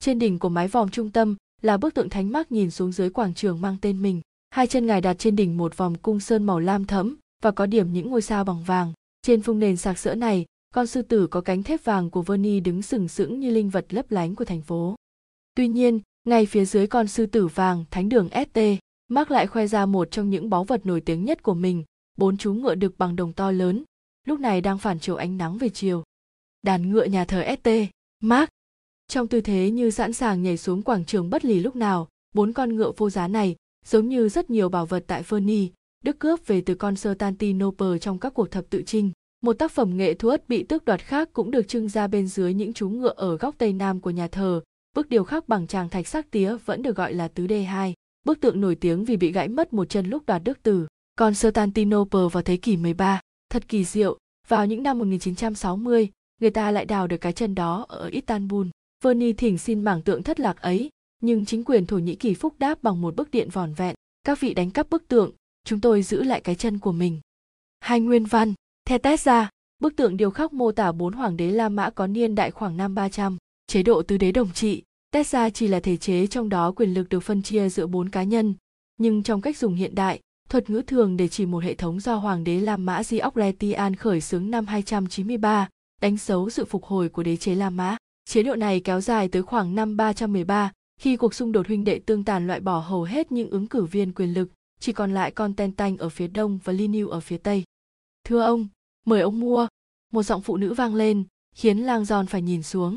[0.00, 3.10] Trên đỉnh của mái vòm trung tâm là bức tượng thánh Mark nhìn xuống dưới
[3.10, 4.20] quảng trường mang tên mình.
[4.50, 7.66] Hai chân ngài đặt trên đỉnh một vòng cung sơn màu lam thẫm và có
[7.66, 8.92] điểm những ngôi sao bằng vàng.
[9.22, 12.60] Trên phung nền sạc sỡ này, con sư tử có cánh thép vàng của Verni
[12.60, 14.94] đứng sừng sững như linh vật lấp lánh của thành phố.
[15.54, 18.58] Tuy nhiên, ngay phía dưới con sư tử vàng thánh đường ST,
[19.08, 21.84] Mark lại khoe ra một trong những báu vật nổi tiếng nhất của mình,
[22.16, 23.84] bốn chú ngựa đực bằng đồng to lớn,
[24.26, 26.02] lúc này đang phản chiếu ánh nắng về chiều.
[26.62, 27.68] Đàn ngựa nhà thờ ST,
[28.20, 28.48] Mark.
[29.08, 32.52] Trong tư thế như sẵn sàng nhảy xuống quảng trường bất lì lúc nào, bốn
[32.52, 35.68] con ngựa vô giá này, giống như rất nhiều bảo vật tại Fernie,
[36.04, 39.10] Đức cướp về từ con Constantinople trong các cuộc thập tự chinh.
[39.42, 42.54] Một tác phẩm nghệ thuật bị tước đoạt khác cũng được trưng ra bên dưới
[42.54, 44.60] những chú ngựa ở góc tây nam của nhà thờ.
[44.96, 47.94] Bức điều khắc bằng tràng thạch sắc tía vẫn được gọi là tứ đê hai.
[48.24, 50.86] Bức tượng nổi tiếng vì bị gãy mất một chân lúc đoạt đức tử.
[51.18, 53.20] Constantinople vào thế kỷ 13,
[53.50, 54.18] thật kỳ diệu,
[54.48, 56.08] vào những năm 1960,
[56.40, 58.66] người ta lại đào được cái chân đó ở Istanbul.
[59.04, 60.90] Verni thỉnh xin mảng tượng thất lạc ấy,
[61.22, 63.94] nhưng chính quyền Thổ Nhĩ Kỳ phúc đáp bằng một bức điện vòn vẹn.
[64.24, 65.32] Các vị đánh cắp bức tượng,
[65.64, 67.20] chúng tôi giữ lại cái chân của mình.
[67.80, 68.54] Hai nguyên văn,
[68.84, 72.34] theo Tesla, bức tượng điêu khắc mô tả bốn hoàng đế La Mã có niên
[72.34, 74.82] đại khoảng năm 300, chế độ tứ đế đồng trị.
[75.10, 78.22] Tesla chỉ là thể chế trong đó quyền lực được phân chia giữa bốn cá
[78.22, 78.54] nhân,
[78.98, 82.14] nhưng trong cách dùng hiện đại, thuật ngữ thường để chỉ một hệ thống do
[82.14, 85.68] hoàng đế La Mã Diocletian khởi xướng năm 293,
[86.00, 87.96] đánh dấu sự phục hồi của đế chế La Mã.
[88.24, 91.98] Chế độ này kéo dài tới khoảng năm 313, khi cuộc xung đột huynh đệ
[91.98, 94.48] tương tàn loại bỏ hầu hết những ứng cử viên quyền lực,
[94.80, 97.64] chỉ còn lại Constantine ở phía đông và Liniu ở phía tây.
[98.24, 98.66] Thưa ông,
[99.06, 99.66] mời ông mua.
[100.12, 102.96] Một giọng phụ nữ vang lên, khiến lang giòn phải nhìn xuống.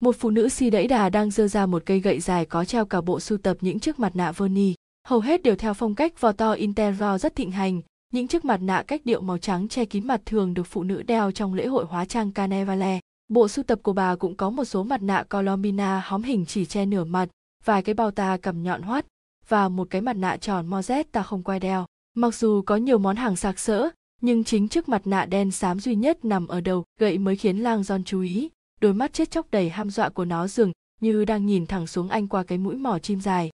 [0.00, 2.86] Một phụ nữ si đẫy đà đang giơ ra một cây gậy dài có treo
[2.86, 4.74] cả bộ sưu tập những chiếc mặt nạ Verni.
[5.08, 7.80] Hầu hết đều theo phong cách vò to interior rất thịnh hành,
[8.12, 11.02] những chiếc mặt nạ cách điệu màu trắng che kín mặt thường được phụ nữ
[11.02, 13.00] đeo trong lễ hội hóa trang Carnevale.
[13.28, 16.64] Bộ sưu tập của bà cũng có một số mặt nạ Colombina hóm hình chỉ
[16.64, 17.28] che nửa mặt,
[17.64, 19.06] vài cái bao ta cầm nhọn hoắt
[19.48, 21.86] và một cái mặt nạ tròn Mozet ta không quay đeo.
[22.16, 23.90] Mặc dù có nhiều món hàng sạc sỡ,
[24.20, 27.58] nhưng chính chiếc mặt nạ đen xám duy nhất nằm ở đầu gậy mới khiến
[27.58, 28.48] lang Giòn chú ý.
[28.80, 32.08] Đôi mắt chết chóc đầy ham dọa của nó dường như đang nhìn thẳng xuống
[32.08, 33.50] anh qua cái mũi mỏ chim dài.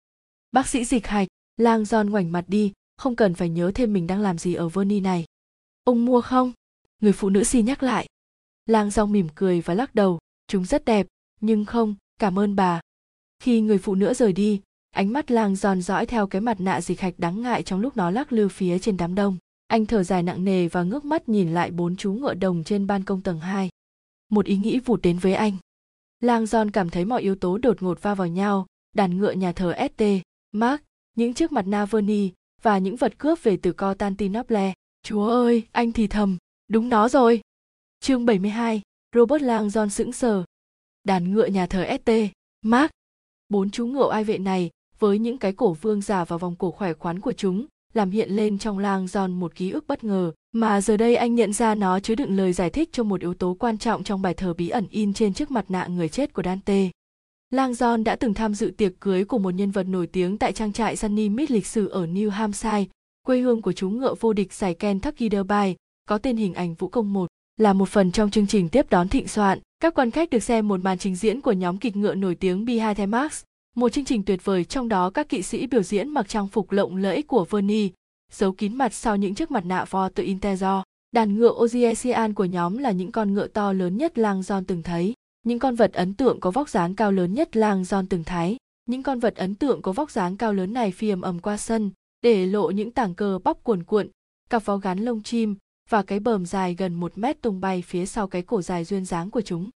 [0.53, 4.07] Bác sĩ dịch hạch, lang Giòn ngoảnh mặt đi, không cần phải nhớ thêm mình
[4.07, 5.25] đang làm gì ở Verni này.
[5.85, 6.53] Ông mua không?
[7.01, 8.07] Người phụ nữ si nhắc lại.
[8.67, 11.07] Lang John mỉm cười và lắc đầu, chúng rất đẹp,
[11.41, 12.81] nhưng không, cảm ơn bà.
[13.39, 16.81] Khi người phụ nữ rời đi, ánh mắt lang giòn dõi theo cái mặt nạ
[16.81, 19.37] dịch hạch đáng ngại trong lúc nó lắc lư phía trên đám đông
[19.67, 22.87] anh thở dài nặng nề và ngước mắt nhìn lại bốn chú ngựa đồng trên
[22.87, 23.69] ban công tầng 2.
[24.29, 25.57] Một ý nghĩ vụt đến với anh.
[26.21, 29.53] Lang John cảm thấy mọi yếu tố đột ngột va vào nhau, đàn ngựa nhà
[29.53, 30.03] thờ ST,
[30.53, 30.83] Mark,
[31.17, 32.31] những chiếc mặt Navoni
[32.63, 34.75] và những vật cướp về từ Constantinople.
[35.03, 36.37] Chúa ơi, anh thì thầm,
[36.69, 37.41] đúng nó rồi.
[38.01, 38.83] Chương 72,
[39.15, 40.45] Robert Lang John sững sờ.
[41.05, 42.11] Đàn ngựa nhà thờ ST,
[42.63, 42.91] Mark.
[43.49, 46.71] Bốn chú ngựa ai vệ này, với những cái cổ vương giả và vòng cổ
[46.71, 50.33] khỏe khoắn của chúng, làm hiện lên trong lang giòn một ký ức bất ngờ
[50.53, 53.35] mà giờ đây anh nhận ra nó chứa đựng lời giải thích cho một yếu
[53.35, 56.33] tố quan trọng trong bài thờ bí ẩn in trên chiếc mặt nạ người chết
[56.33, 56.91] của Dante.
[57.51, 60.53] Lang John đã từng tham dự tiệc cưới của một nhân vật nổi tiếng tại
[60.53, 62.85] trang trại Sunny Mead lịch sử ở New Hampshire,
[63.27, 65.75] quê hương của chú ngựa vô địch giải Kentucky Derby,
[66.09, 67.27] có tên hình ảnh vũ công một.
[67.57, 70.69] Là một phần trong chương trình tiếp đón thịnh soạn, các quan khách được xem
[70.69, 73.45] một màn trình diễn của nhóm kịch ngựa nổi tiếng Behind the Mask,
[73.77, 76.73] một chương trình tuyệt vời trong đó các kỵ sĩ biểu diễn mặc trang phục
[76.73, 77.91] lộng lẫy của Verni,
[78.33, 80.83] giấu kín mặt sau những chiếc mặt nạ vo tự Intezo.
[81.13, 84.83] Đàn ngựa Oziesian của nhóm là những con ngựa to lớn nhất lang John từng
[84.83, 85.15] thấy.
[85.43, 88.57] Những con vật ấn tượng có vóc dáng cao lớn nhất lang John từng thấy.
[88.87, 91.57] Những con vật ấn tượng có vóc dáng cao lớn này phi ầm ầm qua
[91.57, 91.91] sân,
[92.23, 94.09] để lộ những tảng cờ bắp cuồn cuộn,
[94.51, 95.57] cặp vó gắn lông chim
[95.91, 99.05] và cái bờm dài gần một mét tung bay phía sau cái cổ dài duyên
[99.05, 99.71] dáng của chúng.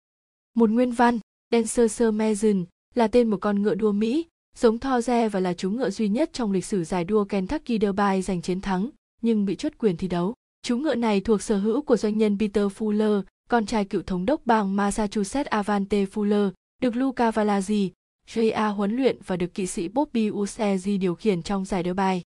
[0.54, 1.18] Một nguyên văn,
[1.52, 2.64] Dancer Sir Mason,
[2.94, 4.26] là tên một con ngựa đua Mỹ,
[4.56, 8.22] giống Thorze và là chú ngựa duy nhất trong lịch sử giải đua Kentucky Derby
[8.22, 8.90] giành chiến thắng,
[9.22, 10.34] nhưng bị chốt quyền thi đấu.
[10.62, 14.26] Chú ngựa này thuộc sở hữu của doanh nhân Peter Fuller, con trai cựu thống
[14.26, 16.50] đốc bang Massachusetts Avante Fuller,
[16.82, 17.90] được Luca Valazzi,
[18.28, 18.68] J.A.
[18.68, 22.22] huấn luyện và được kỵ sĩ Bobby Usezi điều khiển trong giải Derby.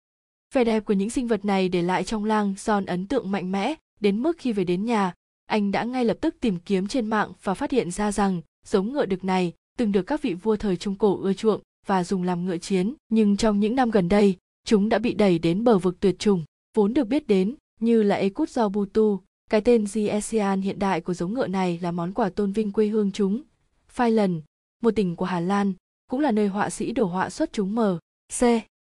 [0.53, 3.51] Vẻ đẹp của những sinh vật này để lại trong lang John ấn tượng mạnh
[3.51, 5.14] mẽ, đến mức khi về đến nhà,
[5.45, 8.93] anh đã ngay lập tức tìm kiếm trên mạng và phát hiện ra rằng giống
[8.93, 11.61] ngựa đực này từng được các vị vua thời Trung Cổ ưa chuộng.
[11.88, 15.39] và dùng làm ngựa chiến nhưng trong những năm gần đây chúng đã bị đẩy
[15.39, 16.43] đến bờ vực tuyệt chủng
[16.75, 19.19] vốn được biết đến như là Ekut do Butu,
[19.49, 22.88] cái tên GSEAN hiện đại của giống ngựa này là món quà tôn vinh quê
[22.88, 23.41] hương chúng.
[23.88, 24.36] Phailand,
[24.84, 25.73] một tỉnh của Hà Lan,
[26.09, 27.99] cũng là nơi họa sĩ đổ họa xuất chúng mờ.
[28.39, 28.43] C.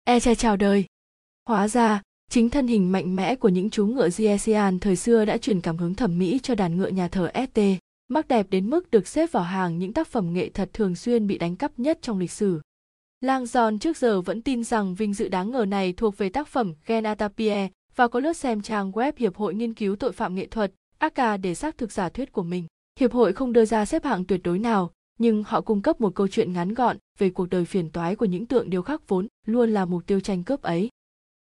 [0.04, 0.84] E che chào đời.
[1.48, 5.38] Hóa ra, chính thân hình mạnh mẽ của những chú ngựa GSEAN thời xưa đã
[5.38, 7.60] truyền cảm hứng thẩm mỹ cho đàn ngựa nhà thờ ST.
[8.10, 11.26] Mắc đẹp đến mức được xếp vào hàng những tác phẩm nghệ thuật thường xuyên
[11.26, 12.60] bị đánh cắp nhất trong lịch sử.
[13.20, 16.48] Lang Giòn trước giờ vẫn tin rằng vinh dự đáng ngờ này thuộc về tác
[16.48, 20.34] phẩm Gen Atapie và có lướt xem trang web Hiệp hội Nghiên cứu Tội phạm
[20.34, 22.66] Nghệ thuật, (ACA) để xác thực giả thuyết của mình.
[23.00, 26.14] Hiệp hội không đưa ra xếp hạng tuyệt đối nào, nhưng họ cung cấp một
[26.14, 29.26] câu chuyện ngắn gọn về cuộc đời phiền toái của những tượng điêu khắc vốn
[29.46, 30.88] luôn là mục tiêu tranh cướp ấy.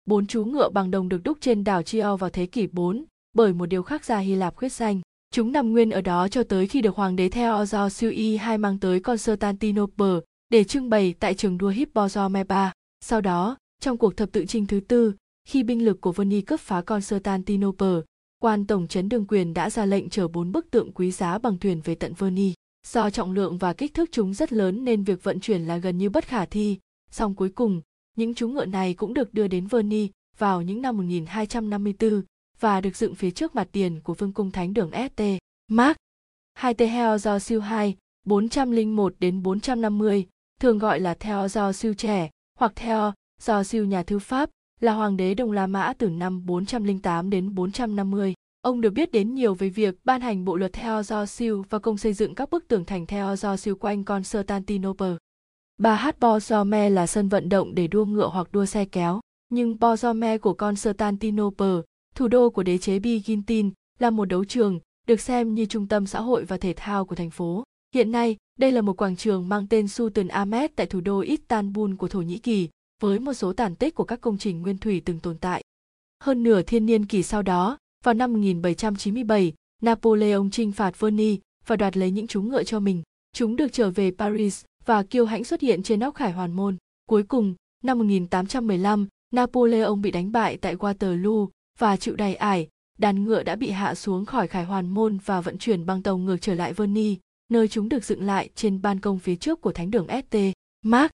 [0.05, 3.53] Bốn chú ngựa bằng đồng được đúc trên đảo Chio vào thế kỷ 4 bởi
[3.53, 5.01] một điêu khắc gia Hy Lạp khuyết danh.
[5.35, 8.79] Chúng nằm nguyên ở đó cho tới khi được hoàng đế Theodore Siu hai mang
[8.79, 10.19] tới Constantinople
[10.49, 12.69] để trưng bày tại trường đua Hippozomepa.
[13.01, 15.13] Sau đó, trong cuộc thập tự chinh thứ tư,
[15.47, 18.01] khi binh lực của Veni cướp phá Constantinople,
[18.41, 21.57] quan tổng trấn đương quyền đã ra lệnh chở bốn bức tượng quý giá bằng
[21.57, 22.53] thuyền về tận Veni.
[22.87, 25.97] Do trọng lượng và kích thước chúng rất lớn nên việc vận chuyển là gần
[25.97, 26.77] như bất khả thi,
[27.11, 27.81] song cuối cùng,
[28.17, 32.21] những chú ngựa này cũng được đưa đến Veni vào những năm 1254
[32.59, 35.23] và được dựng phía trước mặt tiền của vương cung thánh đường St.
[35.67, 35.97] Mark.
[36.53, 37.95] Hai tê heo do siêu 2,
[38.25, 40.27] 401 đến 450,
[40.61, 42.29] thường gọi là theo do siêu trẻ
[42.59, 44.49] hoặc theo do siêu nhà thư pháp,
[44.79, 48.33] là hoàng đế Đông La Mã từ năm 408 đến 450.
[48.61, 51.79] Ông được biết đến nhiều về việc ban hành bộ luật theo do siêu và
[51.79, 55.15] công xây dựng các bức tường thành theo do siêu quanh Constantinople.
[55.77, 59.75] Bà hát Bozome là sân vận động để đua ngựa hoặc đua xe kéo, nhưng
[59.75, 61.75] Bozome của Constantinople,
[62.15, 66.07] thủ đô của đế chế Byzantine, là một đấu trường, được xem như trung tâm
[66.07, 67.63] xã hội và thể thao của thành phố.
[67.93, 71.95] Hiện nay, đây là một quảng trường mang tên Sultan Ahmed tại thủ đô Istanbul
[71.95, 72.69] của Thổ Nhĩ Kỳ,
[73.01, 75.63] với một số tàn tích của các công trình nguyên thủy từng tồn tại.
[76.23, 81.75] Hơn nửa thiên niên kỷ sau đó, vào năm 1797, Napoleon chinh phạt Verny và
[81.75, 83.03] đoạt lấy những chú ngựa cho mình.
[83.33, 86.77] Chúng được trở về Paris và kiêu hãnh xuất hiện trên nóc khải hoàn môn.
[87.05, 91.47] Cuối cùng, năm 1815, Napoleon bị đánh bại tại Waterloo
[91.79, 92.67] và chịu đầy ải,
[92.97, 96.17] đàn ngựa đã bị hạ xuống khỏi khải hoàn môn và vận chuyển bằng tàu
[96.17, 97.17] ngược trở lại Verni,
[97.49, 100.37] nơi chúng được dựng lại trên ban công phía trước của thánh đường St.
[100.85, 101.11] Mark.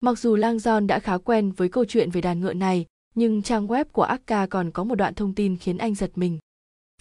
[0.00, 3.42] Mặc dù Lang John đã khá quen với câu chuyện về đàn ngựa này, nhưng
[3.42, 6.38] trang web của Akka còn có một đoạn thông tin khiến anh giật mình.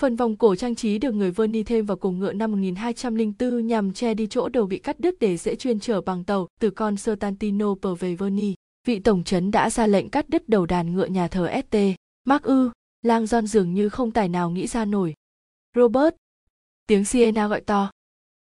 [0.01, 3.93] Phần vòng cổ trang trí được người Verni thêm vào cùng ngựa năm 1204 nhằm
[3.93, 7.91] che đi chỗ đầu bị cắt đứt để dễ chuyên trở bằng tàu từ Constantinople
[7.99, 8.53] về Verni.
[8.87, 11.77] Vị tổng trấn đã ra lệnh cắt đứt đầu đàn ngựa nhà thờ St.
[12.27, 12.69] Mark ư,
[13.05, 15.13] Lang John dường như không tài nào nghĩ ra nổi.
[15.75, 16.15] Robert!
[16.87, 17.91] Tiếng Sienna gọi to.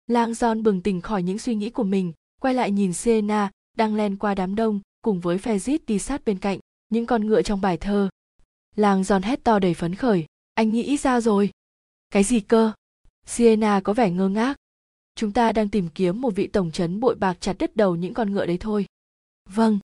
[0.06, 3.94] Lang John bừng tỉnh khỏi những suy nghĩ của mình, quay lại nhìn Sienna, đang
[3.94, 6.58] len qua đám đông cùng với Fezit đi sát bên cạnh
[6.88, 8.08] những con ngựa trong bài thơ
[8.76, 11.50] Lang giòn hét to đầy phấn khởi anh nghĩ ra rồi
[12.10, 12.72] cái gì cơ
[13.26, 14.56] Sienna có vẻ ngơ ngác
[15.14, 18.14] chúng ta đang tìm kiếm một vị tổng trấn bội bạc chặt đứt đầu những
[18.14, 18.86] con ngựa đấy thôi
[19.48, 19.78] vâng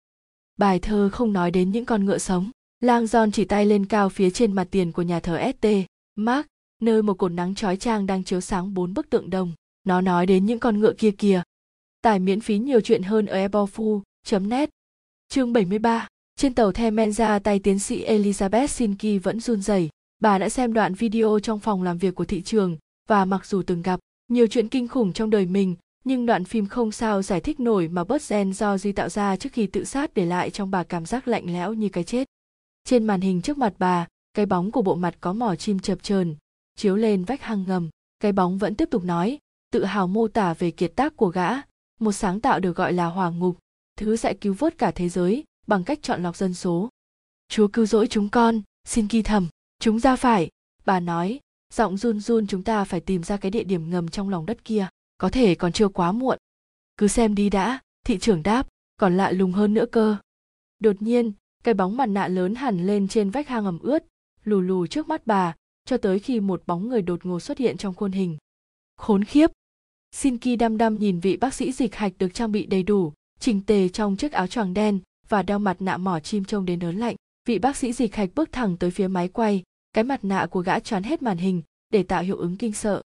[0.57, 2.51] bài thơ không nói đến những con ngựa sống
[2.81, 5.66] lang giòn chỉ tay lên cao phía trên mặt tiền của nhà thờ st
[6.16, 6.47] mark
[6.83, 9.53] nơi một cột nắng chói chang đang chiếu sáng bốn bức tượng đồng
[9.85, 11.43] nó nói đến những con ngựa kia kìa
[12.03, 14.70] Tải miễn phí nhiều chuyện hơn ở ebofu.net.
[15.28, 19.89] Chương 73 Trên tàu The Menza tay tiến sĩ Elizabeth Sinki vẫn run rẩy.
[20.20, 22.77] Bà đã xem đoạn video trong phòng làm việc của thị trường
[23.09, 26.66] và mặc dù từng gặp nhiều chuyện kinh khủng trong đời mình, nhưng đoạn phim
[26.66, 29.85] không sao giải thích nổi mà bớt gen do Di tạo ra trước khi tự
[29.85, 32.28] sát để lại trong bà cảm giác lạnh lẽo như cái chết.
[32.89, 35.98] Trên màn hình trước mặt bà, cái bóng của bộ mặt có mỏ chim chập
[36.02, 36.36] chờn
[36.77, 37.90] chiếu lên vách hang ngầm.
[38.20, 39.39] Cái bóng vẫn tiếp tục nói,
[39.70, 41.48] tự hào mô tả về kiệt tác của gã,
[42.01, 43.59] một sáng tạo được gọi là hỏa ngục.
[43.97, 46.89] Thứ sẽ cứu vớt cả thế giới bằng cách chọn lọc dân số.
[47.48, 49.48] Chúa cứu rỗi chúng con xin ghi thầm
[49.81, 50.51] chúng ra phải.
[50.85, 51.40] Bà nói
[51.74, 54.65] giọng run run chúng ta phải tìm ra cái địa điểm ngầm trong lòng đất
[54.65, 54.89] kia
[55.19, 56.39] có thể còn chưa quá muộn.
[56.97, 60.16] Cứ xem đi đã thị trưởng đáp còn lạ lùng hơn nữa cơ.
[60.78, 61.32] Đột nhiên
[61.64, 64.05] cái bóng mặt nạ lớn hẳn lên trên vách hang ẩm ướt
[64.44, 65.55] lù lù trước mắt bà
[65.85, 68.36] cho tới khi một bóng người đột ngột xuất hiện trong khuôn hình
[68.97, 69.51] khốn khiếp
[70.12, 73.60] Shinki đăm đăm nhìn vị bác sĩ dịch hạch được trang bị đầy đủ, chỉnh
[73.60, 76.97] tề trong chiếc áo choàng đen và đeo mặt nạ mỏ chim trông đến ớn
[76.97, 77.16] lạnh.
[77.48, 79.62] Vị bác sĩ dịch hạch bước thẳng tới phía máy quay,
[79.93, 83.02] cái mặt nạ của gã choán hết màn hình để tạo hiệu ứng kinh sợ.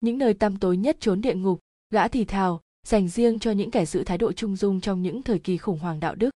[0.00, 1.60] Những nơi tăm tối nhất trốn địa ngục,
[1.90, 5.22] gã thì thào, dành riêng cho những kẻ giữ thái độ trung dung trong những
[5.22, 6.30] thời kỳ khủng hoảng đạo đức.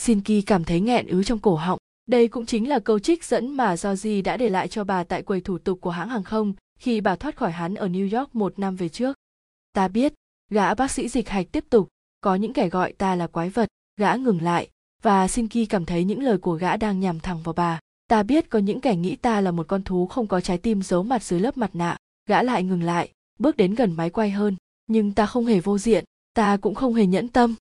[0.00, 1.78] Shinki cảm thấy nghẹn ứ trong cổ họng.
[2.06, 5.22] Đây cũng chính là câu trích dẫn mà Georgie đã để lại cho bà tại
[5.22, 8.34] quầy thủ tục của hãng hàng không khi bà thoát khỏi hắn ở New York
[8.34, 9.16] một năm về trước
[9.72, 10.14] ta biết
[10.50, 11.88] gã bác sĩ dịch hạch tiếp tục
[12.20, 14.68] có những kẻ gọi ta là quái vật gã ngừng lại
[15.04, 17.80] và Shinki cảm thấy những lời của gã đang nhằm thẳng vào bà.
[18.08, 20.82] Ta biết có những kẻ nghĩ ta là một con thú không có trái tim
[20.82, 21.96] giấu mặt dưới lớp mặt nạ.
[22.28, 24.56] Gã lại ngừng lại, bước đến gần máy quay hơn.
[24.86, 26.04] Nhưng ta không hề vô diện,
[26.34, 27.54] ta cũng không hề nhẫn tâm.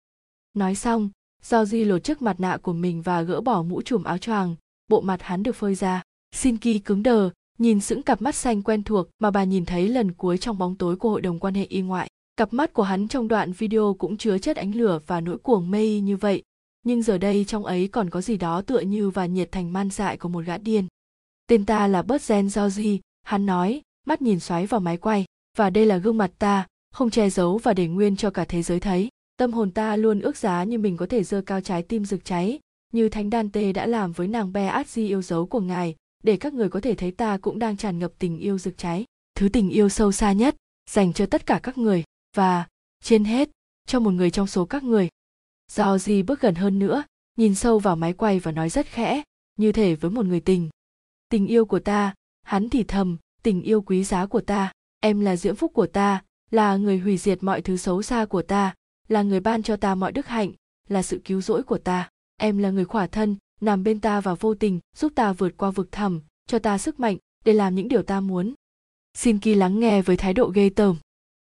[0.54, 1.10] Nói xong,
[1.44, 4.56] do di lột chiếc mặt nạ của mình và gỡ bỏ mũ trùm áo choàng,
[4.88, 6.02] bộ mặt hắn được phơi ra.
[6.36, 10.12] Shinki cứng đờ, nhìn sững cặp mắt xanh quen thuộc mà bà nhìn thấy lần
[10.12, 12.10] cuối trong bóng tối của hội đồng quan hệ y ngoại.
[12.38, 15.72] Cặp mắt của hắn trong đoạn video cũng chứa chất ánh lửa và nỗi cuồng
[15.72, 16.44] mê như vậy,
[16.84, 19.90] nhưng giờ đây trong ấy còn có gì đó tựa như và nhiệt thành man
[19.90, 20.88] dại của một gã điên.
[21.48, 25.26] Tên ta là bớt Gen Georgie, hắn nói, mắt nhìn xoáy vào máy quay,
[25.58, 28.62] và đây là gương mặt ta, không che giấu và để nguyên cho cả thế
[28.62, 29.10] giới thấy.
[29.42, 32.26] Tâm hồn ta luôn ước giá như mình có thể dơ cao trái tim rực
[32.26, 32.60] cháy,
[32.94, 36.54] như Thánh Dante đã làm với nàng Be Adji yêu dấu của ngài, để các
[36.54, 39.06] người có thể thấy ta cũng đang tràn ngập tình yêu rực cháy,
[39.36, 40.56] thứ tình yêu sâu xa nhất,
[40.90, 42.04] dành cho tất cả các người,
[42.36, 42.68] và,
[43.04, 43.50] trên hết,
[43.88, 45.10] cho một người trong số các người.
[45.72, 47.04] Do Di bước gần hơn nữa,
[47.38, 49.24] nhìn sâu vào máy quay và nói rất khẽ,
[49.56, 50.70] như thể với một người tình.
[51.30, 52.14] Tình yêu của ta,
[52.44, 56.24] hắn thì thầm, tình yêu quý giá của ta, em là diễm phúc của ta,
[56.52, 58.74] là người hủy diệt mọi thứ xấu xa của ta,
[59.12, 60.52] là người ban cho ta mọi đức hạnh,
[60.90, 62.10] là sự cứu rỗi của ta.
[62.38, 65.72] Em là người khỏa thân, nằm bên ta và vô tình giúp ta vượt qua
[65.72, 68.54] vực thẳm, cho ta sức mạnh để làm những điều ta muốn.
[69.14, 70.96] Xin kỳ lắng nghe với thái độ ghê tởm.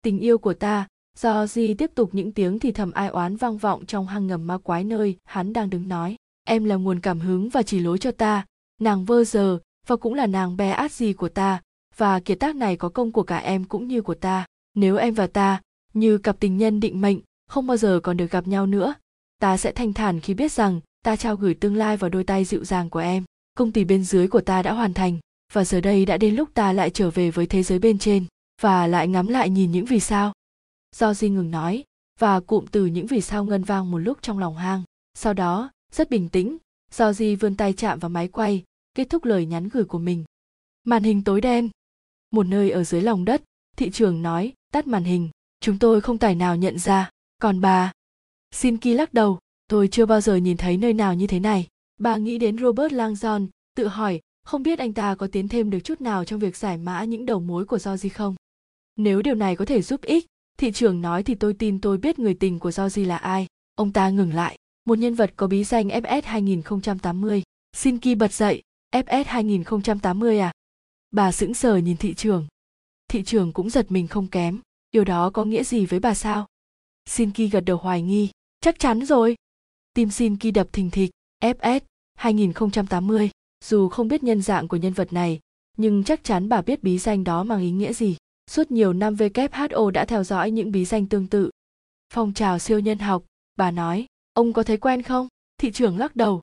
[0.01, 3.57] Tình yêu của ta, do di tiếp tục những tiếng thì thầm ai oán vang
[3.57, 7.19] vọng trong hang ngầm ma quái nơi hắn đang đứng nói em là nguồn cảm
[7.19, 8.45] hứng và chỉ lối cho ta
[8.81, 11.61] nàng vơ giờ và cũng là nàng bé át gì của ta
[11.97, 15.13] và kiệt tác này có công của cả em cũng như của ta nếu em
[15.13, 15.61] và ta
[15.93, 17.19] như cặp tình nhân định mệnh
[17.53, 18.93] không bao giờ còn được gặp nhau nữa.
[19.39, 22.45] Ta sẽ thanh thản khi biết rằng, ta trao gửi tương lai vào đôi tay
[22.45, 23.23] dịu dàng của em.
[23.53, 25.19] Công ty bên dưới của ta đã hoàn thành,
[25.53, 28.25] và giờ đây đã đến lúc ta lại trở về với thế giới bên trên,
[28.61, 30.33] và lại ngắm lại nhìn những vì sao.
[30.95, 31.83] Do di ngừng nói,
[32.19, 34.83] và cụm từ những vì sao ngân vang một lúc trong lòng hang.
[35.13, 36.57] Sau đó, rất bình tĩnh,
[36.91, 38.63] do di vươn tay chạm vào máy quay,
[38.93, 40.23] kết thúc lời nhắn gửi của mình.
[40.83, 41.69] Màn hình tối đen.
[42.31, 43.43] Một nơi ở dưới lòng đất,
[43.77, 47.09] thị trường nói, tắt màn hình, chúng tôi không tài nào nhận ra
[47.43, 47.91] còn bà
[48.51, 51.67] xin ki lắc đầu tôi chưa bao giờ nhìn thấy nơi nào như thế này
[51.99, 55.79] bà nghĩ đến robert langdon tự hỏi không biết anh ta có tiến thêm được
[55.79, 58.35] chút nào trong việc giải mã những đầu mối của Georgie không?
[58.95, 60.25] Nếu điều này có thể giúp ích,
[60.57, 63.47] thị trường nói thì tôi tin tôi biết người tình của Georgie là ai.
[63.75, 64.57] Ông ta ngừng lại.
[64.85, 67.43] Một nhân vật có bí danh FS 2080.
[67.75, 68.61] Shinki bật dậy.
[68.95, 70.51] FS 2080 à?
[71.11, 72.47] Bà sững sờ nhìn thị trường.
[73.07, 74.59] Thị trường cũng giật mình không kém.
[74.91, 76.47] Điều đó có nghĩa gì với bà sao?
[77.05, 78.29] Xin ki gật đầu hoài nghi.
[78.61, 79.35] Chắc chắn rồi.
[79.93, 81.11] Tim Xin ki đập thình thịch.
[81.43, 81.79] FS
[82.15, 83.29] 2080.
[83.65, 85.39] Dù không biết nhân dạng của nhân vật này,
[85.77, 88.17] nhưng chắc chắn bà biết bí danh đó mang ý nghĩa gì.
[88.51, 91.49] Suốt nhiều năm WHO đã theo dõi những bí danh tương tự.
[92.13, 93.23] Phong trào siêu nhân học,
[93.55, 95.27] bà nói, ông có thấy quen không?
[95.57, 96.41] Thị trưởng lắc đầu.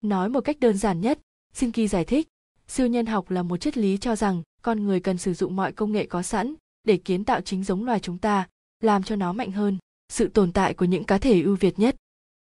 [0.00, 1.18] Nói một cách đơn giản nhất,
[1.52, 2.28] Xin ki giải thích,
[2.68, 5.72] siêu nhân học là một triết lý cho rằng con người cần sử dụng mọi
[5.72, 6.54] công nghệ có sẵn
[6.84, 8.48] để kiến tạo chính giống loài chúng ta,
[8.80, 9.78] làm cho nó mạnh hơn,
[10.08, 11.96] sự tồn tại của những cá thể ưu việt nhất.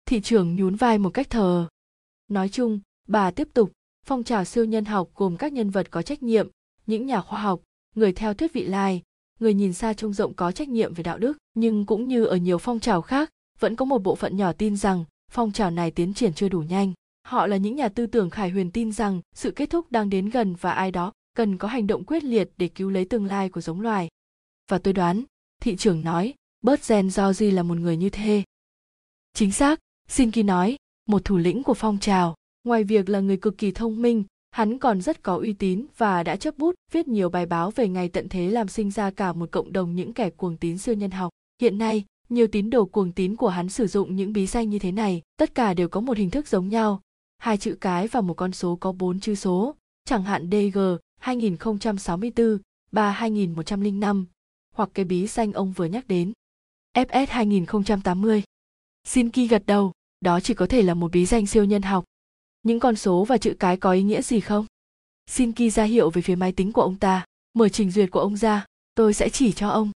[0.05, 1.67] Thị trường nhún vai một cách thờ.
[2.27, 3.71] Nói chung, bà tiếp tục,
[4.05, 6.49] phong trào siêu nhân học gồm các nhân vật có trách nhiệm,
[6.85, 7.61] những nhà khoa học,
[7.95, 9.01] người theo thuyết vị lai,
[9.39, 12.35] người nhìn xa trông rộng có trách nhiệm về đạo đức, nhưng cũng như ở
[12.35, 15.91] nhiều phong trào khác, vẫn có một bộ phận nhỏ tin rằng phong trào này
[15.91, 16.93] tiến triển chưa đủ nhanh.
[17.25, 20.29] Họ là những nhà tư tưởng khải huyền tin rằng sự kết thúc đang đến
[20.29, 23.49] gần và ai đó cần có hành động quyết liệt để cứu lấy tương lai
[23.49, 24.09] của giống loài.
[24.71, 25.23] Và tôi đoán,
[25.61, 26.33] thị trưởng nói,
[26.63, 28.43] bớt Gen Georgie là một người như thế.
[29.33, 30.75] Chính xác, Shinki nói,
[31.05, 34.23] một thủ lĩnh của phong trào, ngoài việc là người cực kỳ thông minh
[34.53, 37.87] hắn còn rất có uy tín và đã chấp bút viết nhiều bài báo về
[37.87, 40.95] ngày tận thế làm sinh ra cả một cộng đồng những kẻ cuồng tín siêu
[40.95, 41.29] nhân học.
[41.61, 44.79] Hiện nay, nhiều tín đồ cuồng tín của hắn sử dụng những bí danh như
[44.79, 47.01] thế này, tất cả đều có một hình thức giống nhau,
[47.37, 49.75] hai chữ cái và một con số có bốn chữ số,
[50.05, 50.79] chẳng hạn DG
[51.19, 52.57] 2064,
[52.91, 54.25] 3 2105,
[54.75, 56.31] hoặc cái bí danh ông vừa nhắc đến.
[56.93, 58.43] FS 2080.
[59.03, 59.91] Shinki gật đầu,
[60.21, 62.03] đó chỉ có thể là một bí danh siêu nhân học.
[62.63, 64.65] Những con số và chữ cái có ý nghĩa gì không?
[65.27, 68.19] Xin ki ra hiệu về phía máy tính của ông ta mở trình duyệt của
[68.19, 68.65] ông ra
[68.95, 69.91] tôi sẽ chỉ cho ông.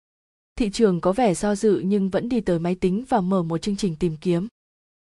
[0.56, 3.58] Thị trường có vẻ do dự nhưng vẫn đi tới máy tính và mở một
[3.58, 4.46] chương trình tìm kiếm.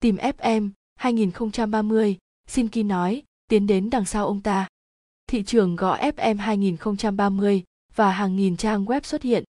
[0.01, 4.69] Tìm fm 2030 xin ki nói tiến đến đằng sau ông ta.
[5.27, 7.62] Thị trường gõ fm 2030
[7.95, 9.45] và hàng nghìn trang web xuất hiện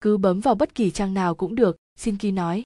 [0.00, 2.62] cứ bấm vào bất kỳ trang nào cũng được xin ki nói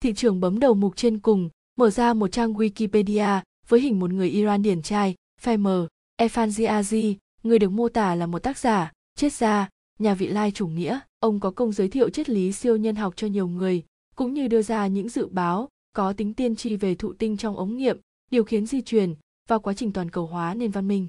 [0.00, 4.10] thị trường bấm đầu mục trên cùng mở ra một trang wikipedia với hình một
[4.10, 5.86] người Iran điển trai, Femer,
[6.20, 10.66] Efanziazi, người được mô tả là một tác giả, triết gia, nhà vị lai chủ
[10.66, 10.98] nghĩa.
[11.20, 13.84] Ông có công giới thiệu triết lý siêu nhân học cho nhiều người,
[14.16, 17.56] cũng như đưa ra những dự báo, có tính tiên tri về thụ tinh trong
[17.56, 17.98] ống nghiệm,
[18.30, 19.14] điều khiến di truyền
[19.48, 21.06] và quá trình toàn cầu hóa nền văn minh.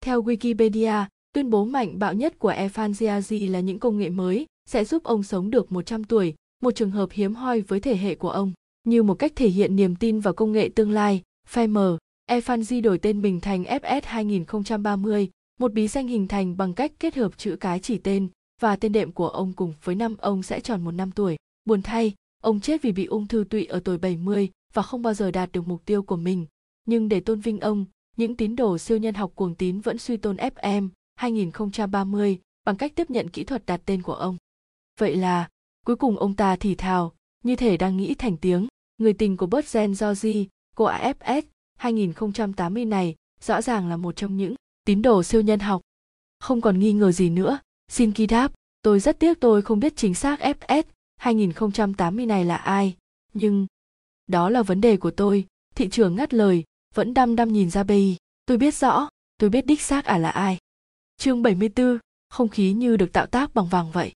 [0.00, 4.84] Theo Wikipedia, tuyên bố mạnh bạo nhất của Efanziazi là những công nghệ mới sẽ
[4.84, 8.30] giúp ông sống được 100 tuổi, một trường hợp hiếm hoi với thể hệ của
[8.30, 8.52] ông.
[8.84, 11.22] Như một cách thể hiện niềm tin vào công nghệ tương lai,
[11.52, 11.96] Famer,
[12.30, 15.30] Efanzi đổi tên mình thành FS 2030,
[15.60, 18.28] một bí danh hình thành bằng cách kết hợp chữ cái chỉ tên
[18.60, 21.36] và tên đệm của ông cùng với năm ông sẽ tròn một năm tuổi.
[21.64, 25.14] Buồn thay, ông chết vì bị ung thư tụy ở tuổi 70 và không bao
[25.14, 26.46] giờ đạt được mục tiêu của mình.
[26.86, 27.84] Nhưng để tôn vinh ông,
[28.16, 32.92] những tín đồ siêu nhân học cuồng tín vẫn suy tôn FM 2030 bằng cách
[32.94, 34.36] tiếp nhận kỹ thuật đặt tên của ông.
[35.00, 35.48] Vậy là,
[35.86, 37.12] cuối cùng ông ta thì thào,
[37.44, 38.66] như thể đang nghĩ thành tiếng,
[38.98, 40.44] người tình của bớt Gen Georgie,
[40.76, 41.42] cô AFS
[41.78, 44.54] 2080 này rõ ràng là một trong những
[44.84, 45.82] tín đồ siêu nhân học.
[46.38, 47.58] Không còn nghi ngờ gì nữa,
[47.88, 48.52] xin ký đáp,
[48.82, 50.82] tôi rất tiếc tôi không biết chính xác FS
[51.16, 52.96] 2080 này là ai,
[53.32, 53.66] nhưng
[54.26, 56.64] đó là vấn đề của tôi, thị trường ngắt lời,
[56.94, 58.16] vẫn đăm đăm nhìn ra BI.
[58.46, 59.08] Tôi biết rõ,
[59.38, 60.58] tôi biết đích xác à là ai.
[61.16, 61.98] Chương 74,
[62.28, 64.12] không khí như được tạo tác bằng vàng vậy.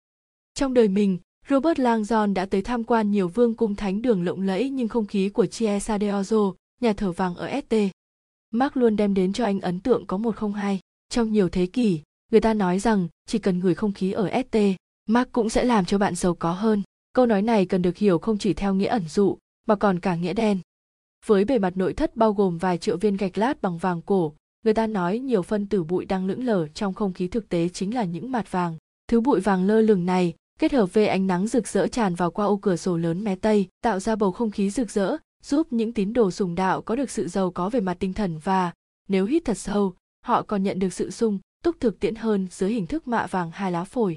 [0.55, 1.17] Trong đời mình,
[1.49, 5.05] Robert Langdon đã tới tham quan nhiều vương cung thánh đường lộng lẫy nhưng không
[5.05, 7.75] khí của Chiesa de Ozo, nhà thờ vàng ở ST.
[8.51, 10.79] Mark luôn đem đến cho anh ấn tượng có một không hai.
[11.09, 12.01] Trong nhiều thế kỷ,
[12.31, 14.57] người ta nói rằng chỉ cần gửi không khí ở ST,
[15.09, 16.81] Mark cũng sẽ làm cho bạn giàu có hơn.
[17.13, 20.15] Câu nói này cần được hiểu không chỉ theo nghĩa ẩn dụ, mà còn cả
[20.15, 20.59] nghĩa đen.
[21.25, 24.33] Với bề mặt nội thất bao gồm vài triệu viên gạch lát bằng vàng cổ,
[24.63, 27.69] người ta nói nhiều phân tử bụi đang lững lờ trong không khí thực tế
[27.69, 28.77] chính là những mạt vàng.
[29.07, 32.31] Thứ bụi vàng lơ lửng này kết hợp với ánh nắng rực rỡ tràn vào
[32.31, 35.67] qua ô cửa sổ lớn mé tây, tạo ra bầu không khí rực rỡ, giúp
[35.73, 38.73] những tín đồ sùng đạo có được sự giàu có về mặt tinh thần và,
[39.07, 42.71] nếu hít thật sâu, họ còn nhận được sự sung, túc thực tiễn hơn dưới
[42.71, 44.15] hình thức mạ vàng hai lá phổi.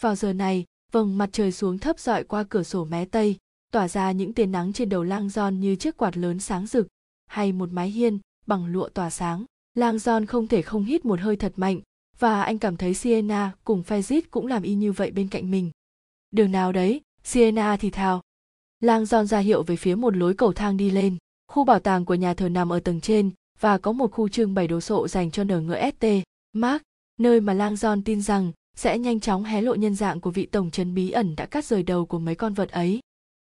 [0.00, 3.36] Vào giờ này, vầng mặt trời xuống thấp dọi qua cửa sổ mé tây,
[3.72, 6.86] tỏa ra những tia nắng trên đầu lang giòn như chiếc quạt lớn sáng rực,
[7.26, 9.44] hay một mái hiên bằng lụa tỏa sáng.
[9.74, 11.80] Lang giòn không thể không hít một hơi thật mạnh,
[12.18, 15.70] và anh cảm thấy Sienna cùng Fezit cũng làm y như vậy bên cạnh mình.
[16.30, 18.22] Đường nào đấy, Sienna thì thào.
[18.80, 21.16] Lang giòn ra hiệu về phía một lối cầu thang đi lên.
[21.48, 23.30] Khu bảo tàng của nhà thờ nằm ở tầng trên
[23.60, 26.06] và có một khu trưng bày đồ sộ dành cho nở ngựa ST,
[26.52, 26.82] Mark,
[27.20, 30.46] nơi mà Lang giòn tin rằng sẽ nhanh chóng hé lộ nhân dạng của vị
[30.46, 33.00] tổng trấn bí ẩn đã cắt rời đầu của mấy con vật ấy.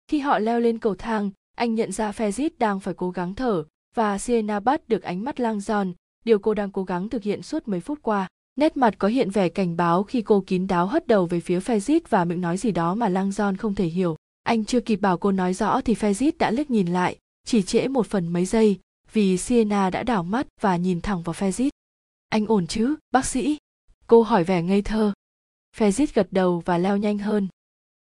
[0.08, 3.64] Khi họ leo lên cầu thang, anh nhận ra Fezit đang phải cố gắng thở
[3.96, 5.94] và Sienna bắt được ánh mắt lang giòn,
[6.26, 8.28] điều cô đang cố gắng thực hiện suốt mấy phút qua.
[8.56, 11.60] Nét mặt có hiện vẻ cảnh báo khi cô kín đáo hất đầu về phía
[11.60, 14.16] Fezit và miệng nói gì đó mà lang giòn không thể hiểu.
[14.44, 17.88] Anh chưa kịp bảo cô nói rõ thì Fezit đã liếc nhìn lại, chỉ trễ
[17.88, 18.80] một phần mấy giây,
[19.14, 21.70] vì Sienna đã đảo mắt và nhìn thẳng vào Fezit.
[22.30, 23.58] Anh ổn chứ, bác sĩ?
[24.08, 25.14] Cô hỏi vẻ ngây thơ.
[25.78, 27.48] Fezit gật đầu và leo nhanh hơn.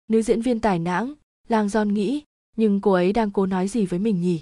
[0.08, 1.14] Nữ diễn viên tài nãng,
[1.48, 2.22] lang John nghĩ,
[2.56, 4.40] nhưng cô ấy đang cố nói gì với mình nhỉ?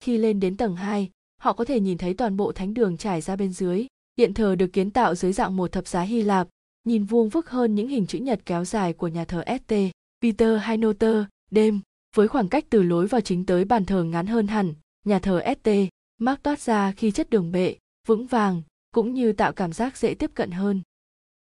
[0.00, 1.10] Khi lên đến tầng 2,
[1.40, 3.86] họ có thể nhìn thấy toàn bộ thánh đường trải ra bên dưới.
[4.16, 6.48] Điện thờ được kiến tạo dưới dạng một thập giá Hy Lạp,
[6.84, 9.74] nhìn vuông vức hơn những hình chữ nhật kéo dài của nhà thờ St.
[10.22, 11.80] Peter hay Noter, đêm,
[12.16, 14.74] với khoảng cách từ lối vào chính tới bàn thờ ngắn hơn hẳn,
[15.04, 15.68] nhà thờ St.
[16.20, 17.76] Mark toát ra khi chất đường bệ,
[18.06, 18.62] vững vàng,
[18.92, 20.82] cũng như tạo cảm giác dễ tiếp cận hơn.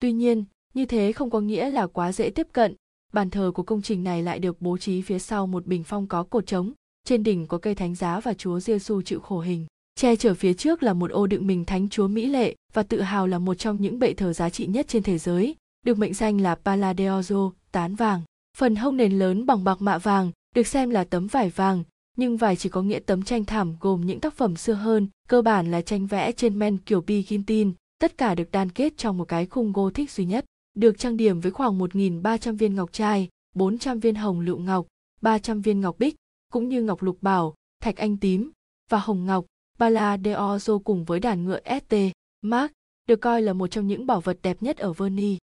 [0.01, 0.45] Tuy nhiên,
[0.75, 2.75] như thế không có nghĩa là quá dễ tiếp cận,
[3.13, 6.07] bàn thờ của công trình này lại được bố trí phía sau một bình phong
[6.07, 6.73] có cột trống,
[7.05, 9.67] trên đỉnh có cây thánh giá và Chúa Giêsu chịu khổ hình.
[9.95, 13.01] Che chở phía trước là một ô đựng mình thánh Chúa Mỹ Lệ và tự
[13.01, 15.57] hào là một trong những bệ thờ giá trị nhất trên thế giới,
[15.87, 18.23] được mệnh danh là Palladeozo, tán vàng.
[18.57, 21.85] Phần hông nền lớn bằng bạc mạ vàng, được xem là tấm vải vàng,
[22.17, 25.43] nhưng vải chỉ có nghĩa tấm tranh thảm gồm những tác phẩm xưa hơn, cơ
[25.43, 29.25] bản là tranh vẽ trên men kiểu Byzantine, tất cả được đan kết trong một
[29.29, 30.45] cái khung Gothic duy nhất
[30.75, 34.87] được trang điểm với khoảng 1.300 viên ngọc trai, 400 viên hồng lựu ngọc,
[35.21, 36.15] 300 viên ngọc bích,
[36.53, 38.51] cũng như ngọc lục bảo, thạch anh tím
[38.89, 39.45] và hồng ngọc,
[39.83, 41.95] Bala de Oso cùng với đàn ngựa ST,
[42.43, 42.73] Mark,
[43.09, 45.39] được coi là một trong những bảo vật đẹp nhất ở Verni.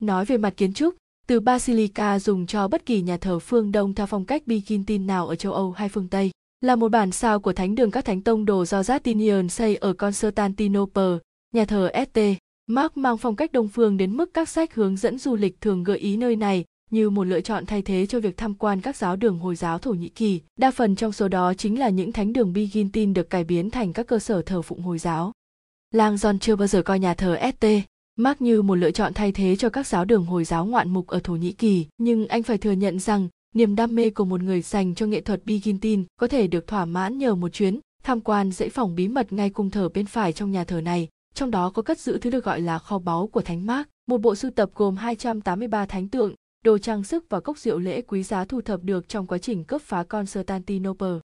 [0.00, 0.94] Nói về mặt kiến trúc,
[1.26, 5.28] từ Basilica dùng cho bất kỳ nhà thờ phương Đông theo phong cách Byzantine nào
[5.28, 6.30] ở châu Âu hay phương Tây,
[6.60, 9.92] là một bản sao của thánh đường các thánh tông đồ do Justinian xây ở
[9.92, 11.18] Constantinople,
[11.52, 12.20] nhà thờ ST.
[12.66, 15.84] Mark mang phong cách đông phương đến mức các sách hướng dẫn du lịch thường
[15.84, 16.64] gợi ý nơi này
[16.94, 19.78] như một lựa chọn thay thế cho việc tham quan các giáo đường Hồi giáo
[19.78, 20.40] Thổ Nhĩ Kỳ.
[20.56, 23.92] Đa phần trong số đó chính là những thánh đường Byzantine được cải biến thành
[23.92, 25.32] các cơ sở thờ phụng Hồi giáo.
[25.90, 27.66] Lang John chưa bao giờ coi nhà thờ ST
[28.16, 31.06] Mark như một lựa chọn thay thế cho các giáo đường Hồi giáo ngoạn mục
[31.06, 34.42] ở Thổ Nhĩ Kỳ, nhưng anh phải thừa nhận rằng niềm đam mê của một
[34.42, 38.20] người dành cho nghệ thuật Byzantine có thể được thỏa mãn nhờ một chuyến tham
[38.20, 41.50] quan dãy phòng bí mật ngay cung thờ bên phải trong nhà thờ này, trong
[41.50, 44.34] đó có cất giữ thứ được gọi là kho báu của Thánh Mark, một bộ
[44.34, 46.34] sưu tập gồm 283 thánh tượng,
[46.64, 49.64] đồ trang sức và cốc rượu lễ quý giá thu thập được trong quá trình
[49.64, 51.18] cướp phá Constantinople.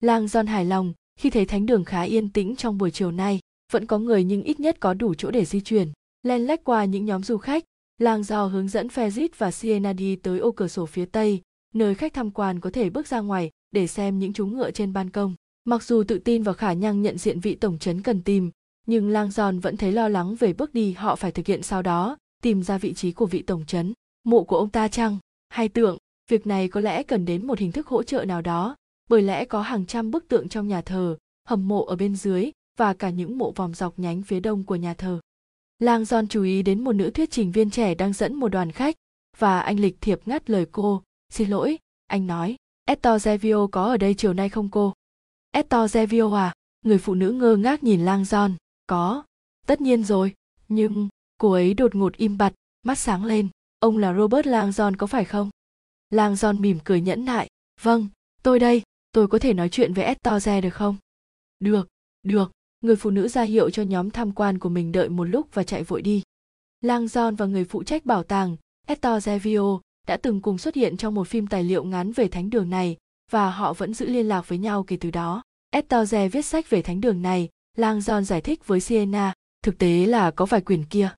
[0.00, 3.40] Lang John hài lòng khi thấy thánh đường khá yên tĩnh trong buổi chiều nay,
[3.72, 5.92] vẫn có người nhưng ít nhất có đủ chỗ để di chuyển.
[6.22, 7.64] Len lách qua những nhóm du khách,
[7.98, 11.40] Lang Do hướng dẫn Fezit và Siena đi tới ô cửa sổ phía tây,
[11.74, 14.92] nơi khách tham quan có thể bước ra ngoài để xem những chú ngựa trên
[14.92, 15.34] ban công.
[15.64, 18.50] Mặc dù tự tin vào khả năng nhận diện vị tổng trấn cần tìm,
[18.86, 21.82] nhưng Lang Giòn vẫn thấy lo lắng về bước đi họ phải thực hiện sau
[21.82, 23.92] đó, tìm ra vị trí của vị tổng trấn.
[24.24, 25.18] Mộ của ông ta chăng?
[25.48, 25.98] Hay tượng,
[26.28, 28.76] việc này có lẽ cần đến một hình thức hỗ trợ nào đó,
[29.08, 31.16] bởi lẽ có hàng trăm bức tượng trong nhà thờ,
[31.48, 34.76] hầm mộ ở bên dưới và cả những mộ vòng dọc nhánh phía đông của
[34.76, 35.20] nhà thờ.
[35.78, 38.72] Lang Don chú ý đến một nữ thuyết trình viên trẻ đang dẫn một đoàn
[38.72, 38.96] khách,
[39.38, 43.96] và anh lịch thiệp ngắt lời cô, xin lỗi, anh nói, Estor Zevio có ở
[43.96, 44.92] đây chiều nay không cô?
[45.50, 46.52] Estor Zevio à?
[46.84, 48.52] Người phụ nữ ngơ ngác nhìn Lang John.
[48.86, 49.24] có,
[49.66, 50.34] tất nhiên rồi,
[50.68, 52.52] nhưng cô ấy đột ngột im bặt,
[52.82, 53.48] mắt sáng lên,
[53.84, 55.50] ông là Robert Lang có phải không?
[56.10, 57.48] Lang mỉm cười nhẫn nại,
[57.80, 58.08] vâng,
[58.42, 58.82] tôi đây,
[59.12, 60.96] tôi có thể nói chuyện với Estorze được không?
[61.60, 61.88] Được,
[62.22, 65.48] được, người phụ nữ ra hiệu cho nhóm tham quan của mình đợi một lúc
[65.52, 66.22] và chạy vội đi.
[66.80, 68.56] Lang John và người phụ trách bảo tàng,
[68.86, 72.50] Estorze Vio, đã từng cùng xuất hiện trong một phim tài liệu ngắn về thánh
[72.50, 72.96] đường này
[73.30, 75.42] và họ vẫn giữ liên lạc với nhau kể từ đó.
[75.74, 79.32] Estorze viết sách về thánh đường này, Lang John giải thích với Sienna,
[79.62, 81.14] thực tế là có vài quyền kia.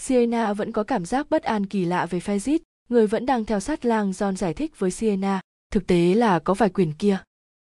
[0.00, 2.58] Sienna vẫn có cảm giác bất an kỳ lạ về Fezit,
[2.88, 5.40] người vẫn đang theo sát Lang John giải thích với Sienna,
[5.72, 7.18] thực tế là có vài quyền kia.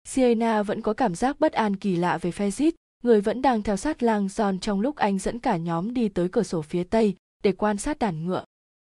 [0.08, 2.72] Sienna vẫn có cảm giác bất an kỳ lạ về Fezit,
[3.04, 6.30] người vẫn đang theo sát lang John trong lúc anh dẫn cả nhóm đi tới
[6.30, 8.44] cửa sổ phía tây để quan sát đàn ngựa.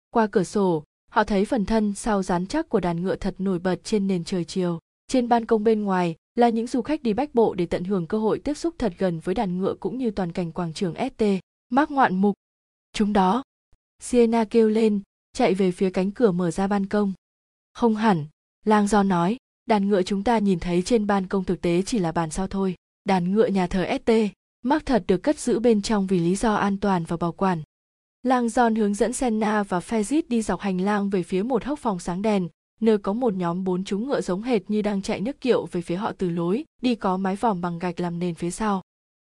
[0.09, 3.59] Qua cửa sổ, họ thấy phần thân sau rán chắc của đàn ngựa thật nổi
[3.59, 4.79] bật trên nền trời chiều.
[5.07, 8.07] Trên ban công bên ngoài là những du khách đi bách bộ để tận hưởng
[8.07, 10.93] cơ hội tiếp xúc thật gần với đàn ngựa cũng như toàn cảnh quảng trường
[10.95, 11.23] ST.
[11.69, 12.35] Mác ngoạn mục.
[12.95, 13.43] Chúng đó.
[13.99, 15.01] Sienna kêu lên,
[15.33, 17.13] chạy về phía cánh cửa mở ra ban công.
[17.73, 18.25] Không hẳn,
[18.65, 19.37] lang do nói,
[19.69, 22.47] đàn ngựa chúng ta nhìn thấy trên ban công thực tế chỉ là bàn sao
[22.47, 24.11] thôi đàn ngựa nhà thờ st
[24.61, 27.61] mắc thật được cất giữ bên trong vì lý do an toàn và bảo quản
[28.23, 31.79] lang john hướng dẫn senna và fezit đi dọc hành lang về phía một hốc
[31.79, 32.47] phòng sáng đèn
[32.81, 35.81] nơi có một nhóm bốn chú ngựa giống hệt như đang chạy nước kiệu về
[35.81, 38.81] phía họ từ lối đi có mái vòm bằng gạch làm nền phía sau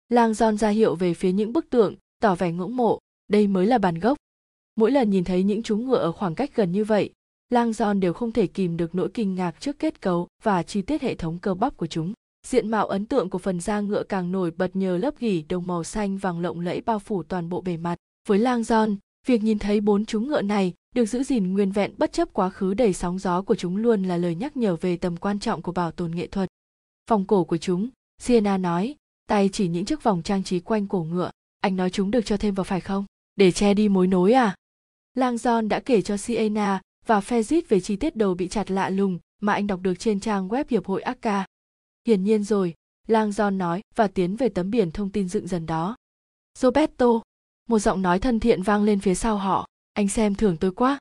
[0.09, 2.99] lang john ra hiệu về phía những bức tượng tỏ vẻ ngưỡng mộ
[3.29, 4.19] đây mới là bản gốc.
[4.77, 7.11] Mỗi lần nhìn thấy những chú ngựa ở khoảng cách gần như vậy,
[7.51, 10.83] lang john đều không thể kìm được nỗi kinh ngạc trước kết cấu và chi
[10.83, 12.13] tiết hệ thống cơ bắp của chúng.
[12.47, 15.67] Diện mạo ấn tượng của phần da ngựa càng nổi bật nhờ lớp gỉ đồng
[15.67, 17.97] màu xanh vàng lộng lẫy bao phủ toàn bộ bề mặt.
[18.29, 18.97] Với lang giòn
[19.27, 22.51] việc nhìn thấy bốn chú ngựa này được giữ gìn nguyên vẹn bất chấp quá
[22.51, 25.63] khứ đầy sóng gió của chúng luôn là lời nhắc nhở về tầm quan trọng
[25.63, 26.49] của bảo tồn nghệ thuật.
[27.11, 27.89] Vòng cổ của chúng
[28.23, 28.97] sienna nói,
[29.27, 31.31] tay chỉ những chiếc vòng trang trí quanh cổ ngựa.
[31.61, 33.05] Anh nói chúng được cho thêm vào phải không?
[33.37, 34.55] Để che đi mối nối à
[35.15, 38.91] lang John đã kể cho sienna và Fezit về chi tiết đầu bị chặt lạ
[38.91, 41.47] lùng mà anh đọc được trên trang web Hiệp hội Akka.
[42.07, 42.75] Hiển nhiên rồi,
[43.09, 45.97] Lang John nói và tiến về tấm biển thông tin dựng dần đó.
[46.59, 47.07] Roberto,
[47.69, 50.99] một giọng nói thân thiện vang lên phía sau họ, anh xem thưởng tôi quá.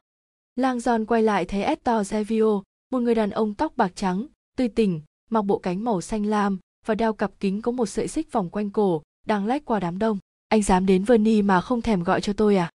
[0.56, 2.62] Lang John quay lại thấy Estor Zevio,
[2.92, 4.28] một người đàn ông tóc bạc trắng,
[4.58, 8.08] tươi tỉnh, mặc bộ cánh màu xanh lam và đeo cặp kính có một sợi
[8.08, 10.20] xích vòng quanh cổ, đang lách qua đám đông.
[10.54, 12.72] Anh dám đến Verny mà không thèm gọi cho tôi à?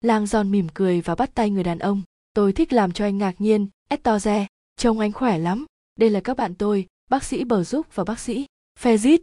[0.00, 2.02] Lang John mỉm cười và bắt tay người đàn ông.
[2.34, 4.46] Tôi thích làm cho anh ngạc nhiên, Estorze,
[4.76, 5.66] trông anh khỏe lắm.
[5.96, 8.46] Đây là các bạn tôi, bác sĩ bờ giúp và bác sĩ
[8.80, 9.18] Fezit.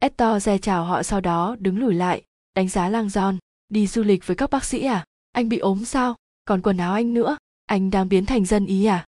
[0.00, 2.22] Estorze chào họ sau đó đứng lùi lại,
[2.54, 3.38] đánh giá lang giòn.
[3.68, 5.04] Đi du lịch với các bác sĩ à?
[5.32, 6.16] Anh bị ốm sao?
[6.44, 9.06] Còn quần áo anh nữa, anh đang biến thành dân ý à?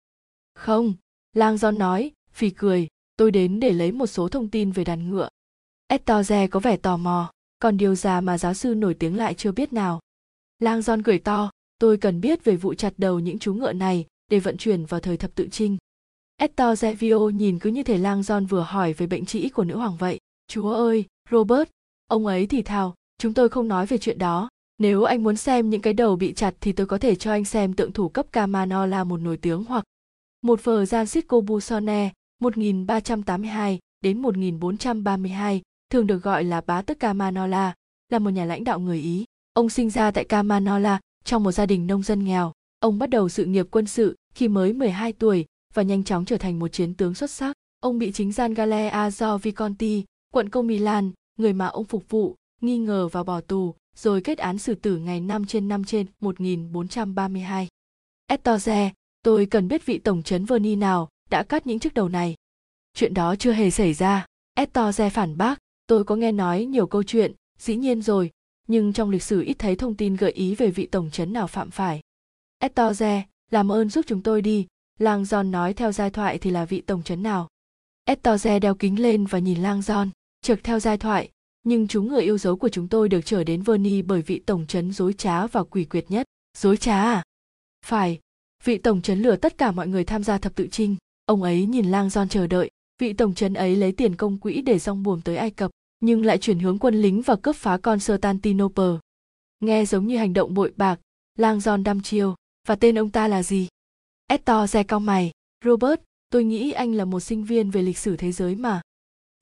[0.56, 0.94] Không,
[1.34, 2.88] lang giòn nói, phì cười,
[3.18, 5.30] tôi đến để lấy một số thông tin về đàn ngựa.
[5.88, 7.32] Estorze có vẻ tò mò,
[7.66, 10.00] còn điều già mà giáo sư nổi tiếng lại chưa biết nào.
[10.60, 14.06] Lang giòn cười to, tôi cần biết về vụ chặt đầu những chú ngựa này
[14.32, 15.78] để vận chuyển vào thời thập tự trinh.
[16.40, 19.78] Hector Zevio nhìn cứ như thể lang giòn vừa hỏi về bệnh trĩ của nữ
[19.78, 20.20] hoàng vậy.
[20.48, 21.70] Chúa ơi, Robert,
[22.08, 24.50] ông ấy thì thào, chúng tôi không nói về chuyện đó.
[24.78, 27.46] Nếu anh muốn xem những cái đầu bị chặt thì tôi có thể cho anh
[27.46, 29.84] xem tượng thủ cấp Kamanola một nổi tiếng hoặc
[30.42, 32.12] một vở Francisco Busone
[32.42, 37.74] 1382 đến 1432, thường được gọi là bá tước Kamanola,
[38.10, 39.26] là một nhà lãnh đạo người Ý.
[39.54, 42.54] Ông sinh ra tại Kamanola trong một gia đình nông dân nghèo.
[42.80, 46.38] Ông bắt đầu sự nghiệp quân sự khi mới 12 tuổi và nhanh chóng trở
[46.38, 47.54] thành một chiến tướng xuất sắc.
[47.80, 50.04] Ông bị chính gian Galea do Visconti,
[50.34, 54.38] quận công Milan, người mà ông phục vụ, nghi ngờ và bỏ tù, rồi kết
[54.38, 57.68] án xử tử ngày 5 trên 5 trên 1432.
[58.28, 58.92] Ettore,
[59.24, 62.36] tôi cần biết vị tổng trấn Verni nào đã cắt những chiếc đầu này.
[62.94, 64.26] Chuyện đó chưa hề xảy ra.
[64.54, 68.32] Ettore phản bác, tôi có nghe nói nhiều câu chuyện, dĩ nhiên rồi,
[68.68, 71.48] nhưng trong lịch sử ít thấy thông tin gợi ý về vị tổng trấn nào
[71.48, 72.02] phạm phải.
[72.64, 73.22] Ettorze,
[73.52, 74.68] làm ơn giúp chúng tôi đi,
[75.00, 77.48] Lang john nói theo giai thoại thì là vị tổng trấn nào.
[78.10, 80.10] Estorze đeo kính lên và nhìn lang john
[80.42, 81.32] trực theo giai thoại
[81.66, 84.68] nhưng chúng người yêu dấu của chúng tôi được trở đến Verny bởi vị tổng
[84.68, 86.26] trấn dối trá và quỷ quyệt nhất.
[86.58, 87.24] Dối trá à?
[87.86, 88.20] Phải,
[88.64, 90.96] vị tổng trấn lừa tất cả mọi người tham gia thập tự trinh.
[91.26, 94.62] Ông ấy nhìn lang giòn chờ đợi, vị tổng trấn ấy lấy tiền công quỹ
[94.62, 97.78] để rong buồm tới Ai Cập, nhưng lại chuyển hướng quân lính và cướp phá
[97.78, 98.94] Constantinople.
[99.60, 101.00] Nghe giống như hành động bội bạc,
[101.38, 102.36] lang giòn đăm chiêu,
[102.68, 103.68] và tên ông ta là gì?
[104.28, 105.32] Estor re cao mày,
[105.66, 108.82] Robert, tôi nghĩ anh là một sinh viên về lịch sử thế giới mà.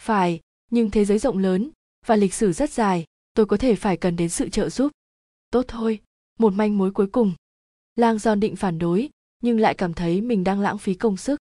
[0.02, 0.40] Phải,
[0.72, 1.70] nhưng thế giới rộng lớn,
[2.06, 4.92] và lịch sử rất dài tôi có thể phải cần đến sự trợ giúp
[5.52, 6.00] tốt thôi
[6.40, 7.34] một manh mối cuối cùng
[7.96, 9.10] lang giòn định phản đối
[9.42, 11.40] nhưng lại cảm thấy mình đang lãng phí công sức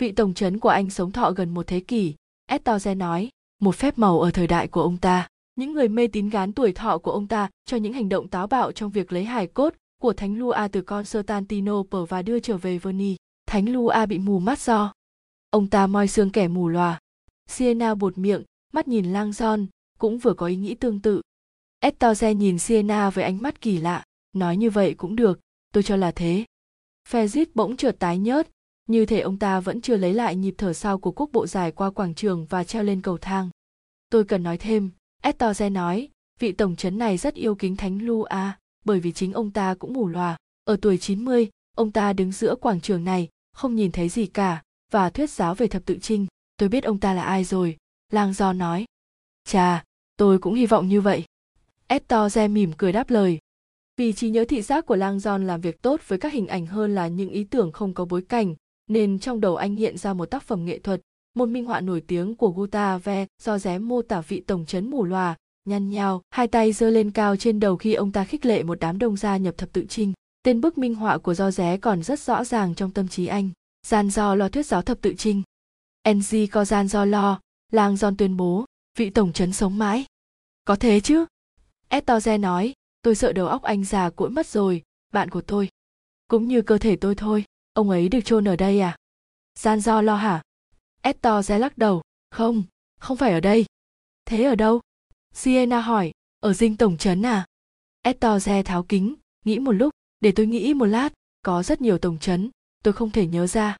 [0.00, 2.14] vị tổng trấn của anh sống thọ gần một thế kỷ
[2.50, 3.30] estorze nói
[3.60, 6.72] một phép màu ở thời đại của ông ta những người mê tín gán tuổi
[6.72, 9.74] thọ của ông ta cho những hành động táo bạo trong việc lấy hài cốt
[10.02, 13.16] của thánh Lua từ Constantinople và đưa trở về Verni.
[13.46, 14.92] Thánh Lua bị mù mắt do.
[15.50, 16.98] Ông ta moi xương kẻ mù lòa.
[17.48, 18.42] Siena bột miệng,
[18.72, 19.66] mắt nhìn lang son,
[19.98, 21.22] cũng vừa có ý nghĩ tương tự.
[21.80, 25.40] Estorze nhìn Siena với ánh mắt kỳ lạ, nói như vậy cũng được,
[25.72, 26.44] tôi cho là thế.
[27.08, 28.48] Fezit bỗng chợt tái nhớt,
[28.86, 31.72] như thể ông ta vẫn chưa lấy lại nhịp thở sau của quốc bộ dài
[31.72, 33.50] qua quảng trường và treo lên cầu thang.
[34.10, 34.90] Tôi cần nói thêm,
[35.22, 36.08] Estorze nói,
[36.38, 39.74] vị tổng trấn này rất yêu kính Thánh Lu A, bởi vì chính ông ta
[39.74, 40.36] cũng mù lòa.
[40.64, 44.62] Ở tuổi 90, ông ta đứng giữa quảng trường này, không nhìn thấy gì cả,
[44.90, 46.26] và thuyết giáo về thập tự trinh.
[46.56, 47.76] Tôi biết ông ta là ai rồi,
[48.12, 48.84] lang do nói.
[49.44, 49.84] Chà,
[50.16, 51.24] tôi cũng hy vọng như vậy.
[51.88, 53.38] Estorze mỉm cười đáp lời.
[53.96, 56.66] Vì trí nhớ thị giác của Lang John làm việc tốt với các hình ảnh
[56.66, 58.54] hơn là những ý tưởng không có bối cảnh,
[58.86, 61.00] nên trong đầu anh hiện ra một tác phẩm nghệ thuật,
[61.34, 65.04] một minh họa nổi tiếng của Gustave do ré mô tả vị tổng trấn mù
[65.04, 68.62] lòa, nhăn nhao, hai tay giơ lên cao trên đầu khi ông ta khích lệ
[68.62, 70.12] một đám đông gia nhập thập tự trinh.
[70.42, 73.50] Tên bức minh họa của do ré còn rất rõ ràng trong tâm trí anh.
[73.86, 75.42] Gian do lo thuyết giáo thập tự trinh.
[76.08, 77.40] NG có gian do lo,
[77.72, 78.64] Lang John tuyên bố,
[78.98, 80.04] vị tổng trấn sống mãi
[80.64, 81.26] có thế chứ
[81.88, 84.82] estorze nói tôi sợ đầu óc anh già cỗi mất rồi
[85.12, 85.68] bạn của tôi
[86.28, 87.44] cũng như cơ thể tôi thôi
[87.74, 88.96] ông ấy được chôn ở đây à?
[89.58, 90.42] Gian do lo hả?
[91.02, 92.02] Estorze lắc đầu.
[92.30, 92.62] Không
[93.00, 93.66] không phải ở đây.
[94.24, 94.80] Thế ở đâu?
[95.34, 96.12] Siena hỏi.
[96.40, 97.46] Ở dinh tổng trấn à?
[98.02, 99.14] Estorze tháo kính.
[99.44, 99.90] Nghĩ một lúc
[100.20, 101.12] để tôi nghĩ một lát.
[101.42, 102.50] Có rất nhiều tổng trấn.
[102.84, 103.76] Tôi không thể nhớ ra.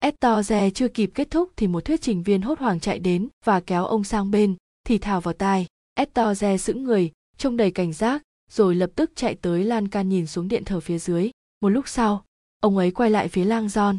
[0.00, 3.60] Estorze chưa kịp kết thúc thì một thuyết trình viên hốt hoảng chạy đến và
[3.60, 5.66] kéo ông sang bên, thì thào vào tai.
[5.98, 10.26] Estorze sững người, trông đầy cảnh giác, rồi lập tức chạy tới lan can nhìn
[10.26, 11.30] xuống điện thờ phía dưới.
[11.60, 12.24] Một lúc sau,
[12.60, 13.98] ông ấy quay lại phía lang giòn.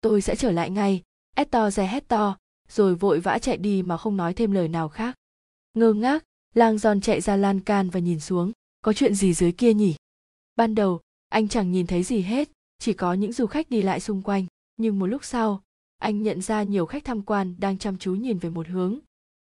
[0.00, 1.02] Tôi sẽ trở lại ngay,
[1.36, 2.36] Estorze hét to,
[2.68, 5.14] rồi vội vã chạy đi mà không nói thêm lời nào khác.
[5.74, 6.24] Ngơ ngác,
[6.54, 8.52] lang giòn chạy ra lan can và nhìn xuống,
[8.82, 9.94] có chuyện gì dưới kia nhỉ?
[10.56, 12.48] Ban đầu, anh chẳng nhìn thấy gì hết,
[12.80, 14.46] chỉ có những du khách đi lại xung quanh
[14.76, 15.62] nhưng một lúc sau
[15.98, 18.98] anh nhận ra nhiều khách tham quan đang chăm chú nhìn về một hướng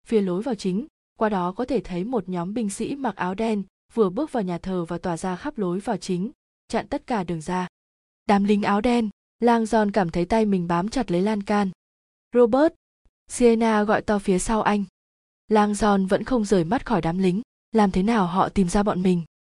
[0.06, 0.86] phía lối vào chính
[1.18, 3.62] qua đó có thể thấy một nhóm binh sĩ mặc áo đen
[3.94, 6.30] vừa bước vào nhà thờ và tỏa ra khắp lối vào chính
[6.68, 7.68] chặn tất cả đường ra
[8.26, 11.70] đám lính áo đen, lang giòn cảm thấy tay mình bám chặt lấy lan can.
[12.34, 12.74] Robert,
[13.28, 14.84] sienna gọi to phía sau anh.
[15.48, 17.42] Lang giòn vẫn không rời mắt khỏi đám lính,
[17.72, 19.24] làm thế nào họ tìm ra bọn mình?